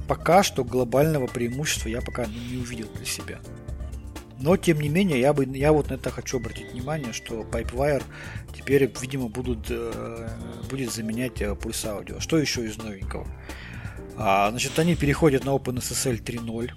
пока 0.08 0.42
что 0.42 0.64
глобального 0.64 1.26
преимущества 1.26 1.88
я 1.88 2.00
пока 2.00 2.26
не 2.26 2.56
увидел 2.56 2.88
для 2.96 3.04
себя. 3.04 3.38
Но 4.40 4.56
тем 4.56 4.80
не 4.80 4.88
менее, 4.88 5.20
я 5.20 5.32
бы, 5.32 5.44
я 5.44 5.72
вот 5.72 5.90
на 5.90 5.94
это 5.94 6.10
хочу 6.10 6.38
обратить 6.38 6.72
внимание, 6.72 7.12
что 7.12 7.42
Pipewire 7.42 8.04
теперь, 8.56 8.92
видимо, 9.00 9.28
будут, 9.28 9.66
э, 9.68 10.28
будет 10.70 10.92
заменять 10.92 11.42
э, 11.42 11.54
пульс 11.56 11.84
аудио. 11.84 12.20
Что 12.20 12.38
еще 12.38 12.64
из 12.64 12.76
новенького? 12.78 13.26
А, 14.16 14.50
значит, 14.50 14.78
они 14.78 14.94
переходят 14.94 15.44
на 15.44 15.50
OpenSSL 15.50 16.22
3.0. 16.22 16.70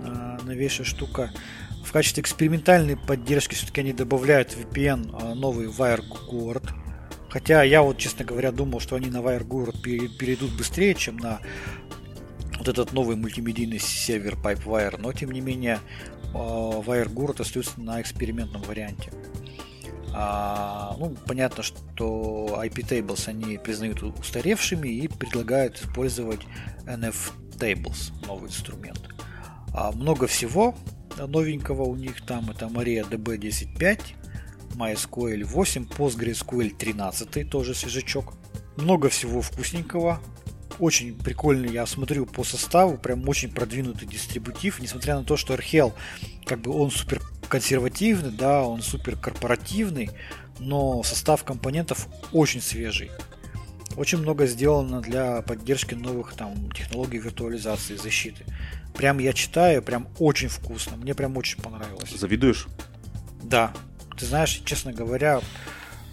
А, 0.00 0.38
новейшая 0.42 0.86
штука. 0.86 1.30
В 1.84 1.92
качестве 1.92 2.22
экспериментальной 2.22 2.96
поддержки 2.96 3.54
все-таки 3.54 3.82
они 3.82 3.92
добавляют 3.92 4.56
VPN 4.56 5.34
новый 5.34 5.66
WireGuard. 5.66 6.70
Хотя 7.28 7.62
я 7.62 7.82
вот, 7.82 7.98
честно 7.98 8.24
говоря, 8.24 8.52
думал, 8.52 8.80
что 8.80 8.96
они 8.96 9.08
на 9.10 9.18
WireGuard 9.18 9.82
пере- 9.82 10.08
перейдут 10.08 10.50
быстрее, 10.52 10.94
чем 10.94 11.18
на 11.18 11.40
вот 12.58 12.68
этот 12.68 12.92
новый 12.92 13.16
мультимедийный 13.16 13.78
сервер 13.78 14.34
Pipewire, 14.34 14.96
но 14.98 15.12
тем 15.12 15.30
не 15.30 15.40
менее 15.40 15.78
WireGuard 16.32 17.40
остается 17.40 17.80
на 17.80 18.00
экспериментном 18.00 18.62
варианте. 18.62 19.10
А, 20.14 20.96
ну, 20.98 21.16
понятно, 21.26 21.62
что 21.62 22.60
IP 22.62 22.88
Tables 22.88 23.28
они 23.28 23.58
признают 23.58 24.02
устаревшими 24.02 24.88
и 24.88 25.08
предлагают 25.08 25.80
использовать 25.80 26.40
NF 26.86 27.32
Tables, 27.56 28.12
новый 28.26 28.48
инструмент. 28.48 29.00
А, 29.72 29.92
много 29.92 30.26
всего 30.26 30.74
новенького 31.16 31.82
у 31.82 31.96
них 31.96 32.24
там. 32.24 32.50
Это 32.50 32.66
Maria 32.66 33.08
DB 33.08 33.38
10.5, 33.38 34.00
MySQL 34.76 35.44
8, 35.44 35.88
PostgreSQL 35.88 36.76
13, 36.76 37.48
тоже 37.48 37.74
свежачок. 37.74 38.34
Много 38.76 39.08
всего 39.08 39.42
вкусненького. 39.42 40.20
Очень 40.78 41.16
прикольный, 41.16 41.72
я 41.72 41.86
смотрю 41.86 42.24
по 42.24 42.44
составу, 42.44 42.98
прям 42.98 43.28
очень 43.28 43.50
продвинутый 43.50 44.06
дистрибутив, 44.06 44.80
несмотря 44.80 45.16
на 45.16 45.24
то, 45.24 45.36
что 45.36 45.54
RHEL, 45.54 45.92
как 46.44 46.60
бы 46.60 46.72
он 46.72 46.90
супер 46.90 47.20
консервативный, 47.48 48.30
да, 48.30 48.62
он 48.62 48.82
супер 48.82 49.16
корпоративный, 49.16 50.10
но 50.60 51.02
состав 51.02 51.44
компонентов 51.44 52.06
очень 52.32 52.60
свежий. 52.60 53.10
Очень 53.96 54.18
много 54.18 54.46
сделано 54.46 55.00
для 55.00 55.42
поддержки 55.42 55.94
новых 55.94 56.34
там 56.34 56.70
технологий 56.70 57.18
виртуализации, 57.18 57.96
защиты. 57.96 58.44
Прям 58.94 59.18
я 59.18 59.32
читаю, 59.32 59.82
прям 59.82 60.08
очень 60.18 60.48
вкусно. 60.48 60.96
Мне 60.96 61.14
прям 61.14 61.36
очень 61.36 61.60
понравилось. 61.60 62.10
Завидуешь? 62.10 62.68
Да. 63.42 63.72
Ты 64.16 64.26
знаешь, 64.26 64.62
честно 64.64 64.92
говоря, 64.92 65.40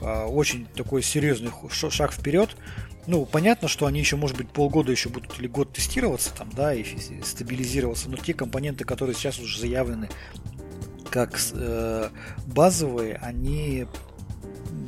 а, 0.02 0.26
очень 0.26 0.66
такой 0.68 1.04
серьезный 1.04 1.52
шаг 1.72 2.12
вперед. 2.12 2.56
Ну, 3.08 3.26
понятно, 3.26 3.68
что 3.68 3.86
они 3.86 4.00
еще, 4.00 4.16
может 4.16 4.36
быть, 4.38 4.50
полгода 4.50 4.92
еще 4.92 5.10
будут 5.10 5.40
или 5.40 5.48
год 5.48 5.74
тестироваться 5.74 6.34
там, 6.34 6.50
да, 6.50 6.74
и 6.74 6.86
стабилизироваться, 7.24 8.10
но 8.10 8.18
те 8.18 8.34
компоненты, 8.34 8.84
которые 8.84 9.16
сейчас 9.16 9.40
уже 9.40 9.60
заявлены 9.60 10.10
как 11.10 11.40
э, 11.54 12.10
базовые, 12.48 13.16
они 13.22 13.86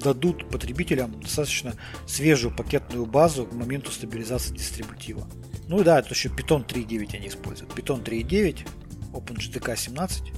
дадут 0.04 0.50
потребителям 0.50 1.20
достаточно 1.22 1.74
свежую 2.06 2.56
пакетную 2.56 3.06
базу 3.06 3.46
к 3.46 3.54
моменту 3.54 3.92
стабилизации 3.92 4.54
дистрибутива. 4.54 5.28
Ну 5.68 5.82
и 5.82 5.84
да, 5.84 6.00
это 6.00 6.10
еще 6.10 6.30
Python 6.30 6.66
3.9 6.66 7.16
они 7.16 7.28
используют. 7.28 7.72
Python 7.74 8.04
3.9, 8.04 8.68
OpenGTK 9.14 9.78
17. 9.78 10.34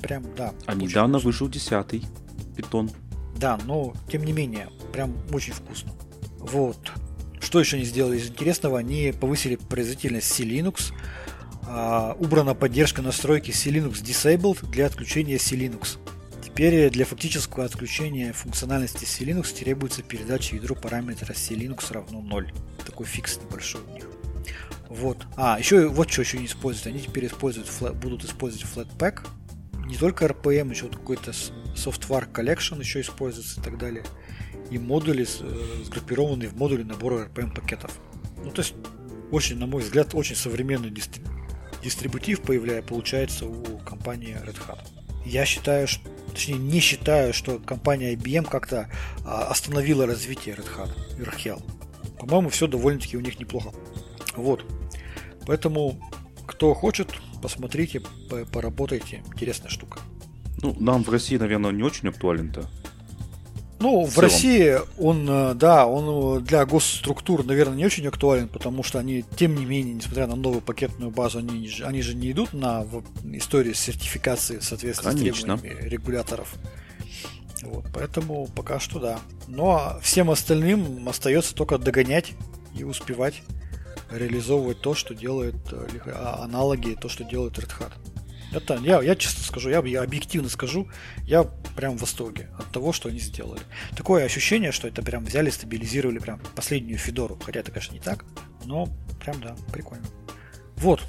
Прям, 0.00 0.24
да. 0.36 0.54
А 0.66 0.74
недавно 0.74 1.18
вышел 1.18 1.48
10 1.48 1.72
Python. 2.56 2.90
Да, 3.36 3.58
но 3.64 3.94
тем 4.10 4.24
не 4.24 4.32
менее, 4.32 4.68
прям 4.92 5.16
очень 5.32 5.52
вкусно. 5.52 5.92
Вот. 6.38 6.92
Что 7.44 7.60
еще 7.60 7.76
они 7.76 7.84
сделали 7.84 8.16
из 8.16 8.28
интересного? 8.28 8.78
Они 8.78 9.12
повысили 9.12 9.56
производительность 9.56 10.28
C-Linux, 10.28 10.94
а, 11.66 12.16
убрана 12.18 12.54
поддержка 12.54 13.02
настройки 13.02 13.50
C-Linux 13.50 14.02
Disabled 14.02 14.66
для 14.70 14.86
отключения 14.86 15.38
C-Linux. 15.38 15.98
Теперь 16.42 16.88
для 16.88 17.04
фактического 17.04 17.66
отключения 17.66 18.32
функциональности 18.32 19.04
C-Linux 19.04 19.52
требуется 19.58 20.02
передача 20.02 20.56
ядру 20.56 20.74
параметра 20.74 21.34
C-Linux 21.34 21.92
равно 21.92 22.22
0. 22.22 22.50
Такой 22.86 23.04
фикс 23.04 23.38
небольшой 23.38 23.82
у 23.82 23.92
них. 23.92 24.06
Вот. 24.88 25.26
А, 25.36 25.58
еще 25.58 25.88
вот 25.88 26.10
что 26.10 26.22
еще 26.22 26.38
не 26.38 26.46
используют. 26.46 26.86
Они 26.86 27.00
теперь 27.00 27.26
используют, 27.26 27.68
будут 27.96 28.24
использовать 28.24 28.66
Flatpak. 28.74 29.26
Не 29.84 29.96
только 29.96 30.24
RPM, 30.24 30.70
еще 30.70 30.84
вот 30.84 30.96
какой-то 30.96 31.32
Software 31.74 32.30
Collection 32.32 32.78
еще 32.78 33.02
используется 33.02 33.60
и 33.60 33.62
так 33.62 33.76
далее. 33.76 34.02
И 34.74 34.78
модули 34.78 35.24
э, 35.24 35.84
сгруппированные 35.84 36.48
в 36.48 36.56
модули 36.56 36.82
набора 36.82 37.26
RPM 37.26 37.54
пакетов. 37.54 37.92
Ну, 38.44 38.50
то 38.50 38.60
есть, 38.60 38.74
очень, 39.30 39.56
на 39.56 39.66
мой 39.68 39.82
взгляд, 39.82 40.14
очень 40.14 40.34
современный 40.34 40.90
дистри- 40.90 41.24
дистрибутив 41.80 42.40
появляя, 42.40 42.82
получается 42.82 43.46
у 43.46 43.78
компании 43.78 44.36
Red 44.44 44.58
Hat. 44.66 44.80
Я 45.24 45.46
считаю, 45.46 45.86
что 45.86 46.10
точнее 46.32 46.58
не 46.58 46.80
считаю, 46.80 47.32
что 47.32 47.60
компания 47.60 48.14
IBM 48.14 48.48
как-то 48.50 48.90
а, 49.24 49.44
остановила 49.44 50.06
развитие 50.06 50.56
Red 50.56 50.66
Hat 50.76 50.90
Red 51.18 51.62
По-моему, 52.18 52.48
все 52.48 52.66
довольно-таки 52.66 53.16
у 53.16 53.20
них 53.20 53.38
неплохо. 53.38 53.70
Вот. 54.34 54.64
Поэтому, 55.46 56.00
кто 56.48 56.74
хочет, 56.74 57.14
посмотрите, 57.40 58.02
поработайте. 58.52 59.22
Интересная 59.28 59.70
штука. 59.70 60.00
Ну, 60.62 60.74
нам 60.80 61.04
в 61.04 61.10
России, 61.10 61.36
наверное, 61.36 61.70
не 61.70 61.84
очень 61.84 62.08
актуален-то. 62.08 62.68
Ну, 63.80 64.04
в, 64.04 64.16
в 64.16 64.18
России 64.18 64.76
он, 64.98 65.26
э, 65.28 65.54
да, 65.54 65.86
он 65.86 66.38
э, 66.38 66.40
для 66.40 66.64
госструктур, 66.64 67.44
наверное, 67.44 67.76
не 67.76 67.84
очень 67.84 68.06
актуален, 68.06 68.48
потому 68.48 68.82
что 68.82 68.98
они, 68.98 69.24
тем 69.36 69.56
не 69.56 69.64
менее, 69.64 69.94
несмотря 69.94 70.26
на 70.26 70.36
новую 70.36 70.62
пакетную 70.62 71.10
базу, 71.10 71.38
они, 71.38 71.70
они 71.84 72.02
же 72.02 72.14
не 72.14 72.30
идут 72.32 72.52
на 72.52 72.86
историю 73.32 73.74
сертификации 73.74 74.58
в 74.58 74.64
соответствии 74.64 75.10
Конечно. 75.10 75.56
с 75.56 75.60
требованиями 75.60 75.88
регуляторов. 75.88 76.54
Вот, 77.62 77.86
поэтому 77.92 78.46
пока 78.54 78.78
что 78.78 78.98
да. 78.98 79.18
Но 79.48 79.56
ну, 79.56 79.70
а 79.70 80.00
всем 80.02 80.30
остальным 80.30 81.08
остается 81.08 81.54
только 81.54 81.78
догонять 81.78 82.32
и 82.76 82.84
успевать 82.84 83.42
реализовывать 84.10 84.80
то, 84.80 84.94
что 84.94 85.14
делает 85.14 85.56
э, 85.72 85.86
а, 86.06 86.44
аналоги, 86.44 86.96
то, 87.00 87.08
что 87.08 87.24
делает 87.24 87.54
Red 87.58 87.72
Hat. 87.78 87.92
Это, 88.54 88.78
я, 88.84 89.02
я 89.02 89.16
честно 89.16 89.42
скажу, 89.42 89.68
я, 89.68 89.80
я 89.80 90.02
объективно 90.02 90.48
скажу, 90.48 90.88
я 91.24 91.42
прям 91.74 91.98
в 91.98 92.00
восторге 92.00 92.48
от 92.56 92.70
того, 92.70 92.92
что 92.92 93.08
они 93.08 93.18
сделали. 93.18 93.60
Такое 93.96 94.24
ощущение, 94.24 94.70
что 94.70 94.86
это 94.86 95.02
прям 95.02 95.24
взяли, 95.24 95.50
стабилизировали 95.50 96.20
прям 96.20 96.40
последнюю 96.54 96.98
Федору. 96.98 97.36
Хотя 97.44 97.60
это, 97.60 97.72
конечно, 97.72 97.94
не 97.94 98.00
так, 98.00 98.24
но 98.64 98.88
прям 99.20 99.40
да, 99.40 99.56
прикольно. 99.72 100.06
Вот. 100.76 101.00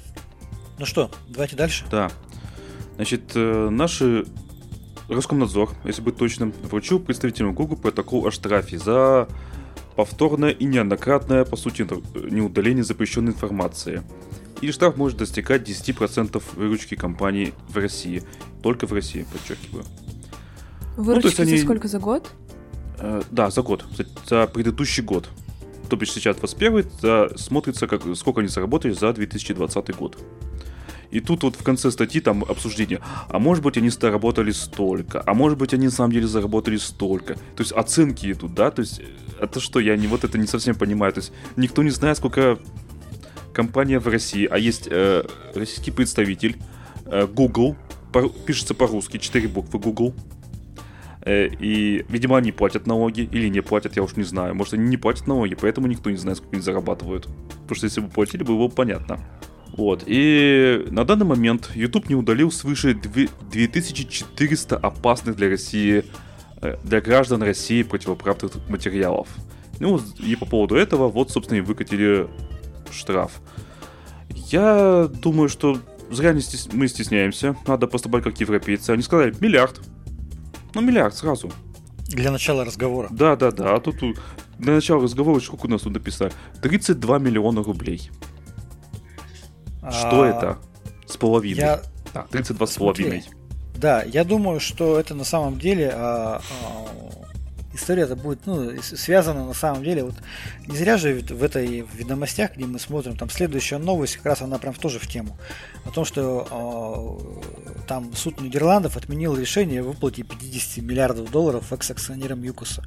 Ну 0.78 0.86
что, 0.86 1.10
давайте 1.28 1.54
дальше. 1.54 1.84
Да. 1.88 2.10
Значит, 2.96 3.32
э, 3.36 3.68
наши 3.70 4.26
Роскомнадзор, 5.08 5.70
если 5.84 6.02
быть 6.02 6.16
точным, 6.16 6.52
вручил 6.64 6.98
представителям 6.98 7.54
Google 7.54 7.76
протокол 7.76 8.26
о 8.26 8.32
штрафе 8.32 8.78
за 8.78 9.28
повторное 9.94 10.50
и 10.50 10.64
неоднократное, 10.64 11.44
по 11.44 11.56
сути, 11.56 11.86
неудаление 12.28 12.82
запрещенной 12.82 13.32
информации– 13.32 14.02
и 14.60 14.70
штраф 14.70 14.96
может 14.96 15.18
достигать 15.18 15.68
10% 15.68 16.42
выручки 16.54 16.94
компании 16.94 17.52
в 17.68 17.76
России. 17.76 18.22
Только 18.62 18.86
в 18.86 18.92
России, 18.92 19.26
подчеркиваю. 19.32 19.84
Выручки 20.96 21.34
ну, 21.38 21.42
они... 21.42 21.56
за 21.56 21.64
сколько, 21.64 21.88
за 21.88 21.98
год? 21.98 22.30
Э, 22.98 23.22
да, 23.30 23.50
за 23.50 23.62
год, 23.62 23.84
за, 23.96 24.06
за 24.26 24.46
предыдущий 24.46 25.02
год. 25.02 25.28
То 25.88 25.96
бишь 25.96 26.12
сейчас 26.12 26.36
21 26.36 26.84
за, 27.00 27.30
смотрится, 27.36 27.86
как, 27.86 28.02
сколько 28.16 28.40
они 28.40 28.48
заработали 28.48 28.92
за 28.92 29.12
2020 29.12 29.94
год. 29.94 30.18
И 31.10 31.20
тут 31.20 31.44
вот 31.44 31.54
в 31.54 31.62
конце 31.62 31.90
статьи 31.90 32.20
там 32.20 32.44
обсуждение, 32.44 33.00
а 33.28 33.38
может 33.38 33.62
быть 33.62 33.76
они 33.76 33.90
заработали 33.90 34.50
столько, 34.50 35.22
а 35.24 35.34
может 35.34 35.56
быть 35.56 35.72
они 35.72 35.86
на 35.86 35.92
самом 35.92 36.12
деле 36.12 36.26
заработали 36.26 36.76
столько. 36.76 37.34
То 37.34 37.62
есть 37.62 37.72
оценки 37.72 38.32
идут, 38.32 38.54
да, 38.54 38.70
то 38.70 38.80
есть 38.80 39.00
э, 39.00 39.04
это 39.40 39.60
что, 39.60 39.78
я 39.78 39.96
не 39.96 40.08
вот 40.08 40.24
это 40.24 40.38
не 40.38 40.46
совсем 40.46 40.74
понимаю. 40.74 41.12
То 41.12 41.20
есть 41.20 41.32
никто 41.56 41.82
не 41.82 41.90
знает, 41.90 42.16
сколько 42.16 42.58
компания 43.56 43.98
в 43.98 44.06
России, 44.06 44.46
а 44.50 44.58
есть 44.58 44.86
э, 44.90 45.24
российский 45.54 45.90
представитель 45.90 46.56
э, 47.06 47.26
Google, 47.26 47.74
по, 48.12 48.28
пишется 48.28 48.74
по-русски, 48.74 49.16
4 49.16 49.48
буквы 49.48 49.80
Google. 49.80 50.14
Э, 51.22 51.48
и, 51.48 52.04
видимо, 52.10 52.36
они 52.36 52.52
платят 52.52 52.86
налоги 52.86 53.22
или 53.22 53.48
не 53.48 53.62
платят, 53.62 53.96
я 53.96 54.02
уж 54.02 54.14
не 54.16 54.24
знаю. 54.24 54.54
Может, 54.54 54.74
они 54.74 54.88
не 54.88 54.98
платят 54.98 55.26
налоги, 55.26 55.54
поэтому 55.54 55.86
никто 55.86 56.10
не 56.10 56.18
знает, 56.18 56.36
сколько 56.36 56.56
они 56.56 56.62
зарабатывают. 56.62 57.28
Потому 57.62 57.76
что 57.76 57.86
если 57.86 58.02
бы 58.02 58.08
платили, 58.08 58.42
было 58.42 58.68
бы 58.68 58.74
понятно. 58.74 59.20
Вот. 59.72 60.04
И 60.06 60.84
на 60.90 61.06
данный 61.06 61.24
момент 61.24 61.70
YouTube 61.74 62.10
не 62.10 62.14
удалил 62.14 62.52
свыше 62.52 62.92
2400 62.94 64.76
опасных 64.76 65.34
для 65.36 65.48
России, 65.48 66.04
э, 66.60 66.76
для 66.84 67.00
граждан 67.00 67.42
России 67.42 67.82
противоправных 67.82 68.52
материалов. 68.68 69.28
Ну, 69.80 69.98
и 70.18 70.36
по 70.36 70.44
поводу 70.44 70.74
этого, 70.74 71.08
вот, 71.08 71.30
собственно, 71.30 71.58
и 71.58 71.62
выкатили 71.62 72.28
штраф. 72.92 73.40
Я 74.30 75.08
думаю, 75.12 75.48
что 75.48 75.78
зря 76.10 76.32
не 76.32 76.40
стес... 76.40 76.68
мы 76.72 76.88
стесняемся. 76.88 77.56
Надо 77.66 77.86
поступать 77.86 78.24
как 78.24 78.38
европейцы. 78.40 78.90
Они 78.90 79.02
сказали 79.02 79.34
миллиард. 79.40 79.80
Ну, 80.74 80.80
миллиард 80.80 81.14
сразу. 81.14 81.50
Для 82.08 82.30
начала 82.30 82.64
разговора. 82.64 83.08
Да, 83.10 83.36
да, 83.36 83.50
да. 83.50 83.74
А 83.74 83.80
тут 83.80 83.96
для 84.58 84.74
начала 84.74 85.02
разговора 85.02 85.40
сколько 85.40 85.66
у 85.66 85.68
нас 85.68 85.82
тут 85.82 85.94
написали? 85.94 86.32
32 86.62 87.18
миллиона 87.18 87.62
рублей. 87.62 88.10
А... 89.82 89.90
Что 89.90 90.24
это? 90.24 90.58
С 91.06 91.16
половиной. 91.16 91.60
Я... 91.60 91.82
Да, 92.14 92.26
32 92.30 92.66
с 92.66 92.76
половиной. 92.76 93.24
Да, 93.76 94.02
я 94.02 94.24
думаю, 94.24 94.60
что 94.60 94.98
это 94.98 95.14
на 95.14 95.24
самом 95.24 95.58
деле 95.58 95.90
а, 95.94 96.40
а, 96.40 97.25
история 97.76 98.02
это 98.02 98.16
будет 98.16 98.46
ну, 98.46 98.72
связана 98.82 99.46
на 99.46 99.54
самом 99.54 99.84
деле. 99.84 100.04
Вот 100.04 100.14
не 100.66 100.76
зря 100.76 100.96
же 100.96 101.14
в 101.14 101.42
этой 101.42 101.82
в 101.82 101.94
ведомостях, 101.94 102.56
где 102.56 102.66
мы 102.66 102.78
смотрим, 102.78 103.16
там 103.16 103.30
следующая 103.30 103.78
новость, 103.78 104.16
как 104.16 104.26
раз 104.26 104.42
она 104.42 104.58
прям 104.58 104.74
тоже 104.74 104.98
в 104.98 105.06
тему. 105.06 105.38
О 105.84 105.90
том, 105.90 106.04
что 106.04 107.20
э, 107.80 107.82
там 107.86 108.14
суд 108.14 108.40
Нидерландов 108.40 108.96
отменил 108.96 109.36
решение 109.36 109.80
о 109.80 109.84
выплате 109.84 110.22
50 110.24 110.84
миллиардов 110.84 111.30
долларов 111.30 111.72
экс-акционерам 111.72 112.42
ЮКОСа. 112.42 112.82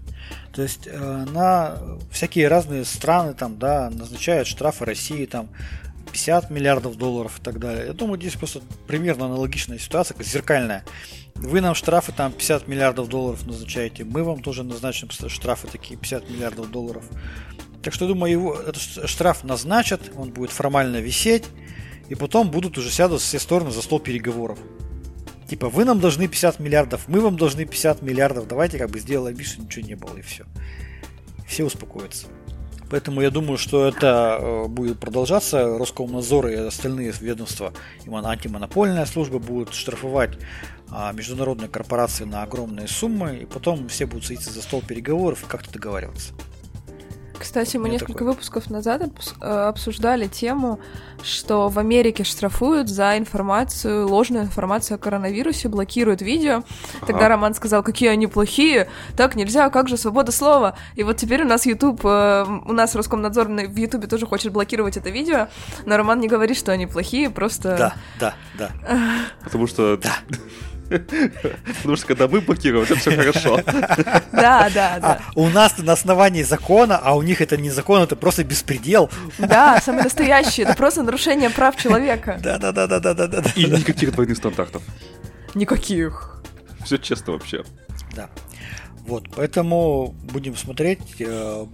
То 0.52 0.62
есть 0.62 0.88
э, 0.88 1.26
на 1.32 1.78
всякие 2.12 2.48
разные 2.48 2.86
страны 2.86 3.34
там, 3.34 3.58
да, 3.58 3.90
назначают 3.90 4.48
штрафы 4.48 4.86
России 4.86 5.26
там 5.26 5.50
50 6.12 6.50
миллиардов 6.50 6.98
долларов 6.98 7.40
и 7.40 7.42
так 7.44 7.60
далее. 7.60 7.88
Я 7.88 7.94
думаю, 7.94 8.20
здесь 8.20 8.36
просто 8.36 8.62
примерно 8.88 9.26
аналогичная 9.26 9.78
ситуация, 9.78 10.16
как 10.16 10.26
зеркальная. 10.26 10.84
Вы 11.36 11.62
нам 11.62 11.76
штрафы 11.76 12.12
там 12.12 12.32
50 12.32 12.68
миллиардов 12.68 13.08
долларов 13.08 13.46
назначаете, 13.46 14.04
мы 14.04 14.24
вам 14.24 14.42
тоже 14.42 14.64
назначим 14.64 15.10
штрафы 15.10 15.68
такие 15.68 15.98
50 15.98 16.30
миллиардов 16.30 16.70
долларов. 16.70 17.06
Так 17.82 17.94
что, 17.94 18.08
думаю, 18.08 18.32
его, 18.32 18.56
этот 18.56 19.10
штраф 19.10 19.44
назначат, 19.44 20.12
он 20.16 20.32
будет 20.32 20.52
формально 20.52 20.98
висеть, 20.98 21.46
и 22.10 22.16
потом 22.16 22.52
будут 22.52 22.78
уже 22.78 22.90
сядут 22.90 23.22
все 23.22 23.40
стороны 23.40 23.72
за 23.72 23.82
стол 23.82 24.00
переговоров. 24.00 24.60
Типа, 25.48 25.70
вы 25.70 25.86
нам 25.86 26.00
должны 26.00 26.28
50 26.28 26.60
миллиардов, 26.60 27.08
мы 27.08 27.22
вам 27.22 27.38
должны 27.38 27.66
50 27.66 28.02
миллиардов, 28.02 28.48
давайте 28.48 28.78
как 28.78 28.90
бы 28.90 29.00
сделаем 29.00 29.36
вид, 29.36 29.48
что 29.48 29.62
ничего 29.62 29.88
не 29.88 29.96
было, 29.96 30.18
и 30.18 30.22
все. 30.22 30.46
Все 31.48 31.64
успокоятся. 31.64 32.28
Поэтому 32.90 33.22
я 33.22 33.30
думаю, 33.30 33.58
что 33.58 33.88
это 33.88 34.38
э, 34.40 34.68
будет 34.68 35.00
продолжаться. 35.00 35.78
Роскомнадзор 35.78 36.48
и 36.48 36.56
остальные 36.56 37.14
ведомства, 37.20 37.74
антимонопольная 38.08 39.06
служба 39.06 39.40
будут 39.40 39.74
штрафовать 39.74 40.38
а, 40.92 41.12
международные 41.12 41.70
корпорации 41.70 42.24
на 42.24 42.44
огромные 42.44 42.88
суммы, 42.88 43.38
и 43.38 43.46
потом 43.46 43.88
все 43.90 44.06
будут 44.06 44.26
садиться 44.26 44.52
за 44.52 44.62
стол 44.62 44.82
переговоров 44.82 45.44
и 45.44 45.48
как-то 45.48 45.72
договариваться. 45.72 46.34
Кстати, 47.40 47.78
мы 47.78 47.90
несколько 47.90 48.14
такой. 48.14 48.28
выпусков 48.28 48.70
назад 48.70 49.02
э, 49.42 49.46
обсуждали 49.46 50.28
тему, 50.28 50.80
что 51.24 51.70
в 51.70 51.80
Америке 51.80 52.24
штрафуют 52.24 52.90
за 52.90 53.18
информацию, 53.18 54.08
ложную 54.08 54.44
информацию 54.44 54.96
о 54.96 54.98
коронавирусе, 54.98 55.70
блокируют 55.70 56.22
видео. 56.22 56.64
Тогда 57.02 57.20
ага. 57.20 57.30
Роман 57.30 57.54
сказал, 57.54 57.82
какие 57.82 58.10
они 58.10 58.28
плохие, 58.28 58.90
так 59.16 59.36
нельзя, 59.36 59.70
как 59.70 59.88
же 59.88 59.98
свобода 59.98 60.32
слова. 60.32 60.76
И 60.96 61.04
вот 61.04 61.18
теперь 61.18 61.44
у 61.44 61.48
нас 61.48 61.66
YouTube, 61.66 62.02
э, 62.04 62.46
у 62.66 62.74
нас 62.74 62.94
Роскомнадзор 62.96 63.48
в 63.48 63.76
YouTube 63.76 64.10
тоже 64.10 64.26
хочет 64.26 64.52
блокировать 64.52 64.98
это 64.98 65.10
видео, 65.10 65.48
но 65.86 65.96
Роман 65.96 66.20
не 66.20 66.28
говорит, 66.28 66.58
что 66.58 66.72
они 66.74 66.88
плохие, 66.88 67.30
просто... 67.30 67.78
Да, 67.78 67.94
да, 68.20 68.34
да. 68.58 68.72
Потому 69.44 69.68
что... 69.68 69.98
Да. 69.98 70.18
Потому 70.90 71.96
что 71.96 72.08
когда 72.08 72.28
мы 72.28 72.42
блокируем, 72.42 72.84
это 72.84 72.96
все 72.96 73.16
хорошо. 73.16 73.62
Да, 74.32 74.70
да, 74.74 75.00
да. 75.00 75.00
А 75.02 75.20
у 75.36 75.48
нас 75.50 75.78
на 75.78 75.94
основании 75.94 76.44
закона, 76.44 76.98
а 76.98 77.16
у 77.16 77.22
них 77.22 77.42
это 77.42 77.58
не 77.58 77.70
закон, 77.70 78.02
это 78.02 78.16
просто 78.16 78.44
беспредел. 78.44 79.10
Да, 79.38 79.80
самый 79.82 80.04
настоящий, 80.04 80.64
это 80.64 80.76
просто 80.76 81.04
нарушение 81.04 81.50
прав 81.50 81.76
человека. 81.76 82.40
Да, 82.44 82.58
да, 82.58 82.72
да, 82.72 82.88
да, 82.88 83.00
да, 83.00 83.14
да, 83.14 83.28
да. 83.28 83.44
И 83.56 83.66
никаких 83.66 84.14
двойных 84.14 84.38
стандартов. 84.38 84.82
Никаких. 85.56 86.42
Все 86.86 86.98
честно 86.98 87.34
вообще. 87.34 87.64
Да. 88.16 88.30
Вот, 89.08 89.28
поэтому 89.36 90.16
будем 90.32 90.56
смотреть. 90.56 91.00
Э, 91.20 91.66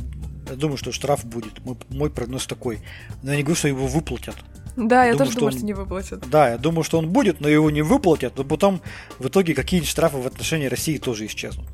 я 0.49 0.55
думаю, 0.55 0.77
что 0.77 0.91
штраф 0.91 1.25
будет. 1.25 1.63
Мой, 1.65 1.77
мой 1.89 2.09
прогноз 2.09 2.47
такой. 2.47 2.79
Но 3.23 3.31
я 3.31 3.37
не 3.37 3.43
говорю, 3.43 3.57
что 3.57 3.67
его 3.67 3.87
выплатят. 3.87 4.35
Да, 4.75 5.05
я, 5.05 5.11
я 5.11 5.17
тоже 5.17 5.33
думаю, 5.33 5.51
что, 5.51 5.61
он... 5.61 5.65
не 5.65 5.73
выплатят. 5.73 6.29
Да, 6.29 6.49
я 6.49 6.57
думаю, 6.57 6.83
что 6.83 6.97
он 6.97 7.09
будет, 7.09 7.39
но 7.39 7.47
его 7.47 7.69
не 7.69 7.81
выплатят, 7.81 8.33
но 8.37 8.43
потом 8.43 8.81
в 9.19 9.27
итоге 9.27 9.53
какие-нибудь 9.53 9.89
штрафы 9.89 10.17
в 10.17 10.27
отношении 10.27 10.67
России 10.67 10.97
тоже 10.97 11.25
исчезнут. 11.27 11.65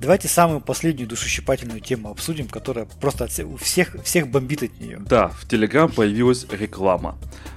Давайте 0.00 0.28
самую 0.28 0.60
последнюю 0.60 1.08
душещипательную 1.08 1.80
тему 1.80 2.10
обсудим, 2.10 2.46
которая 2.46 2.86
просто 3.00 3.24
от 3.24 3.38
у 3.40 3.56
всех, 3.56 3.96
всех 4.04 4.28
бомбит 4.28 4.62
от 4.62 4.80
нее. 4.80 5.00
Да, 5.06 5.28
в 5.28 5.48
Телеграм 5.48 5.90
появилась 5.90 6.46
реклама. 6.50 7.16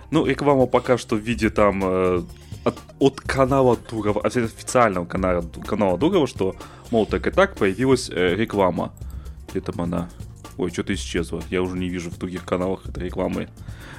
Ну, 0.09 0.25
реклама 0.25 0.65
пока 0.65 0.97
что 0.97 1.15
в 1.15 1.19
виде 1.19 1.49
там 1.49 1.81
э, 1.83 2.23
от, 2.63 2.75
от 2.99 3.21
канала 3.21 3.77
Дурова, 3.89 4.21
от 4.21 4.35
официального 4.35 5.05
канала, 5.05 5.43
канала 5.65 5.97
Дурова, 5.97 6.27
что, 6.27 6.55
мол, 6.91 7.05
так 7.05 7.27
и 7.27 7.31
так 7.31 7.55
появилась 7.55 8.09
э, 8.09 8.35
реклама. 8.35 8.93
Где 9.49 9.61
там 9.61 9.81
она? 9.81 10.09
Ой, 10.57 10.71
что-то 10.71 10.93
исчезло. 10.93 11.43
Я 11.49 11.61
уже 11.61 11.77
не 11.77 11.87
вижу 11.87 12.09
в 12.09 12.17
других 12.17 12.43
каналах 12.43 12.85
этой 12.87 13.03
рекламы. 13.05 13.47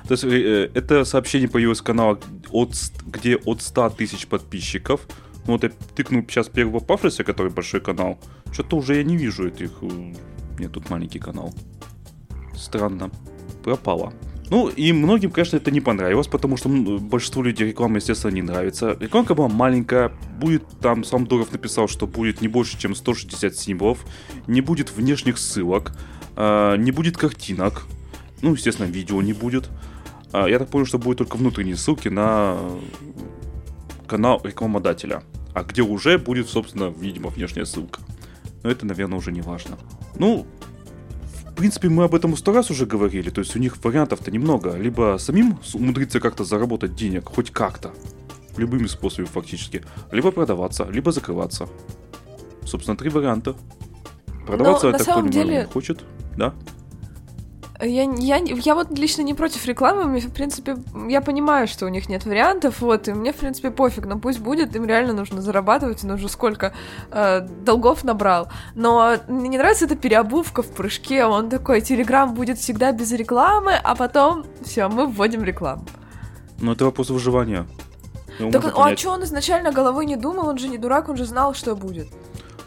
То 0.09 0.12
есть 0.12 0.24
э, 0.24 0.70
это 0.74 1.04
сообщение 1.04 1.48
появилось 1.48 1.80
в 1.80 1.84
канале, 1.84 2.18
от, 2.50 2.74
где 3.06 3.36
от 3.36 3.61
100 3.61 3.90
тысяч 3.90 4.26
подписчиков. 4.26 5.06
Ну 5.46 5.52
вот 5.52 5.62
я 5.62 5.70
тыкнул 5.94 6.22
сейчас 6.22 6.48
первого 6.48 6.80
Пафреса, 6.80 7.24
который 7.24 7.52
большой 7.52 7.80
канал. 7.80 8.18
Что-то 8.50 8.78
уже 8.78 8.96
я 8.96 9.04
не 9.04 9.18
вижу 9.18 9.46
этих... 9.46 9.70
Э, 9.82 10.14
нет, 10.59 10.72
тут 10.72 10.88
маленький 10.88 11.18
канал. 11.18 11.52
Странно. 12.56 13.11
Пропало. 13.62 14.14
Ну, 14.50 14.68
и 14.68 14.92
многим, 14.92 15.30
конечно, 15.30 15.59
это 15.59 15.70
не 15.70 15.82
понравилось, 15.82 16.26
потому 16.26 16.56
что 16.56 16.70
большинству 16.70 17.42
людей 17.42 17.68
реклама, 17.68 17.96
естественно, 17.96 18.32
не 18.32 18.40
нравится. 18.40 18.96
Рекламка 18.98 19.34
была 19.34 19.48
маленькая, 19.48 20.11
будет, 20.40 20.64
там 20.80 21.04
сам 21.04 21.26
Дуров 21.26 21.52
написал, 21.52 21.86
что 21.86 22.06
будет 22.06 22.40
не 22.40 22.48
больше, 22.48 22.78
чем 22.78 22.94
160 22.94 23.54
символов, 23.54 24.06
не 24.46 24.62
будет 24.62 24.90
внешних 24.90 25.36
ссылок, 25.36 25.92
э, 26.36 26.76
не 26.78 26.92
будет 26.92 27.18
картинок, 27.18 27.84
ну, 28.40 28.54
естественно, 28.54 28.86
видео 28.86 29.20
не 29.22 29.32
будет. 29.32 29.68
А, 30.32 30.46
я 30.46 30.58
так 30.58 30.68
понял, 30.68 30.86
что 30.86 30.98
будет 30.98 31.18
только 31.18 31.36
внутренние 31.36 31.76
ссылки 31.76 32.08
на 32.08 32.58
канал 34.06 34.40
рекламодателя. 34.44 35.22
А 35.54 35.62
где 35.62 35.82
уже 35.82 36.18
будет, 36.18 36.48
собственно, 36.48 36.92
видимо, 36.96 37.30
внешняя 37.30 37.64
ссылка. 37.64 38.00
Но 38.62 38.70
это, 38.70 38.86
наверное, 38.86 39.18
уже 39.18 39.32
не 39.32 39.40
важно. 39.40 39.78
Ну, 40.16 40.46
в 41.50 41.54
принципе, 41.54 41.88
мы 41.88 42.04
об 42.04 42.14
этом 42.14 42.36
сто 42.36 42.52
раз 42.52 42.70
уже 42.70 42.86
говорили. 42.86 43.30
То 43.30 43.40
есть 43.40 43.56
у 43.56 43.58
них 43.58 43.82
вариантов-то 43.82 44.30
немного. 44.30 44.76
Либо 44.76 45.16
самим 45.18 45.58
умудриться 45.74 46.20
как-то 46.20 46.44
заработать 46.44 46.94
денег, 46.94 47.28
хоть 47.28 47.50
как-то. 47.50 47.92
Любыми 48.56 48.86
способами 48.86 49.26
фактически. 49.26 49.82
Либо 50.12 50.30
продаваться, 50.30 50.84
либо 50.90 51.12
закрываться. 51.12 51.68
Собственно, 52.64 52.96
три 52.96 53.08
варианта. 53.08 53.56
Продаваться, 54.46 54.86
Но, 54.86 54.92
я 54.92 54.98
так 54.98 55.06
понимаю, 55.06 55.32
деле... 55.32 55.58
не 55.60 55.64
хочет. 55.64 56.04
Да? 56.36 56.54
Я, 57.80 58.02
я, 58.02 58.36
я 58.38 58.74
вот 58.74 58.98
лично 58.98 59.22
не 59.22 59.34
против 59.34 59.64
рекламы, 59.66 60.04
мне, 60.04 60.20
в 60.20 60.32
принципе, 60.32 60.76
я 61.08 61.20
понимаю, 61.20 61.68
что 61.68 61.86
у 61.86 61.88
них 61.88 62.08
нет 62.08 62.26
вариантов, 62.26 62.80
вот, 62.80 63.06
и 63.06 63.12
мне, 63.12 63.32
в 63.32 63.36
принципе, 63.36 63.70
пофиг, 63.70 64.04
но 64.06 64.18
пусть 64.18 64.40
будет, 64.40 64.74
им 64.74 64.84
реально 64.84 65.12
нужно 65.12 65.40
зарабатывать, 65.40 66.02
он 66.02 66.10
уже 66.10 66.28
сколько 66.28 66.74
э, 67.12 67.40
долгов 67.40 68.02
набрал. 68.02 68.48
Но 68.74 69.18
мне 69.28 69.48
не 69.48 69.58
нравится 69.58 69.84
эта 69.84 69.94
переобувка 69.94 70.62
в 70.62 70.72
прыжке, 70.72 71.24
он 71.24 71.48
такой, 71.50 71.80
Телеграм 71.80 72.34
будет 72.34 72.58
всегда 72.58 72.90
без 72.90 73.12
рекламы, 73.12 73.74
а 73.74 73.94
потом, 73.94 74.44
все, 74.64 74.88
мы 74.88 75.06
вводим 75.06 75.44
рекламу. 75.44 75.84
Ну, 76.60 76.72
это 76.72 76.84
вопрос 76.84 77.10
выживания. 77.10 77.64
Его 78.40 78.50
так, 78.50 78.72
а 78.76 78.96
что 78.96 79.10
он 79.10 79.22
изначально 79.22 79.70
головой 79.70 80.06
не 80.06 80.16
думал, 80.16 80.48
он 80.48 80.58
же 80.58 80.68
не 80.68 80.78
дурак, 80.78 81.08
он 81.08 81.16
же 81.16 81.26
знал, 81.26 81.54
что 81.54 81.76
будет. 81.76 82.08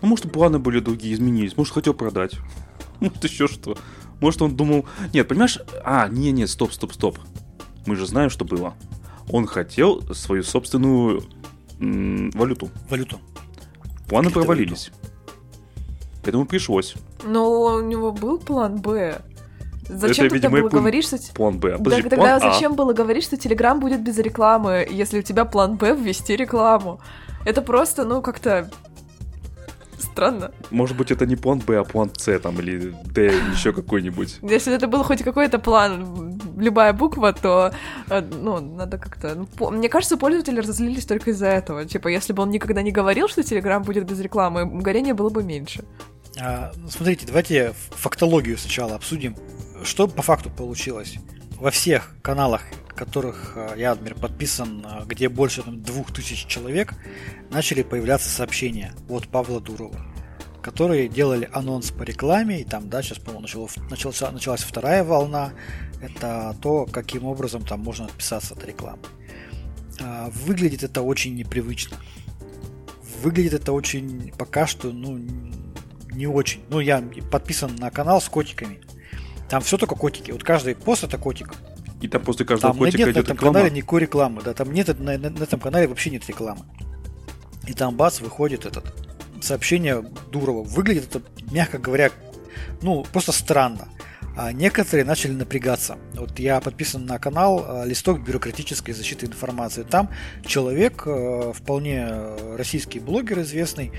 Ну, 0.01 0.07
может, 0.07 0.31
планы 0.31 0.57
были 0.57 0.79
другие, 0.79 1.13
изменились, 1.13 1.57
может, 1.57 1.73
хотел 1.73 1.93
продать. 1.93 2.35
Может, 3.01 3.23
еще 3.23 3.47
что. 3.47 3.75
Может, 4.21 4.41
он 4.43 4.55
думал... 4.55 4.85
Нет, 5.13 5.27
понимаешь? 5.27 5.59
А, 5.83 6.07
не-не, 6.07 6.47
стоп, 6.47 6.71
стоп, 6.71 6.93
стоп. 6.93 7.17
Мы 7.85 7.95
же 7.95 8.05
знаем, 8.05 8.29
что 8.29 8.45
было. 8.45 8.75
Он 9.29 9.47
хотел 9.47 10.01
свою 10.13 10.43
собственную 10.43 11.23
м- 11.79 12.29
валюту. 12.31 12.69
Валюту. 12.89 13.19
Планы 14.07 14.29
провалились. 14.29 14.91
Поэтому 16.23 16.45
пришлось. 16.45 16.95
Но 17.23 17.61
у 17.61 17.81
него 17.81 18.11
был 18.11 18.37
план 18.37 18.77
Б. 18.79 19.21
Зачем 19.89 20.27
это, 20.27 20.35
видимо, 20.35 20.59
было 20.59 20.69
говорить, 20.69 21.05
что... 21.05 21.17
План 21.33 21.57
Б. 21.57 21.73
А 21.73 21.77
подожди, 21.77 22.03
да, 22.03 22.09
тогда 22.09 22.39
план 22.39 22.53
зачем 22.53 22.73
а. 22.73 22.75
было 22.75 22.93
говорить, 22.93 23.23
что 23.23 23.37
Телеграм 23.37 23.79
будет 23.79 24.01
без 24.01 24.17
рекламы, 24.19 24.87
если 24.89 25.19
у 25.19 25.21
тебя 25.23 25.45
план 25.45 25.77
Б 25.77 25.95
ввести 25.95 26.35
рекламу? 26.35 27.01
Это 27.43 27.61
просто, 27.61 28.05
ну, 28.05 28.21
как-то 28.21 28.69
Странно. 30.01 30.51
Может 30.69 30.97
быть, 30.97 31.11
это 31.11 31.25
не 31.25 31.35
план 31.35 31.59
Б, 31.59 31.79
а 31.79 31.83
план 31.83 32.11
С 32.17 32.39
там, 32.39 32.59
или 32.59 32.93
Д, 33.05 33.33
еще 33.53 33.71
какой-нибудь. 33.71 34.39
Если 34.41 34.73
это 34.73 34.87
был 34.87 35.03
хоть 35.03 35.23
какой-то 35.23 35.59
план, 35.59 36.39
любая 36.57 36.93
буква, 36.93 37.33
то, 37.33 37.73
э, 38.09 38.21
ну, 38.21 38.59
надо 38.59 38.97
как-то... 38.97 39.35
Ну, 39.35 39.71
мне 39.71 39.89
кажется, 39.89 40.17
пользователи 40.17 40.59
разозлились 40.59 41.05
только 41.05 41.31
из-за 41.31 41.47
этого. 41.47 41.85
Типа, 41.85 42.07
если 42.07 42.33
бы 42.33 42.43
он 42.43 42.49
никогда 42.49 42.81
не 42.81 42.91
говорил, 42.91 43.27
что 43.27 43.43
Телеграм 43.43 43.83
будет 43.83 44.05
без 44.05 44.19
рекламы, 44.19 44.65
горения 44.65 45.13
было 45.13 45.29
бы 45.29 45.43
меньше. 45.43 45.83
А, 46.39 46.71
ну, 46.75 46.89
смотрите, 46.89 47.25
давайте 47.25 47.73
фактологию 47.91 48.57
сначала 48.57 48.95
обсудим. 48.95 49.35
Что 49.83 50.07
по 50.07 50.21
факту 50.21 50.49
получилось? 50.49 51.17
Во 51.61 51.69
всех 51.69 52.11
каналах 52.23 52.63
которых 52.95 53.53
э, 53.55 53.73
я, 53.77 53.91
например, 53.95 54.15
подписан, 54.15 54.85
э, 54.85 55.05
где 55.05 55.29
больше 55.29 55.63
там, 55.63 55.81
двух 55.81 56.11
тысяч 56.11 56.45
человек, 56.45 56.93
начали 57.49 57.83
появляться 57.83 58.29
сообщения 58.29 58.93
от 59.09 59.27
Павла 59.27 59.59
Дурова, 59.59 60.05
которые 60.61 61.07
делали 61.07 61.49
анонс 61.53 61.91
по 61.91 62.03
рекламе, 62.03 62.61
и 62.61 62.63
там, 62.63 62.89
да, 62.89 63.01
сейчас, 63.01 63.17
по-моему, 63.17 63.41
началась, 63.41 64.21
началась 64.31 64.61
вторая 64.61 65.03
волна, 65.03 65.53
это 66.01 66.55
то, 66.61 66.85
каким 66.85 67.25
образом 67.25 67.63
там 67.63 67.79
можно 67.79 68.05
отписаться 68.05 68.53
от 68.53 68.65
рекламы. 68.65 69.01
А, 69.99 70.29
выглядит 70.31 70.83
это 70.83 71.01
очень 71.01 71.35
непривычно. 71.35 71.97
Выглядит 73.23 73.53
это 73.53 73.71
очень, 73.71 74.31
пока 74.37 74.67
что, 74.67 74.91
ну, 74.91 75.19
не 76.11 76.27
очень. 76.27 76.61
Ну, 76.69 76.79
я 76.79 77.03
подписан 77.31 77.75
на 77.77 77.89
канал 77.89 78.19
с 78.19 78.29
котиками. 78.29 78.81
Там 79.51 79.61
все 79.61 79.77
только 79.77 79.95
котики. 79.95 80.31
Вот 80.31 80.45
каждый 80.45 80.75
пост 80.75 81.03
это 81.03 81.17
котик. 81.17 81.53
И 81.99 82.07
там 82.07 82.23
после 82.23 82.45
каждого 82.45 82.71
там 82.71 82.79
котика 82.79 82.99
нет 82.99 83.07
идет 83.09 83.15
на 83.15 83.19
этом 83.19 83.35
реклама. 83.35 83.53
канале 83.53 83.75
никакой 83.75 84.01
рекламы, 84.01 84.41
да, 84.41 84.53
там 84.53 84.71
нет 84.71 84.97
на, 84.97 85.17
на, 85.17 85.29
на 85.29 85.43
этом 85.43 85.59
канале 85.59 85.89
вообще 85.89 86.09
нет 86.09 86.25
рекламы. 86.29 86.61
И 87.67 87.73
там 87.73 87.97
бац, 87.97 88.21
выходит 88.21 88.65
этот 88.65 88.95
сообщение 89.41 90.05
Дурова. 90.31 90.63
Выглядит 90.63 91.13
это, 91.13 91.21
мягко 91.51 91.79
говоря, 91.79 92.11
ну, 92.81 93.05
просто 93.11 93.33
странно. 93.33 93.89
А 94.37 94.53
некоторые 94.53 95.03
начали 95.03 95.33
напрягаться. 95.33 95.97
Вот 96.13 96.39
я 96.39 96.61
подписан 96.61 97.05
на 97.05 97.19
канал 97.19 97.65
а, 97.67 97.83
«Листок 97.83 98.21
бюрократической 98.21 98.93
защиты 98.93 99.25
информации». 99.25 99.83
Там 99.83 100.09
человек, 100.45 101.03
а, 101.05 101.51
вполне 101.51 102.07
российский 102.55 102.99
блогер 102.99 103.41
известный, 103.41 103.91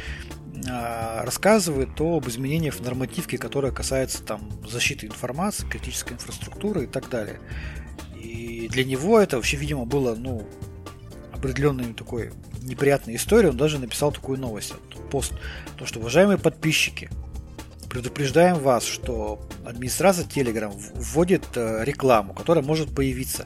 рассказывает 0.65 2.01
об 2.01 2.29
изменениях 2.29 2.75
в 2.75 2.83
нормативке, 2.83 3.39
которая 3.39 3.73
касается 3.73 4.23
там, 4.23 4.49
защиты 4.69 5.07
информации, 5.07 5.67
критической 5.67 6.15
инфраструктуры 6.15 6.85
и 6.85 6.87
так 6.87 7.09
далее. 7.09 7.41
И 8.15 8.69
для 8.71 8.85
него 8.85 9.19
это 9.19 9.37
вообще, 9.37 9.57
видимо, 9.57 9.85
было, 9.85 10.15
ну, 10.15 10.47
определенной 11.33 11.93
такой 11.95 12.33
неприятной 12.63 13.17
историей, 13.17 13.51
он 13.51 13.57
даже 13.57 13.79
написал 13.79 14.13
такую 14.13 14.39
новость, 14.39 14.75
пост, 15.11 15.33
то, 15.77 15.87
что, 15.87 15.99
уважаемые 15.99 16.39
подписчики, 16.39 17.11
предупреждаем 17.93 18.59
вас, 18.59 18.87
что 18.87 19.39
администрация 19.67 20.25
Telegram 20.25 20.75
вводит 20.95 21.45
э, 21.57 21.85
рекламу, 21.85 22.33
которая 22.33 22.65
может 22.65 22.95
появиться. 22.95 23.45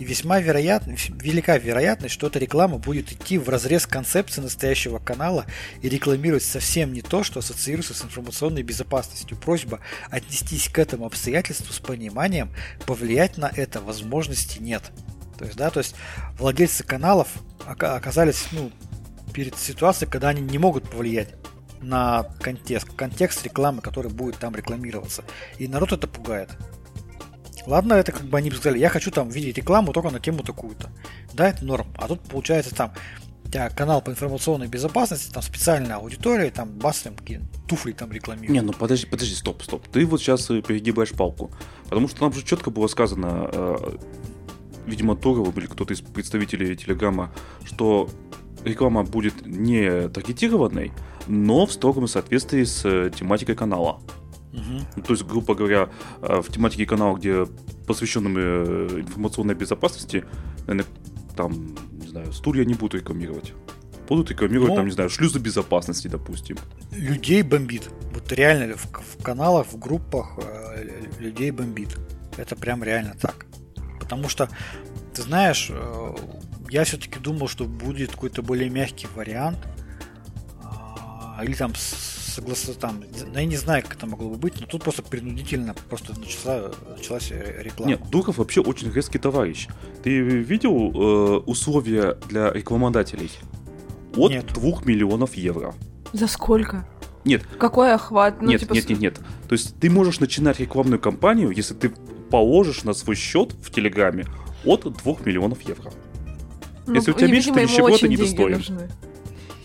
И 0.00 0.04
весьма 0.04 0.40
вероятно, 0.40 0.96
велика 1.10 1.56
вероятность, 1.58 2.12
что 2.12 2.26
эта 2.26 2.40
реклама 2.40 2.78
будет 2.78 3.12
идти 3.12 3.38
в 3.38 3.48
разрез 3.48 3.86
концепции 3.86 4.40
настоящего 4.40 4.98
канала 4.98 5.46
и 5.80 5.88
рекламировать 5.88 6.42
совсем 6.42 6.92
не 6.92 7.02
то, 7.02 7.22
что 7.22 7.38
ассоциируется 7.38 7.94
с 7.94 8.04
информационной 8.04 8.64
безопасностью. 8.64 9.36
Просьба 9.36 9.78
отнестись 10.10 10.68
к 10.68 10.76
этому 10.80 11.06
обстоятельству 11.06 11.72
с 11.72 11.78
пониманием, 11.78 12.50
повлиять 12.86 13.38
на 13.38 13.48
это 13.54 13.80
возможности 13.80 14.58
нет. 14.58 14.82
То 15.38 15.44
есть, 15.44 15.56
да, 15.56 15.70
то 15.70 15.78
есть 15.78 15.94
владельцы 16.36 16.82
каналов 16.82 17.28
оказались 17.64 18.46
ну, 18.50 18.72
перед 19.32 19.56
ситуацией, 19.56 20.10
когда 20.10 20.30
они 20.30 20.40
не 20.40 20.58
могут 20.58 20.90
повлиять 20.90 21.28
на 21.84 22.24
контекст, 22.40 22.88
контекст 22.94 23.44
рекламы, 23.44 23.82
который 23.82 24.10
будет 24.10 24.38
там 24.38 24.54
рекламироваться. 24.54 25.24
И 25.58 25.68
народ 25.68 25.92
это 25.92 26.06
пугает. 26.06 26.50
Ладно, 27.66 27.94
это 27.94 28.12
как 28.12 28.24
бы 28.24 28.36
они 28.36 28.50
сказали, 28.50 28.78
я 28.78 28.88
хочу 28.88 29.10
там 29.10 29.30
видеть 29.30 29.56
рекламу 29.56 29.92
только 29.92 30.10
на 30.10 30.20
тему 30.20 30.42
такую-то. 30.42 30.90
Да, 31.32 31.48
это 31.48 31.64
норм. 31.64 31.86
А 31.96 32.08
тут 32.08 32.20
получается 32.22 32.74
там 32.74 32.92
тебя 33.54 33.70
канал 33.70 34.02
по 34.02 34.10
информационной 34.10 34.66
безопасности, 34.66 35.32
там 35.32 35.42
специальная 35.42 35.96
аудитория, 35.96 36.50
там 36.50 36.70
бас, 36.70 37.02
там 37.02 37.14
какие 37.14 37.40
туфли 37.68 37.92
там 37.92 38.10
рекламируют. 38.10 38.50
Не, 38.50 38.60
ну 38.60 38.72
подожди, 38.72 39.06
подожди, 39.06 39.34
стоп, 39.34 39.62
стоп. 39.62 39.86
Ты 39.88 40.04
вот 40.06 40.20
сейчас 40.20 40.50
э, 40.50 40.60
перегибаешь 40.60 41.12
палку. 41.12 41.52
Потому 41.84 42.08
что 42.08 42.18
там 42.18 42.32
же 42.32 42.42
четко 42.42 42.70
было 42.70 42.88
сказано, 42.88 43.48
э, 43.52 43.96
видимо, 44.86 45.14
Торовым 45.14 45.56
или 45.56 45.66
кто-то 45.66 45.94
из 45.94 46.00
представителей 46.00 46.76
Телеграма, 46.76 47.32
что 47.64 48.10
реклама 48.64 49.04
будет 49.04 49.46
не 49.46 50.08
таргетированной, 50.08 50.92
но 51.26 51.66
в 51.66 51.72
строгом 51.72 52.06
соответствии 52.08 52.64
с 52.64 52.84
э, 52.84 53.10
тематикой 53.14 53.54
канала. 53.54 54.00
Угу. 54.52 55.02
То 55.02 55.12
есть, 55.12 55.24
грубо 55.24 55.54
говоря, 55.54 55.88
э, 56.22 56.40
в 56.40 56.50
тематике 56.52 56.86
канала, 56.86 57.16
где 57.16 57.46
посвященным 57.86 58.36
э, 58.38 59.00
информационной 59.00 59.54
безопасности, 59.54 60.24
наверное, 60.66 60.86
там, 61.36 61.74
не 61.92 62.08
знаю, 62.08 62.32
стулья 62.32 62.64
не 62.64 62.74
будут 62.74 63.00
рекламировать. 63.00 63.52
Будут 64.08 64.30
рекламировать, 64.30 64.70
ну, 64.70 64.76
там, 64.76 64.86
не 64.86 64.92
знаю, 64.92 65.10
шлюзы 65.10 65.38
безопасности, 65.38 66.08
допустим. 66.08 66.56
Людей 66.92 67.42
бомбит. 67.42 67.88
Вот 68.12 68.30
реально 68.32 68.76
в, 68.76 68.84
в 68.84 69.22
каналах, 69.22 69.66
в 69.66 69.78
группах 69.78 70.38
э, 70.38 71.06
людей 71.18 71.50
бомбит. 71.50 71.98
Это 72.36 72.54
прям 72.54 72.84
реально 72.84 73.14
так. 73.20 73.46
Потому 73.98 74.28
что, 74.28 74.48
ты 75.14 75.22
знаешь, 75.22 75.68
э, 75.70 76.16
я 76.68 76.84
все-таки 76.84 77.18
думал, 77.18 77.48
что 77.48 77.64
будет 77.64 78.12
какой-то 78.12 78.42
более 78.42 78.70
мягкий 78.70 79.08
вариант– 79.16 79.58
или 81.42 81.54
там 81.54 81.72
согласно 82.34 82.74
там, 82.74 83.02
я 83.34 83.44
не 83.44 83.56
знаю, 83.56 83.82
как 83.82 83.96
это 83.96 84.06
могло 84.06 84.30
бы 84.30 84.36
быть, 84.36 84.60
но 84.60 84.66
тут 84.66 84.82
просто 84.82 85.02
принудительно 85.02 85.74
просто 85.88 86.18
начала, 86.18 86.72
началась 86.96 87.30
реклама. 87.30 87.92
Нет, 87.92 88.10
Духов 88.10 88.38
вообще 88.38 88.60
очень 88.60 88.92
резкий 88.92 89.18
товарищ. 89.18 89.68
Ты 90.02 90.20
видел 90.20 90.72
э, 90.72 91.36
условия 91.46 92.18
для 92.28 92.52
рекламодателей? 92.52 93.30
От 94.16 94.30
нет. 94.30 94.46
2 94.52 94.82
миллионов 94.84 95.34
евро. 95.34 95.74
За 96.12 96.26
сколько? 96.26 96.86
Нет. 97.24 97.42
Какой 97.58 97.92
охват? 97.92 98.42
Ну, 98.42 98.50
нет, 98.50 98.60
типа... 98.60 98.74
нет, 98.74 98.88
нет, 98.88 99.00
нет. 99.00 99.20
То 99.48 99.54
есть 99.54 99.78
ты 99.80 99.90
можешь 99.90 100.20
начинать 100.20 100.60
рекламную 100.60 101.00
кампанию, 101.00 101.50
если 101.50 101.74
ты 101.74 101.92
положишь 102.30 102.84
на 102.84 102.94
свой 102.94 103.16
счет 103.16 103.52
в 103.52 103.70
Телеграме 103.70 104.26
от 104.64 104.82
2 104.82 105.16
миллионов 105.24 105.62
евро. 105.62 105.92
Ну, 106.86 106.94
если 106.94 107.12
у 107.12 107.14
тебя 107.14 107.28
меньше, 107.28 107.52
то 107.52 107.60
ничего 107.60 107.96
ты 107.96 108.08
не 108.08 108.16
достоин. 108.16 108.62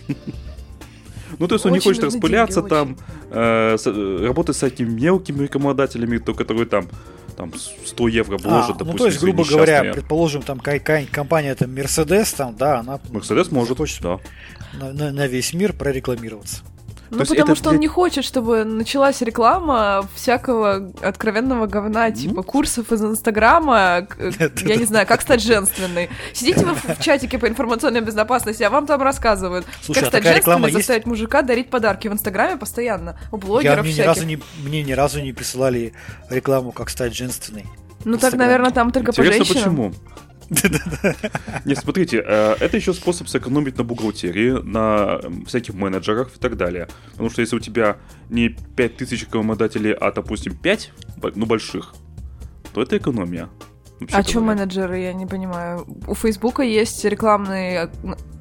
Ну, 1.39 1.47
то 1.47 1.55
есть 1.55 1.65
он 1.65 1.71
не 1.71 1.79
хочет 1.79 2.03
распыляться 2.03 2.61
там, 2.61 2.97
э, 3.31 3.77
э, 3.83 4.25
работать 4.25 4.57
с 4.57 4.63
этими 4.63 4.89
мелкими 4.89 5.43
рекламодателями, 5.43 6.17
то, 6.17 6.33
которые 6.33 6.65
там 6.65 6.87
там 7.35 7.53
100 7.85 8.07
евро 8.09 8.37
вложат, 8.37 8.75
а, 8.75 8.79
допустим, 8.79 8.91
ну, 8.91 8.97
то 8.97 9.05
есть, 9.05 9.21
грубо 9.21 9.45
говоря, 9.45 9.93
предположим, 9.93 10.41
там 10.41 10.59
какая-нибудь 10.59 11.13
компания, 11.13 11.55
там, 11.55 11.69
Mercedes, 11.69 12.35
там, 12.35 12.53
да, 12.57 12.79
она... 12.79 12.99
Mercedes 13.11 13.47
может, 13.49 13.77
хочет 13.77 14.01
да. 14.01 14.19
На, 14.73 14.91
на, 14.91 15.11
на 15.13 15.27
весь 15.27 15.53
мир 15.53 15.71
прорекламироваться. 15.71 16.63
Ну, 17.11 17.25
потому 17.25 17.55
что 17.55 17.69
он 17.69 17.77
не 17.77 17.87
хочет, 17.87 18.23
чтобы 18.23 18.63
началась 18.63 19.21
реклама 19.21 20.07
всякого 20.15 20.91
откровенного 21.01 21.65
говна, 21.65 22.11
типа 22.11 22.43
курсов 22.43 22.91
из 22.91 23.01
Инстаграма, 23.03 24.07
я 24.65 24.75
не 24.75 24.85
знаю, 24.85 25.07
как 25.07 25.21
стать 25.21 25.41
женственной. 25.41 26.09
Сидите 26.33 26.65
вы 26.65 26.75
в 26.75 26.99
чатике 27.01 27.39
по 27.39 27.47
информационной 27.47 28.01
безопасности, 28.01 28.63
а 28.63 28.69
вам 28.69 28.85
там 28.85 29.01
рассказывают, 29.01 29.65
как 29.87 30.03
а 30.03 30.05
стать 30.05 30.23
женственной, 30.23 30.71
заставить 30.71 31.05
мужика 31.05 31.41
дарить 31.41 31.69
подарки 31.69 32.07
в 32.07 32.13
Инстаграме 32.13 32.57
постоянно, 32.57 33.19
у 33.31 33.37
блогеров 33.37 33.85
мне 33.85 33.93
ни 33.93 34.01
разу 34.01 34.25
не 34.25 34.39
Мне 34.63 34.83
ни 34.83 34.91
разу 34.91 35.21
не 35.21 35.33
присылали 35.33 35.93
рекламу, 36.29 36.71
как 36.71 36.89
стать 36.89 37.15
женственной. 37.15 37.65
Ну 38.05 38.17
так, 38.17 38.33
наверное, 38.35 38.71
там 38.71 38.91
только 38.91 39.11
по 39.11 39.23
женщинам. 39.23 39.47
почему? 39.47 39.93
Не, 41.65 41.75
смотрите, 41.75 42.23
э, 42.25 42.55
это 42.59 42.77
еще 42.77 42.93
способ 42.93 43.27
сэкономить 43.27 43.77
на 43.77 43.83
бухгалтерии, 43.83 44.61
на 44.63 45.19
всяких 45.45 45.75
менеджерах 45.75 46.35
и 46.35 46.39
так 46.39 46.57
далее. 46.57 46.87
Потому 47.11 47.29
что 47.29 47.41
если 47.41 47.55
у 47.55 47.59
тебя 47.59 47.97
не 48.29 48.49
5000 48.49 49.23
рекламодателей, 49.25 49.93
а, 49.93 50.11
допустим, 50.11 50.55
5, 50.55 50.91
ну, 51.35 51.45
больших, 51.45 51.93
то 52.73 52.81
это 52.81 52.97
экономия. 52.97 53.49
А 54.11 54.23
что 54.23 54.41
менеджеры, 54.41 54.99
я 54.99 55.13
не 55.13 55.25
понимаю. 55.25 55.85
У 56.07 56.15
Фейсбука 56.15 56.63
есть 56.63 57.03
рекламный 57.05 57.89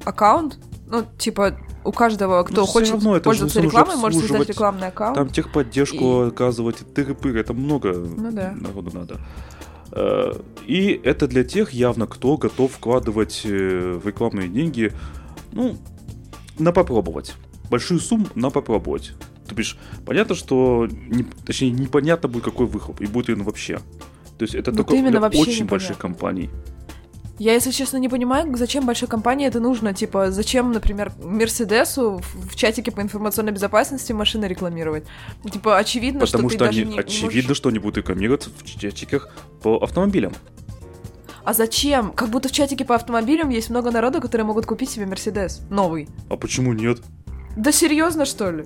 аккаунт, 0.05 0.57
ну, 0.87 1.05
типа, 1.17 1.59
у 1.83 1.91
каждого, 1.91 2.43
кто 2.43 2.61
ну, 2.61 2.67
хочет 2.67 2.93
равно, 2.93 3.19
пользоваться 3.19 3.61
рекламой, 3.61 3.95
может 3.97 4.21
создать 4.21 4.49
рекламный 4.49 4.87
аккаунт. 4.87 5.15
Там 5.15 5.29
техподдержку 5.29 6.25
и... 6.25 6.27
оказывать, 6.29 6.77
тыры-пыры, 6.95 7.39
это 7.39 7.53
много 7.53 7.93
ну, 7.93 8.31
да. 8.31 8.51
народу 8.51 8.91
надо. 8.93 9.19
Э, 9.91 10.33
и 10.65 10.99
это 11.03 11.27
для 11.27 11.43
тех 11.43 11.71
явно, 11.71 12.07
кто 12.07 12.37
готов 12.37 12.73
вкладывать 12.73 13.41
э, 13.45 13.99
в 14.03 14.07
рекламные 14.07 14.47
деньги, 14.47 14.91
ну, 15.51 15.77
на 16.57 16.71
попробовать. 16.71 17.35
Большую 17.69 17.99
сумму 17.99 18.27
на 18.35 18.49
попробовать. 18.49 19.13
То 19.47 19.55
бишь, 19.55 19.77
понятно, 20.05 20.35
что, 20.35 20.87
не, 20.89 21.23
точнее, 21.45 21.71
непонятно 21.71 22.29
будет, 22.29 22.43
какой 22.43 22.67
выхлоп, 22.67 23.01
и 23.01 23.07
будет 23.07 23.29
ли 23.29 23.33
он 23.33 23.43
вообще. 23.43 23.79
То 24.37 24.43
есть 24.43 24.55
это 24.55 24.71
вот 24.71 24.87
только 24.87 25.09
для 25.09 25.27
очень 25.27 25.65
больших 25.65 25.97
компаний. 25.97 26.49
Я, 27.39 27.53
если 27.53 27.71
честно, 27.71 27.97
не 27.97 28.09
понимаю, 28.09 28.53
зачем 28.57 28.85
большой 28.85 29.07
компании 29.07 29.47
это 29.47 29.61
нужно. 29.61 29.93
Типа, 29.93 30.29
зачем, 30.29 30.73
например, 30.73 31.13
Мерседесу 31.23 32.21
в 32.33 32.55
чатике 32.55 32.91
по 32.91 32.99
информационной 32.99 33.53
безопасности 33.53 34.11
машины 34.11 34.43
рекламировать? 34.43 35.05
Типа, 35.49 35.77
очевидно, 35.77 36.25
Потому 36.25 36.49
что, 36.49 36.57
что 36.57 36.65
ты 36.65 36.69
они, 36.69 36.83
даже 36.83 36.95
не, 36.95 36.99
очевидно, 36.99 37.49
можешь... 37.49 37.57
что 37.57 37.69
они 37.69 37.79
будут 37.79 37.97
рекламировать 37.97 38.47
в 38.47 38.79
чатиках 38.79 39.29
по 39.63 39.77
автомобилям. 39.77 40.33
А 41.45 41.53
зачем? 41.53 42.11
Как 42.11 42.27
будто 42.27 42.49
в 42.49 42.51
чатике 42.51 42.83
по 42.83 42.95
автомобилям 42.95 43.49
есть 43.49 43.69
много 43.69 43.89
народа, 43.89 44.19
которые 44.19 44.45
могут 44.45 44.65
купить 44.65 44.89
себе 44.89 45.05
Мерседес 45.05 45.61
новый. 45.69 46.09
А 46.29 46.35
почему 46.35 46.73
нет? 46.73 46.99
Да 47.55 47.71
серьезно, 47.71 48.25
что 48.25 48.51
ли? 48.51 48.65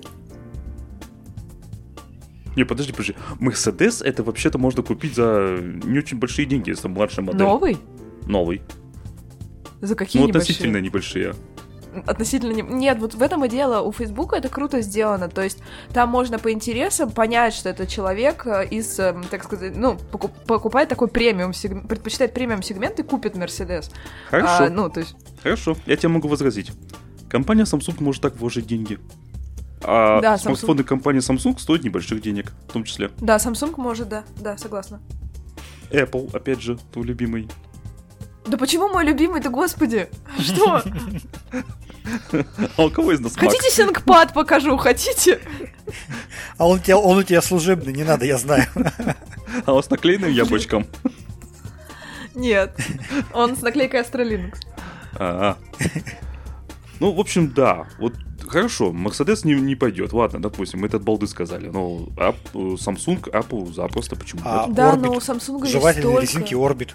Не, 2.56 2.64
подожди, 2.64 2.92
подожди. 2.92 3.14
Мерседес 3.38 4.02
это 4.02 4.24
вообще-то 4.24 4.58
можно 4.58 4.82
купить 4.82 5.14
за 5.14 5.58
не 5.60 5.98
очень 5.98 6.18
большие 6.18 6.46
деньги, 6.46 6.70
если 6.70 6.88
младшая 6.88 7.24
модель. 7.24 7.42
Новый? 7.42 7.78
Новый. 8.26 8.62
За 9.80 9.94
какие 9.94 10.22
Ну, 10.22 10.28
относительно 10.28 10.78
небольшие. 10.78 11.34
Относительно 12.06 12.52
не... 12.52 12.62
Нет, 12.62 12.98
вот 12.98 13.14
в 13.14 13.22
этом 13.22 13.44
и 13.44 13.48
дело. 13.48 13.82
У 13.82 13.92
Фейсбука 13.92 14.36
это 14.36 14.48
круто 14.48 14.80
сделано. 14.80 15.28
То 15.28 15.42
есть 15.42 15.58
там 15.92 16.08
можно 16.08 16.38
по 16.38 16.50
интересам 16.50 17.10
понять, 17.10 17.54
что 17.54 17.68
это 17.68 17.86
человек 17.86 18.46
э, 18.46 18.66
из, 18.68 18.98
э, 18.98 19.14
так 19.30 19.44
сказать, 19.44 19.76
ну, 19.76 19.96
покуп... 20.10 20.32
покупает 20.46 20.88
такой 20.88 21.08
премиум 21.08 21.52
предпочитает 21.86 22.34
премиум 22.34 22.62
сегмент 22.62 22.98
и 22.98 23.02
купит 23.02 23.36
Мерседес. 23.36 23.90
Хорошо. 24.28 24.64
А, 24.64 24.70
ну, 24.70 24.90
то 24.90 25.00
есть... 25.00 25.14
Хорошо, 25.42 25.76
я 25.86 25.96
тебе 25.96 26.08
могу 26.08 26.26
возразить. 26.26 26.72
Компания 27.28 27.64
Samsung 27.64 28.02
может 28.02 28.22
так 28.22 28.36
вложить 28.36 28.66
деньги. 28.66 28.98
А 29.82 30.20
да, 30.20 30.38
смартфоны 30.38 30.80
Samsung... 30.80 30.84
компании 30.84 31.20
Samsung 31.20 31.58
стоят 31.58 31.84
небольших 31.84 32.20
денег, 32.22 32.52
в 32.68 32.72
том 32.72 32.84
числе. 32.84 33.10
Да, 33.20 33.36
Samsung 33.36 33.74
может, 33.76 34.08
да, 34.08 34.24
да, 34.40 34.56
согласна. 34.56 35.00
Apple, 35.90 36.34
опять 36.34 36.60
же, 36.60 36.78
твой 36.92 37.06
любимый. 37.06 37.48
Да 38.46 38.56
почему 38.56 38.88
мой 38.88 39.04
любимый-то, 39.04 39.50
господи? 39.50 40.08
Что? 40.38 40.82
А 42.76 42.84
у 42.84 42.90
кого 42.90 43.12
из 43.12 43.20
нас 43.20 43.34
Хотите 43.34 43.70
сингпад 43.70 44.34
покажу, 44.34 44.76
хотите? 44.76 45.40
А 46.58 46.66
он 46.66 46.78
у, 46.78 46.82
тебя, 46.82 46.98
он 46.98 47.18
у 47.18 47.22
тебя 47.22 47.40
служебный, 47.40 47.92
не 47.92 48.04
надо, 48.04 48.26
я 48.26 48.36
знаю. 48.36 48.66
А 49.64 49.72
он 49.72 49.82
с 49.82 49.88
наклеенным 49.88 50.30
яблочком? 50.30 50.86
Нет, 52.34 52.76
он 53.32 53.56
с 53.56 53.62
наклейкой 53.62 54.00
Astrolинux. 54.00 54.54
А, 55.14 55.56
Ну, 57.00 57.12
в 57.12 57.20
общем, 57.20 57.52
да. 57.52 57.86
Вот 57.98 58.14
хорошо, 58.46 58.92
Мерседес 58.92 59.44
не, 59.44 59.54
не 59.54 59.74
пойдет. 59.74 60.12
Ладно, 60.12 60.40
допустим, 60.40 60.80
мы 60.80 60.86
этот 60.86 61.02
балды 61.02 61.26
сказали. 61.26 61.68
Но 61.68 62.08
Samsung, 62.54 63.30
Apple 63.30 63.72
запросто 63.72 64.16
почему 64.16 64.42
а 64.44 64.66
Да, 64.68 64.94
Orbit, 64.94 65.00
но 65.00 65.12
у 65.12 65.18
Samsung 65.18 65.66
есть 65.66 65.98
столько... 65.98 66.20
резинки 66.20 66.54
Orbit. 66.54 66.92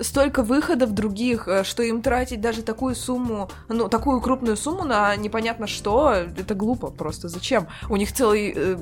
Столько 0.00 0.42
выходов 0.42 0.92
других, 0.92 1.48
э, 1.48 1.64
что 1.64 1.82
им 1.82 2.02
тратить 2.02 2.40
даже 2.40 2.62
такую 2.62 2.94
сумму, 2.94 3.48
ну, 3.68 3.88
такую 3.88 4.20
крупную 4.20 4.56
сумму 4.56 4.84
на 4.84 5.14
непонятно 5.16 5.66
что, 5.66 6.12
это 6.12 6.54
глупо 6.54 6.88
просто. 6.88 7.28
Зачем? 7.28 7.66
У 7.88 7.96
них 7.96 8.12
целый... 8.12 8.52
э, 8.56 8.78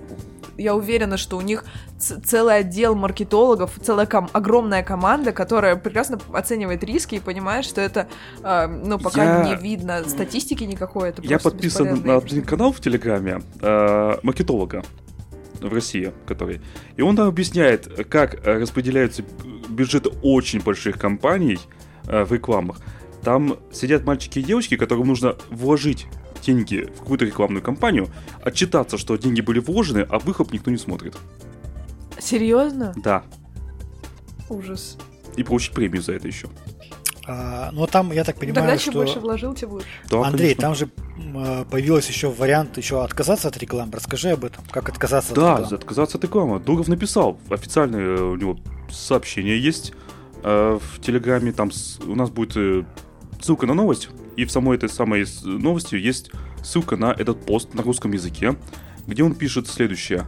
Я 0.59 0.75
уверена, 0.75 1.17
что 1.17 1.37
у 1.39 1.41
них 1.41 1.65
целый 1.99 2.57
отдел 2.59 2.95
маркетологов, 2.95 3.71
целая 3.83 4.07
ком- 4.07 4.29
огромная 4.33 4.83
команда, 4.83 5.33
которая 5.33 5.77
прекрасно 5.77 6.19
оценивает 6.33 6.85
риски 6.85 7.15
и 7.17 7.21
понимает, 7.21 7.65
что 7.65 7.81
это, 7.81 8.07
э, 8.43 8.67
ну, 8.67 8.99
пока 8.99 9.25
Я- 9.25 9.45
не 9.45 9.55
видно 9.57 10.03
статистики 10.07 10.65
никакой, 10.65 11.11
это 11.11 11.23
Я 11.23 11.39
подписан 11.39 12.03
на 12.05 12.17
один 12.17 12.43
канал 12.45 12.73
в 12.73 12.81
Телеграме 12.81 13.41
э, 13.61 14.17
маркетолога 14.23 14.83
в 15.69 15.73
России, 15.73 16.13
который. 16.27 16.61
И 16.97 17.03
он 17.03 17.17
там 17.17 17.29
объясняет, 17.29 18.07
как 18.09 18.47
э, 18.47 18.59
распределяются 18.59 19.23
бюджеты 19.69 20.11
очень 20.23 20.61
больших 20.61 20.99
компаний 20.99 21.59
э, 22.07 22.25
в 22.25 22.33
рекламах. 22.33 22.79
Там 23.23 23.59
сидят 23.73 24.05
мальчики 24.05 24.41
и 24.41 24.43
девочки, 24.43 24.77
которым 24.77 25.09
нужно 25.09 25.37
вложить 25.51 26.07
деньги 26.45 26.89
в 26.95 27.01
какую-то 27.01 27.25
рекламную 27.25 27.63
кампанию, 27.63 28.09
отчитаться, 28.43 28.99
что 28.99 29.17
деньги 29.17 29.41
были 29.41 29.61
вложены, 29.61 30.07
а 30.09 30.19
выхлоп 30.19 30.53
никто 30.53 30.71
не 30.71 30.77
смотрит. 30.77 31.17
Серьезно? 32.19 32.93
Да. 32.97 33.23
Ужас. 34.49 34.99
И 35.37 35.45
получить 35.45 35.73
премию 35.73 36.03
за 36.03 36.13
это 36.15 36.27
еще. 36.27 36.49
А, 37.27 37.71
но 37.73 37.87
там, 37.87 38.13
я 38.13 38.25
так 38.25 38.37
понимаю, 38.37 38.67
Тогда 38.67 38.79
чем 38.79 38.93
что... 38.93 39.01
больше 39.01 39.21
вложил, 39.21 39.55
тем 39.55 39.71
лучше. 39.71 39.87
Да, 40.11 40.27
Андрей, 40.27 40.55
конечно. 40.55 40.63
там 40.63 40.75
же 40.75 40.89
м, 41.17 41.39
э, 41.39 41.65
появился 41.65 42.11
еще 42.11 42.31
вариант 42.31 42.77
еще 42.79 43.03
отказаться 43.05 43.49
от 43.49 43.57
рекламы. 43.59 43.93
Расскажи 43.93 44.31
об 44.31 44.45
этом. 44.45 44.65
Как 44.71 44.89
отказаться 44.89 45.35
Да, 45.35 45.55
от 45.55 45.61
рекламы? 45.61 45.77
отказаться 45.77 46.19
от 46.19 46.25
рекламы. 46.25 46.61
Дуров 46.61 46.89
написал. 46.89 47.39
Официальное 47.51 48.17
э, 48.17 48.23
у 48.23 48.37
него 48.37 48.59
сообщение 48.91 49.61
есть 49.61 49.93
э, 50.43 50.79
в 50.81 51.01
Телеграме. 51.01 51.53
Там 51.53 51.71
с- 51.71 51.99
у 52.01 52.15
нас 52.15 52.31
будет 52.31 52.57
э, 52.57 52.85
ссылка 53.41 53.67
на 53.67 53.75
новость. 53.75 54.09
И 54.37 54.45
в 54.47 54.51
самой 54.51 54.77
этой 54.79 54.89
самой 54.89 55.27
новости 55.45 55.95
есть 55.97 56.31
ссылка 56.65 56.97
на 56.97 57.13
этот 57.13 57.45
пост 57.45 57.75
на 57.75 57.83
русском 57.83 58.13
языке, 58.13 58.57
где 59.07 59.23
он 59.23 59.35
пишет 59.35 59.69
следующее. 59.69 60.25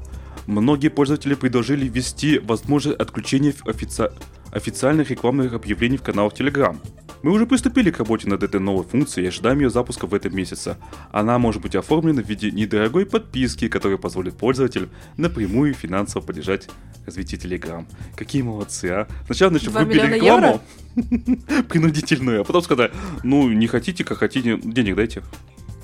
Многие 0.46 0.88
пользователи 0.88 1.34
предложили 1.34 1.88
ввести 1.88 2.38
возможность 2.38 3.00
отключения 3.00 3.52
офици- 3.64 4.12
официальных 4.52 5.10
рекламных 5.10 5.54
объявлений 5.54 5.96
в 5.96 6.02
каналах 6.02 6.34
Telegram. 6.34 6.76
Мы 7.24 7.30
уже 7.30 7.46
приступили 7.46 7.90
к 7.90 7.96
работе 7.96 8.28
над 8.28 8.42
этой 8.42 8.60
новой 8.60 8.84
функцией 8.84 9.24
и 9.24 9.28
ожидаем 9.28 9.58
ее 9.58 9.70
запуска 9.70 10.06
в 10.06 10.12
этом 10.12 10.36
месяце. 10.36 10.76
Она 11.10 11.38
может 11.38 11.62
быть 11.62 11.74
оформлена 11.74 12.20
в 12.20 12.28
виде 12.28 12.50
недорогой 12.50 13.06
подписки, 13.06 13.68
которая 13.68 13.96
позволит 13.96 14.36
пользователям 14.36 14.90
напрямую 15.16 15.72
финансово 15.72 16.22
поддержать 16.22 16.68
развитие 17.06 17.40
Telegram. 17.40 17.86
Какие 18.14 18.42
молодцы, 18.42 18.90
а? 18.90 19.08
Сначала, 19.24 19.52
значит, 19.52 19.70
выбили 19.70 20.16
рекламу 20.16 20.60
принудительную, 21.70 22.42
а 22.42 22.44
потом 22.44 22.60
сказали, 22.60 22.92
ну, 23.22 23.48
не 23.48 23.68
хотите, 23.68 24.04
как 24.04 24.18
хотите, 24.18 24.58
денег 24.58 24.94
дайте. 24.94 25.22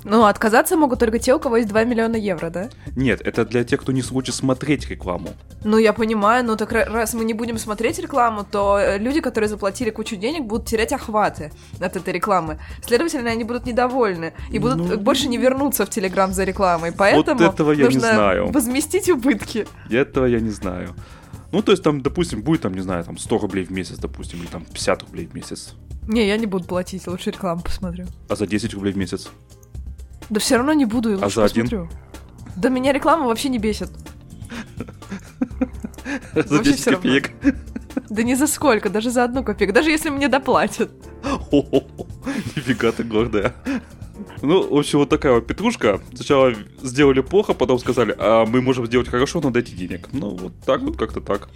Ну, 0.03 0.25
отказаться 0.25 0.75
могут 0.77 0.99
только 0.99 1.19
те, 1.19 1.33
у 1.35 1.39
кого 1.39 1.57
есть 1.57 1.69
2 1.69 1.83
миллиона 1.83 2.15
евро, 2.15 2.49
да? 2.49 2.69
Нет, 2.95 3.21
это 3.21 3.45
для 3.45 3.63
тех, 3.63 3.81
кто 3.81 3.91
не 3.91 4.01
хочет 4.01 4.33
смотреть 4.35 4.89
рекламу. 4.89 5.29
Ну, 5.63 5.77
я 5.77 5.93
понимаю, 5.93 6.43
ну 6.43 6.55
так 6.55 6.71
ра- 6.73 6.85
раз 6.91 7.13
мы 7.13 7.23
не 7.23 7.33
будем 7.33 7.57
смотреть 7.59 7.99
рекламу, 7.99 8.43
то 8.49 8.79
э, 8.79 8.97
люди, 8.97 9.21
которые 9.21 9.47
заплатили 9.47 9.91
кучу 9.91 10.15
денег, 10.15 10.45
будут 10.45 10.65
терять 10.67 10.91
охваты 10.91 11.51
от 11.79 11.95
этой 11.95 12.13
рекламы. 12.13 12.59
Следовательно, 12.85 13.29
они 13.29 13.43
будут 13.43 13.65
недовольны 13.67 14.33
и 14.51 14.57
будут 14.59 14.77
Ну. 14.77 14.97
больше 14.97 15.27
не 15.27 15.37
вернуться 15.37 15.85
в 15.85 15.89
Телеграм 15.89 16.33
за 16.33 16.43
рекламой. 16.45 16.91
Поэтому 16.91 17.39
этого 17.41 17.71
я 17.71 17.77
не 17.77 17.83
нужно 17.83 17.99
знаю. 17.99 18.51
возместить 18.51 19.09
убытки. 19.09 19.67
Этого 19.89 20.25
я 20.25 20.39
не 20.39 20.49
знаю. 20.49 20.95
Ну, 21.51 21.61
то 21.61 21.71
есть 21.73 21.83
там, 21.83 22.01
допустим, 22.01 22.41
будет 22.41 22.61
там, 22.61 22.73
не 22.73 22.81
знаю, 22.81 23.03
там 23.03 23.17
100 23.17 23.37
рублей 23.37 23.65
в 23.65 23.71
месяц, 23.71 23.97
допустим, 23.97 24.39
или 24.39 24.47
там 24.47 24.63
50 24.65 25.03
рублей 25.03 25.27
в 25.27 25.35
месяц. 25.35 25.75
Не, 26.07 26.25
я 26.27 26.37
не 26.37 26.47
буду 26.47 26.65
платить, 26.65 27.05
лучше 27.07 27.29
рекламу 27.31 27.61
посмотрю. 27.61 28.05
А 28.29 28.35
за 28.35 28.47
10 28.47 28.73
рублей 28.73 28.93
в 28.93 28.97
месяц? 28.97 29.29
Да 30.31 30.39
все 30.39 30.57
равно 30.57 30.73
не 30.73 30.85
буду, 30.85 31.11
лучше 31.11 31.25
А 31.25 31.29
за 31.29 31.43
один? 31.45 31.63
посмотрю. 31.65 31.89
Да 32.55 32.69
меня 32.69 32.93
реклама 32.93 33.27
вообще 33.27 33.49
не 33.49 33.59
бесит. 33.59 33.89
За 36.33 36.41
Вообще 36.55 36.71
10 36.71 36.79
всё 36.79 36.91
равно. 36.91 37.09
копеек. 37.09 37.31
Да 38.09 38.23
ни 38.23 38.33
за 38.33 38.47
сколько, 38.47 38.89
даже 38.89 39.11
за 39.11 39.23
одну 39.25 39.43
копейку. 39.43 39.73
Даже 39.73 39.89
если 39.89 40.09
мне 40.09 40.27
доплатят. 40.27 40.89
Нифига 42.55 42.91
ты 42.91 43.03
гордая. 43.03 43.53
Ну, 44.41 44.73
в 44.73 44.77
общем, 44.79 44.99
вот 44.99 45.09
такая 45.09 45.33
вот 45.35 45.47
петрушка. 45.47 46.01
Сначала 46.13 46.53
сделали 46.81 47.21
плохо, 47.21 47.53
потом 47.53 47.79
сказали, 47.79 48.15
а 48.17 48.45
мы 48.45 48.61
можем 48.61 48.85
сделать 48.87 49.07
хорошо, 49.09 49.41
но 49.41 49.51
дайте 49.51 49.75
денег. 49.75 50.09
Ну, 50.13 50.29
вот 50.31 50.53
так 50.65 50.81
вот, 50.81 50.97
как-то 50.97 51.21
так. 51.21 51.49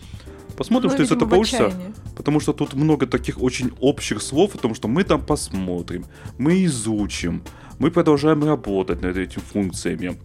Посмотрим, 0.58 0.90
Ну, 0.90 0.96
что 0.96 1.04
из 1.04 1.12
этого 1.12 1.30
получится. 1.30 1.72
Потому 2.16 2.40
что 2.40 2.54
тут 2.54 2.74
много 2.74 3.08
таких 3.08 3.42
очень 3.42 3.72
общих 3.80 4.22
слов 4.22 4.56
о 4.56 4.58
том, 4.58 4.76
что 4.76 4.88
мы 4.88 5.04
там 5.04 5.26
посмотрим, 5.26 6.06
мы 6.38 6.64
изучим, 6.66 7.44
мы 7.80 7.92
продолжаем 7.92 8.44
работать 8.44 9.02
над 9.02 9.18
этими 9.18 9.42
функциями. 9.42 10.18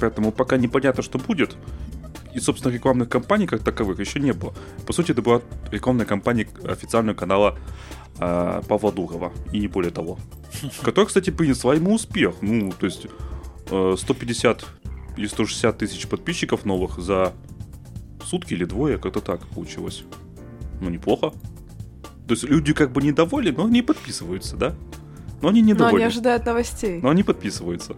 Поэтому 0.00 0.32
пока 0.32 0.56
непонятно, 0.56 1.02
что 1.02 1.18
будет. 1.18 1.56
И, 2.34 2.40
собственно, 2.40 2.72
рекламных 2.72 3.08
кампаний 3.08 3.46
как 3.46 3.62
таковых 3.62 3.98
еще 3.98 4.20
не 4.20 4.32
было. 4.32 4.54
По 4.86 4.92
сути, 4.92 5.12
это 5.12 5.22
была 5.22 5.40
рекламная 5.70 6.06
кампания 6.06 6.46
официального 6.64 7.16
канала 7.16 7.58
э, 8.20 8.62
Павла 8.68 8.92
Дурова. 8.92 9.32
И 9.52 9.58
не 9.58 9.68
более 9.68 9.90
того. 9.90 10.18
Которая, 10.82 11.06
кстати, 11.06 11.30
принесла 11.30 11.74
ему 11.74 11.94
успех. 11.94 12.36
Ну, 12.42 12.72
то 12.78 12.86
есть 12.86 13.06
э, 13.70 13.96
150 13.98 14.64
или 15.16 15.26
160 15.26 15.78
тысяч 15.78 16.06
подписчиков 16.06 16.64
новых 16.64 16.98
за 16.98 17.32
сутки 18.24 18.54
или 18.54 18.64
двое, 18.64 18.98
как-то 18.98 19.20
так 19.20 19.46
получилось. 19.48 20.04
Ну, 20.80 20.90
неплохо. 20.90 21.32
То 22.28 22.34
есть 22.34 22.44
люди 22.44 22.72
как 22.74 22.92
бы 22.92 23.02
недовольны, 23.02 23.52
но 23.52 23.64
они 23.64 23.82
подписываются, 23.82 24.56
да? 24.56 24.74
Но 25.40 25.48
они 25.48 25.60
Но 25.60 25.66
они 25.66 25.72
недовольны. 25.72 26.04
ожидают 26.04 26.46
новостей. 26.46 27.00
Но 27.00 27.10
они 27.10 27.22
подписываются. 27.22 27.94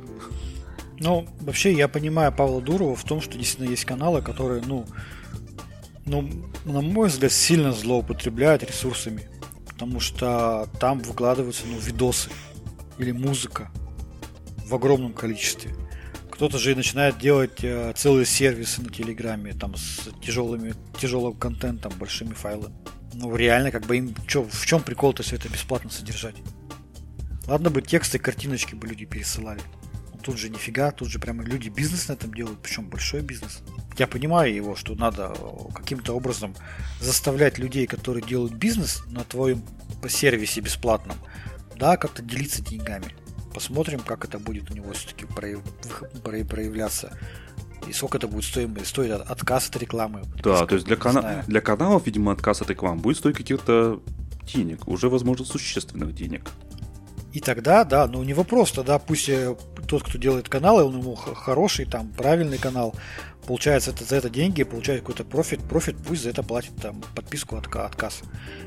Ну, 0.98 1.26
вообще, 1.40 1.72
я 1.72 1.88
понимаю 1.88 2.30
Павла 2.32 2.60
Дурова 2.60 2.94
в 2.94 3.04
том, 3.04 3.22
что 3.22 3.38
действительно 3.38 3.70
есть 3.70 3.86
каналы, 3.86 4.20
которые, 4.20 4.62
ну, 4.66 4.86
ну, 6.04 6.28
на 6.64 6.82
мой 6.82 7.08
взгляд, 7.08 7.32
сильно 7.32 7.72
злоупотребляют 7.72 8.62
ресурсами. 8.62 9.28
Потому 9.66 10.00
что 10.00 10.68
там 10.78 10.98
выкладываются, 11.00 11.62
ну, 11.66 11.78
видосы 11.78 12.28
или 12.98 13.12
музыка 13.12 13.70
в 14.66 14.74
огромном 14.74 15.14
количестве. 15.14 15.74
Кто-то 16.30 16.58
же 16.58 16.72
и 16.72 16.74
начинает 16.74 17.18
делать 17.18 17.62
э, 17.62 17.92
целые 17.96 18.26
сервисы 18.26 18.82
на 18.82 18.90
Телеграме, 18.90 19.54
там, 19.54 19.76
с 19.76 20.08
тяжелыми, 20.22 20.74
тяжелым 20.98 21.34
контентом, 21.34 21.92
большими 21.98 22.34
файлами. 22.34 22.74
Ну, 23.14 23.34
реально, 23.34 23.70
как 23.70 23.86
бы 23.86 23.96
им, 23.96 24.14
чё, 24.26 24.42
в 24.42 24.66
чем 24.66 24.82
прикол-то 24.82 25.22
все 25.22 25.36
это 25.36 25.48
бесплатно 25.48 25.90
содержать? 25.90 26.36
Ладно 27.50 27.68
бы 27.70 27.82
тексты, 27.82 28.20
картиночки 28.20 28.76
бы 28.76 28.86
люди 28.86 29.04
пересылали. 29.06 29.60
Тут 30.22 30.38
же 30.38 30.50
нифига, 30.50 30.92
тут 30.92 31.08
же 31.08 31.18
прямо 31.18 31.42
люди 31.42 31.68
бизнес 31.68 32.06
на 32.08 32.12
этом 32.12 32.32
делают, 32.32 32.60
причем 32.62 32.88
большой 32.88 33.22
бизнес. 33.22 33.62
Я 33.98 34.06
понимаю 34.06 34.54
его, 34.54 34.76
что 34.76 34.94
надо 34.94 35.34
э, 35.36 35.72
каким-то 35.74 36.12
образом 36.14 36.54
заставлять 37.00 37.58
людей, 37.58 37.88
которые 37.88 38.24
делают 38.24 38.52
бизнес 38.54 39.02
на 39.08 39.24
твоем 39.24 39.64
сервисе 40.08 40.60
бесплатном, 40.60 41.16
да, 41.76 41.96
как-то 41.96 42.22
делиться 42.22 42.62
деньгами. 42.62 43.06
Посмотрим, 43.52 43.98
как 43.98 44.24
это 44.24 44.38
будет 44.38 44.70
у 44.70 44.74
него 44.74 44.92
все-таки 44.92 45.26
проявляться. 46.44 47.18
И 47.88 47.92
сколько 47.92 48.18
это 48.18 48.28
будет 48.28 48.44
стоить, 48.44 49.10
от- 49.10 49.28
отказ 49.28 49.68
от 49.70 49.76
рекламы. 49.76 50.22
Да, 50.44 50.66
то 50.66 50.74
есть 50.76 50.86
для, 50.86 50.94
кана- 50.96 51.42
для 51.48 51.60
каналов, 51.60 52.06
видимо, 52.06 52.30
отказ 52.30 52.62
от 52.62 52.70
рекламы 52.70 53.00
будет 53.00 53.16
стоить 53.16 53.36
каких-то 53.36 54.00
денег. 54.54 54.86
Уже, 54.86 55.08
возможно, 55.08 55.44
существенных 55.44 56.14
денег. 56.14 56.48
И 57.32 57.40
тогда, 57.40 57.84
да, 57.84 58.06
ну 58.08 58.22
не 58.24 58.34
вопрос, 58.34 58.72
тогда 58.72 58.98
пусть 58.98 59.28
э, 59.28 59.54
тот, 59.86 60.02
кто 60.02 60.18
делает 60.18 60.48
канал, 60.48 60.84
он 60.84 60.98
ему 60.98 61.14
хороший, 61.14 61.84
там, 61.84 62.08
правильный 62.08 62.58
канал, 62.58 62.94
получается 63.46 63.90
это, 63.90 64.04
за 64.04 64.16
это 64.16 64.30
деньги, 64.30 64.64
получает 64.64 65.00
какой-то 65.00 65.24
профит, 65.24 65.60
профит 65.60 65.96
пусть 65.96 66.22
за 66.24 66.30
это 66.30 66.42
платит 66.42 66.74
там 66.76 67.02
подписку 67.14 67.56
отка- 67.56 67.86
отказ. 67.86 68.22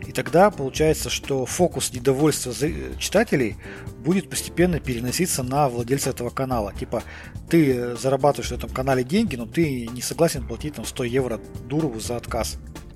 И 0.08 0.14
тогда 0.14 0.50
получается, 0.50 1.10
что 1.10 1.46
фокус 1.46 1.92
недовольства 1.94 2.54
читателей 2.98 3.58
будет 3.98 4.30
постепенно 4.30 4.80
переноситься 4.80 5.44
на 5.44 5.68
владельца 5.68 6.12
этого 6.12 6.30
канала. 6.30 6.74
Типа, 6.74 7.04
ты 7.50 7.76
э, 7.76 7.96
зарабатываешь 7.98 8.52
на 8.52 8.56
этом 8.56 8.70
канале 8.70 9.04
деньги, 9.04 9.36
но 9.36 9.46
ты 9.46 9.88
не 9.88 10.02
согласен 10.02 10.48
платить 10.48 10.76
там 10.76 10.86
100 10.86 11.04
евро 11.04 11.40
Дурову 11.68 12.00
за 12.00 12.16
отказ. 12.16 12.56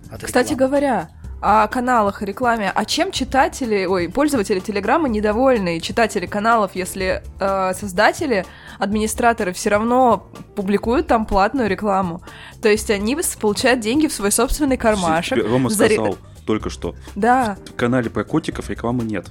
от 0.09 0.24
Кстати 0.24 0.53
говоря, 0.53 1.09
о 1.42 1.68
каналах 1.68 2.22
и 2.22 2.26
рекламе. 2.26 2.72
А 2.74 2.86
чем 2.86 3.12
читатели, 3.12 3.86
ой, 3.86 4.10
пользователи 4.10 4.60
Телеграма 4.60 5.08
недовольны? 5.08 5.80
Читатели 5.80 6.26
каналов, 6.26 6.72
если 6.76 7.24
э, 7.40 7.74
создатели, 7.74 8.46
администраторы 8.80 9.54
все 9.54 9.70
равно 9.70 10.28
публикуют 10.56 11.08
там 11.08 11.26
платную 11.26 11.70
рекламу. 11.70 12.22
То 12.62 12.70
есть 12.70 12.90
они 12.90 13.18
получают 13.40 13.80
деньги 13.80 14.08
в 14.08 14.14
свой 14.14 14.32
собственный 14.32 14.78
кармашек. 14.78 15.38
Рома 15.46 15.70
за 15.70 15.86
сказал 15.86 16.18
только 16.48 16.70
что, 16.70 16.96
Да, 17.16 17.58
в 17.68 17.76
канале 17.76 18.10
про 18.10 18.24
котиков 18.24 18.70
рекламы 18.70 19.04
нет. 19.04 19.28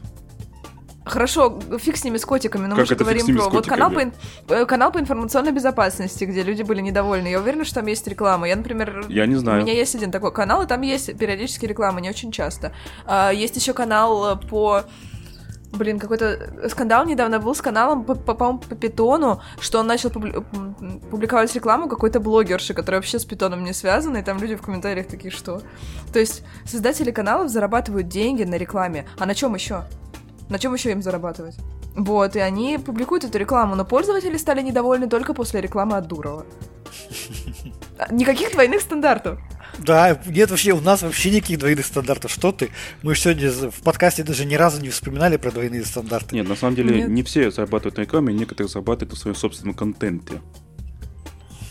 Хорошо, 1.07 1.61
фиг 1.79 1.97
с 1.97 2.03
ними, 2.05 2.17
с 2.19 2.25
котиками, 2.25 2.67
но 2.67 2.71
Как 2.71 2.79
мы 2.81 2.87
же 2.87 2.95
говорим 2.97 3.37
про 3.37 3.49
вот 3.49 3.67
канал 3.67 3.93
по, 3.93 4.53
э, 4.53 4.67
канал 4.67 4.91
по 4.91 4.99
информационной 4.99 5.53
безопасности, 5.53 6.25
где 6.25 6.43
люди 6.43 6.63
были 6.63 6.81
недовольны. 6.81 7.29
Я 7.29 7.39
уверена, 7.39 7.65
что 7.65 7.77
там 7.77 7.87
есть 7.87 8.07
реклама. 8.09 8.49
Я, 8.49 8.57
например, 8.57 9.07
Я 9.09 9.27
не 9.27 9.37
знаю. 9.37 9.61
у 9.61 9.63
меня 9.63 9.73
есть 9.73 9.95
один 9.95 10.11
такой 10.11 10.33
канал, 10.33 10.63
и 10.63 10.67
там 10.67 10.81
есть 10.81 11.17
периодически 11.17 11.65
реклама, 11.65 12.01
не 12.01 12.11
очень 12.11 12.33
часто. 12.33 12.73
А, 13.07 13.31
есть 13.31 13.55
еще 13.55 13.73
канал 13.73 14.33
э, 14.35 14.49
по 14.49 14.83
Блин, 15.73 15.99
какой-то 15.99 16.69
скандал 16.71 17.05
недавно 17.05 17.39
был 17.39 17.55
с 17.55 17.61
каналом, 17.61 18.05
по- 18.05 18.15
по- 18.15 18.35
по-моему, 18.35 18.61
по 18.61 18.75
питону, 18.75 19.43
что 19.61 19.81
он 19.81 19.87
начал 19.87 20.09
публи- 20.09 20.43
публиковать 21.11 21.55
рекламу 21.55 21.89
какой-то 21.89 22.19
блогерши, 22.19 22.73
которая 22.73 23.01
вообще 23.01 23.19
с 23.19 23.25
питоном 23.25 23.63
не 23.63 23.75
связана, 23.75 24.19
и 24.19 24.23
там 24.23 24.39
люди 24.39 24.55
в 24.57 24.63
комментариях 24.63 25.07
такие, 25.09 25.31
что... 25.31 25.61
То 26.13 26.19
есть 26.19 26.45
создатели 26.65 27.11
каналов 27.11 27.51
зарабатывают 27.51 28.09
деньги 28.09 28.45
на 28.45 28.55
рекламе, 28.55 29.07
а 29.19 29.27
на 29.27 29.35
чем 29.35 29.55
еще? 29.55 29.83
На 30.49 30.59
чем 30.59 30.75
еще 30.75 30.91
им 30.93 31.03
зарабатывать? 31.03 31.57
Вот, 31.97 32.37
и 32.37 32.41
они 32.41 32.79
публикуют 32.79 33.25
эту 33.25 33.39
рекламу, 33.39 33.75
но 33.75 33.85
пользователи 33.85 34.37
стали 34.37 34.63
недовольны 34.63 35.09
только 35.09 35.35
после 35.35 35.61
рекламы 35.61 35.97
от 35.97 36.07
Дурова. 36.09 36.45
А, 37.99 38.13
Никаких 38.13 38.53
двойных 38.53 38.83
стандартов. 38.83 39.39
Да, 39.79 40.21
нет 40.27 40.51
вообще, 40.51 40.73
у 40.73 40.81
нас 40.83 41.01
вообще 41.01 41.31
никаких 41.31 41.59
двойных 41.59 41.87
стандартов. 41.87 42.31
Что 42.31 42.53
ты? 42.53 42.69
Мы 43.03 43.15
сегодня 43.15 43.51
в 43.51 43.81
подкасте 43.83 44.23
даже 44.23 44.45
ни 44.45 44.55
разу 44.55 44.83
не 44.83 44.91
вспоминали 44.91 45.39
про 45.39 45.51
двойные 45.51 45.83
стандарты. 45.85 46.35
Нет, 46.35 46.47
на 46.47 46.57
самом 46.57 46.77
деле 46.77 46.95
Нет. 46.95 47.09
не 47.09 47.23
все 47.23 47.51
зарабатывают 47.51 47.97
на 47.97 48.03
рекламе, 48.03 48.35
некоторые 48.35 48.69
зарабатывают 48.69 49.13
на 49.13 49.19
своем 49.19 49.35
собственном 49.35 49.75
контенте. 49.75 50.43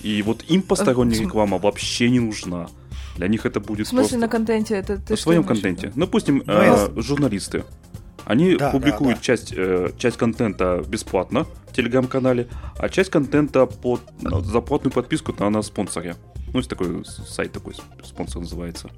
И 0.02 0.22
вот 0.24 0.44
им 0.48 0.64
посторонняя 0.64 1.16
см- 1.16 1.30
реклама 1.30 1.58
вообще 1.60 2.10
не 2.10 2.20
нужна. 2.20 2.70
Для 3.18 3.28
них 3.28 3.46
это 3.46 3.60
будет 3.60 3.86
В 3.86 3.90
смысле, 3.92 4.04
просто 4.10 4.18
на 4.18 4.28
контенте 4.28 4.76
это 4.76 4.98
ты 4.98 5.14
на 5.14 5.18
своем 5.18 5.44
контенте. 5.44 5.92
Ну, 5.96 6.06
Допустим, 6.06 6.42
Ну, 6.46 6.54
э, 6.54 6.90
я- 6.96 7.02
журналисты. 7.02 7.64
Они 8.26 8.56
Да, 8.56 8.72
публикуют 8.72 9.16
да, 9.16 9.20
да. 9.20 9.22
Часть, 9.22 9.54
э, 9.56 9.92
часть 9.98 10.18
контента 10.18 10.84
бесплатно 10.88 11.46
в 11.68 11.74
телеграм-канале, 11.74 12.48
а 12.78 12.90
часть 12.90 13.12
контента 13.12 13.66
под 13.66 14.02
ну, 14.22 14.42
за 14.42 14.62
платную 14.62 14.92
подписку 14.94 15.34
на, 15.40 15.50
на 15.50 15.62
спонсоре. 15.62 16.16
Ну, 16.52 16.58
есть 16.60 16.70
такой 16.70 17.06
сайт 17.06 17.52
такой, 17.52 17.76
спонсор 18.04 18.42
называется. 18.42 18.90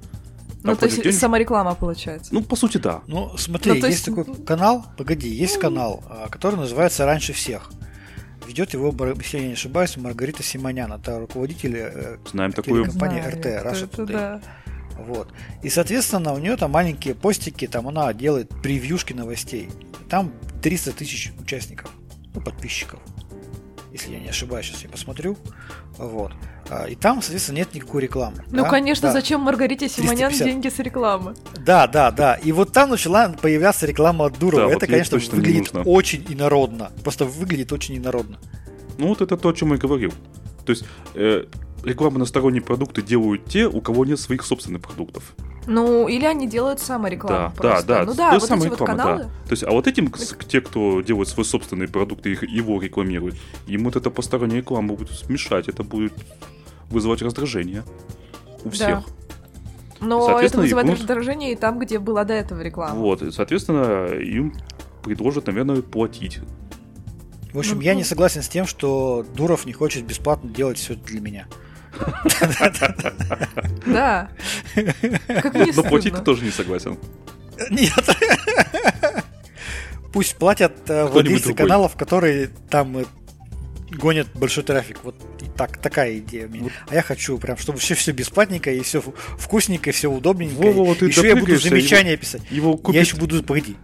Ну, 0.62 0.70
Там 0.72 0.76
то 0.76 0.86
есть 0.86 1.02
денежки. 1.02 1.18
самореклама 1.20 1.74
получается. 1.74 2.34
Ну, 2.34 2.42
по 2.42 2.56
сути, 2.56 2.78
да. 2.78 3.02
Ну, 3.06 3.36
смотри, 3.36 3.70
Ну, 3.72 3.76
есть 3.76 3.88
есть- 3.88 4.04
такой 4.04 4.24
канал, 4.44 4.84
погоди, 4.96 5.28
есть 5.28 5.58
канал, 5.58 6.02
а, 6.08 6.28
который 6.28 6.56
называется 6.56 7.04
«Раньше 7.04 7.32
всех». 7.32 7.70
Ведет 8.46 8.72
его, 8.72 8.94
если 9.18 9.38
я 9.38 9.46
не 9.48 9.52
ошибаюсь, 9.52 9.96
Маргарита 9.96 10.42
Симонян. 10.42 10.92
Это 10.92 11.20
руководитель 11.20 11.76
э, 11.76 12.16
Знаем 12.32 12.52
такую. 12.52 12.86
компания 12.86 13.20
Знаю, 13.22 13.38
кто 13.38 13.48
Russia 13.48 13.84
это, 13.84 14.02
Today. 14.02 14.12
да. 14.12 14.40
Вот. 14.98 15.28
И, 15.62 15.68
соответственно, 15.70 16.32
у 16.34 16.38
нее 16.38 16.56
там 16.56 16.72
маленькие 16.72 17.14
постики, 17.14 17.66
там 17.66 17.88
она 17.88 18.12
делает 18.12 18.48
превьюшки 18.62 19.12
новостей. 19.12 19.70
Там 20.10 20.32
300 20.62 20.92
тысяч 20.92 21.32
участников, 21.40 21.90
ну, 22.34 22.40
подписчиков. 22.40 23.00
Если 23.92 24.12
я 24.12 24.20
не 24.20 24.28
ошибаюсь, 24.28 24.66
сейчас 24.66 24.82
я 24.82 24.88
посмотрю. 24.90 25.36
Вот. 25.96 26.32
А, 26.68 26.84
И 26.86 26.94
там, 26.94 27.22
соответственно, 27.22 27.56
нет 27.56 27.74
никакой 27.74 28.02
рекламы. 28.02 28.44
Ну, 28.50 28.64
да? 28.64 28.68
конечно, 28.68 29.08
Да. 29.08 29.12
зачем 29.12 29.40
Маргарите 29.40 29.88
Симонян 29.88 30.30
350. 30.30 30.46
деньги 30.46 30.68
с 30.68 30.78
рекламы? 30.78 31.34
Да, 31.64 31.86
да, 31.86 32.10
да. 32.10 32.34
И 32.34 32.52
вот 32.52 32.72
там 32.72 32.90
начала 32.90 33.30
появляться 33.30 33.86
реклама 33.86 34.26
от 34.26 34.38
Дурова. 34.38 34.64
Да, 34.64 34.68
вот 34.68 34.76
Это, 34.76 34.86
ей 34.86 34.92
конечно, 34.92 35.18
точно 35.18 35.36
не 35.36 35.40
выглядит 35.40 35.72
нужно. 35.74 35.90
очень 35.90 36.24
инородно. 36.28 36.92
Просто 37.02 37.24
выглядит 37.24 37.72
очень 37.72 37.96
инородно. 37.96 38.38
Ну, 38.98 39.08
вот 39.08 39.22
это 39.22 39.36
то, 39.36 39.48
о 39.48 39.52
чем 39.54 39.72
я 39.72 39.78
говорил. 39.78 40.12
То 40.66 40.72
есть, 40.72 40.84
э, 41.14 41.44
рекламу 41.84 42.18
на 42.18 42.24
сторонние 42.24 42.62
продукты 42.62 43.02
делают 43.02 43.44
те, 43.46 43.66
у 43.66 43.80
кого 43.80 44.04
нет 44.04 44.18
своих 44.18 44.42
собственных 44.44 44.82
продуктов. 44.82 45.34
Ну, 45.66 46.08
или 46.08 46.24
они 46.24 46.48
делают 46.48 46.80
саморекламу 46.80 47.48
Да, 47.48 47.52
просто. 47.54 47.86
да, 47.86 47.98
да. 48.00 48.04
Ну 48.06 48.14
да, 48.14 48.32
есть 48.34 48.48
вот 48.48 48.58
эти 48.58 48.68
вот 48.68 48.72
реклама, 48.80 48.96
каналы. 49.02 49.22
да. 49.24 49.28
То 49.44 49.50
есть, 49.50 49.62
а 49.64 49.70
вот 49.70 49.86
этим, 49.86 50.10
те, 50.48 50.60
кто 50.62 51.02
делает 51.02 51.28
свой 51.28 51.44
собственный 51.44 51.88
продукт 51.88 52.26
и 52.26 52.30
его 52.30 52.80
рекламирует, 52.80 53.34
им 53.66 53.84
вот 53.84 53.96
эта 53.96 54.10
посторонняя 54.10 54.60
реклама 54.60 54.94
будет 54.94 55.28
мешать, 55.28 55.68
это 55.68 55.82
будет 55.84 56.14
вызывать 56.90 57.20
раздражение 57.22 57.84
у 58.64 58.70
всех. 58.70 59.02
Но 60.00 60.40
это 60.40 60.58
вызывает 60.58 60.86
будут- 60.86 61.00
раздражение 61.00 61.52
и 61.52 61.56
там, 61.56 61.78
где 61.80 61.98
была 61.98 62.24
до 62.24 62.32
этого 62.32 62.60
реклама. 62.62 62.94
Вот, 62.94 63.20
и, 63.20 63.30
соответственно, 63.30 64.06
им 64.14 64.54
предложат, 65.02 65.48
наверное, 65.48 65.82
платить. 65.82 66.38
В 67.52 67.58
общем, 67.58 67.76
Ну, 67.76 67.80
я 67.82 67.92
ну. 67.92 67.98
не 67.98 68.04
согласен 68.04 68.42
с 68.42 68.48
тем, 68.48 68.66
что 68.66 69.24
Дуров 69.34 69.66
не 69.66 69.72
хочет 69.72 70.04
бесплатно 70.04 70.48
делать 70.50 70.78
все 70.78 70.94
для 70.94 71.20
меня. 71.20 71.46
Да. 73.86 74.28
Как 74.74 75.54
не 75.54 75.72
Но 75.72 75.82
платить 75.82 76.14
ты 76.14 76.22
тоже 76.22 76.44
не 76.44 76.50
согласен. 76.50 76.98
Нет. 77.70 77.92
Пусть 80.12 80.36
платят 80.36 80.74
э, 80.88 81.06
владельцы 81.06 81.54
каналов, 81.54 81.96
которые 81.96 82.50
там 82.70 82.98
э, 82.98 83.04
гонят 83.90 84.28
большой 84.34 84.64
трафик. 84.64 84.98
Вот 85.02 85.14
так, 85.56 85.76
такая 85.78 86.18
идея 86.18 86.46
у 86.46 86.50
меня. 86.50 86.70
А 86.88 86.94
я 86.94 87.02
хочу 87.02 87.36
прям, 87.38 87.56
чтобы 87.56 87.78
все 87.78 87.94
все 87.94 88.12
бесплатненько 88.12 88.70
и 88.70 88.80
все 88.82 89.02
вкусненько, 89.38 89.90
и 89.90 89.92
все 89.92 90.10
удобненько. 90.10 90.54
Во-во, 90.54 90.94
ты 90.94 91.06
еще 91.06 91.28
я 91.28 91.36
буду 91.36 91.58
замечания 91.58 92.16
писать. 92.16 92.42
Его 92.50 92.72
Я 92.72 92.78
купит... 92.78 93.00
еще 93.00 93.16
буду, 93.16 93.42
погоди. 93.42 93.76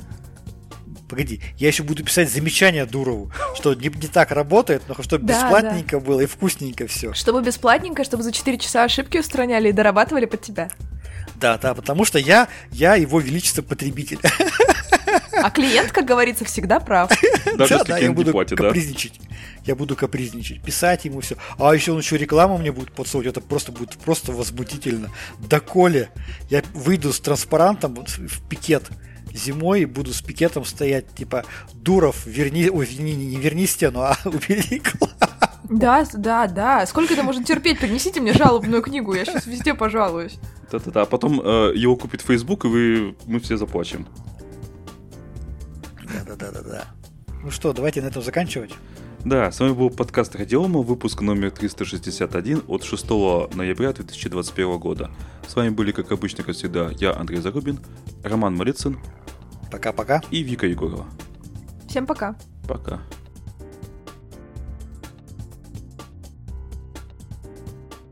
Погоди, 1.15 1.41
я 1.59 1.69
еще 1.69 1.85
буду 1.85 2.03
писать 2.03 2.29
замечания 2.29 2.85
Дурову, 2.87 3.31
что 3.55 3.73
не, 3.73 3.87
не 3.87 4.09
так 4.09 4.33
работает, 4.33 4.83
но 4.89 5.01
чтобы 5.01 5.25
Да, 5.25 5.35
бесплатненько 5.35 6.01
было 6.01 6.23
и 6.23 6.27
вкусненько 6.27 6.89
все. 6.89 7.15
Чтобы 7.15 7.41
бесплатненько, 7.41 8.03
чтобы 8.03 8.25
за 8.25 8.33
4 8.33 8.59
часа 8.59 8.83
ошибки 8.83 9.19
устраняли 9.19 9.69
и 9.69 9.73
дорабатывали 9.73 10.25
под 10.25 10.41
тебя. 10.41 10.69
Да, 11.37 11.57
да, 11.57 11.73
потому 11.75 12.05
что 12.05 12.19
я, 12.19 12.49
я 12.73 12.97
его 12.97 13.21
величество 13.21 13.63
потребитель. 13.63 14.19
А 15.41 15.51
клиент, 15.51 15.93
как 15.93 16.05
говорится, 16.05 16.45
всегда 16.45 16.81
прав. 16.81 17.11
Даже 17.57 17.75
да, 17.75 17.77
если 17.77 17.93
да, 17.93 17.99
я 17.99 18.11
буду 18.11 18.33
платит, 18.33 18.59
да? 18.59 18.65
капризничать. 18.65 19.21
Я 19.65 19.77
буду 19.77 19.95
капризничать, 19.95 20.63
писать 20.63 21.05
ему 21.05 21.21
все. 21.21 21.37
А 21.59 21.73
еще 21.73 21.93
он 21.93 21.99
еще 21.99 22.17
рекламу 22.17 22.59
мне 22.59 22.73
будет 22.73 22.91
подсовывать, 22.91 23.29
это 23.29 23.41
просто 23.41 23.71
будет 23.71 23.91
просто 23.99 24.33
возмутительно. 24.33 25.11
Доколе 25.39 26.11
я 26.51 26.65
выйду 26.73 27.13
с 27.13 27.21
транспарантом 27.21 27.95
в 28.05 28.49
пикет 28.49 28.91
зимой 29.35 29.83
и 29.83 29.85
буду 29.85 30.15
с 30.15 30.23
пикетом 30.23 30.65
стоять, 30.65 31.13
типа, 31.15 31.45
Дуров, 31.75 32.25
верни, 32.27 32.71
ой, 32.71 32.89
не, 32.99 33.15
не, 33.15 33.27
не 33.27 33.37
верни 33.37 33.67
стену, 33.67 34.01
а 34.01 34.17
убери. 34.25 34.83
Да, 35.69 36.07
да, 36.15 36.47
да. 36.47 36.87
Сколько 36.87 37.15
это 37.15 37.23
можно 37.23 37.45
терпеть? 37.45 37.81
Принесите 37.81 38.21
мне 38.21 38.33
жалобную 38.33 38.83
книгу, 38.83 39.15
я 39.15 39.25
сейчас 39.25 39.47
везде 39.47 39.75
пожалуюсь. 39.75 40.39
Да-да-да, 40.71 41.03
а 41.03 41.07
потом 41.07 41.41
э, 41.41 41.73
его 41.75 41.97
купит 41.97 42.21
Facebook, 42.21 42.65
и 42.65 42.69
вы, 42.69 43.17
мы 43.27 43.41
все 43.41 43.57
заплачем. 43.57 44.07
Да-да-да-да-да. 46.03 46.85
Ну 47.43 47.51
что, 47.51 47.73
давайте 47.73 48.03
на 48.03 48.07
этом 48.07 48.23
заканчивать. 48.23 48.73
Да, 49.25 49.51
с 49.51 49.59
вами 49.59 49.73
был 49.73 49.89
подкаст 49.89 50.37
Радиома, 50.37 50.81
выпуск 50.81 51.23
номер 51.23 51.51
361 51.51 52.65
от 52.69 52.85
6 52.85 53.09
ноября 53.55 53.95
2021 53.95 54.79
года. 54.79 55.11
С 55.49 55.57
вами 55.57 55.71
были, 55.71 55.93
как 55.93 56.13
обычно, 56.13 56.45
как 56.45 56.55
всегда, 56.55 56.91
я, 57.01 57.17
Андрей 57.17 57.41
Зарубин, 57.41 57.81
Роман 58.23 58.55
Малицын 58.55 58.99
Пока-пока. 59.71 60.21
и 60.31 60.43
Вика 60.43 60.67
Егорова. 60.67 61.07
Всем 61.89 62.07
пока. 62.07 62.37
Пока. 62.69 63.01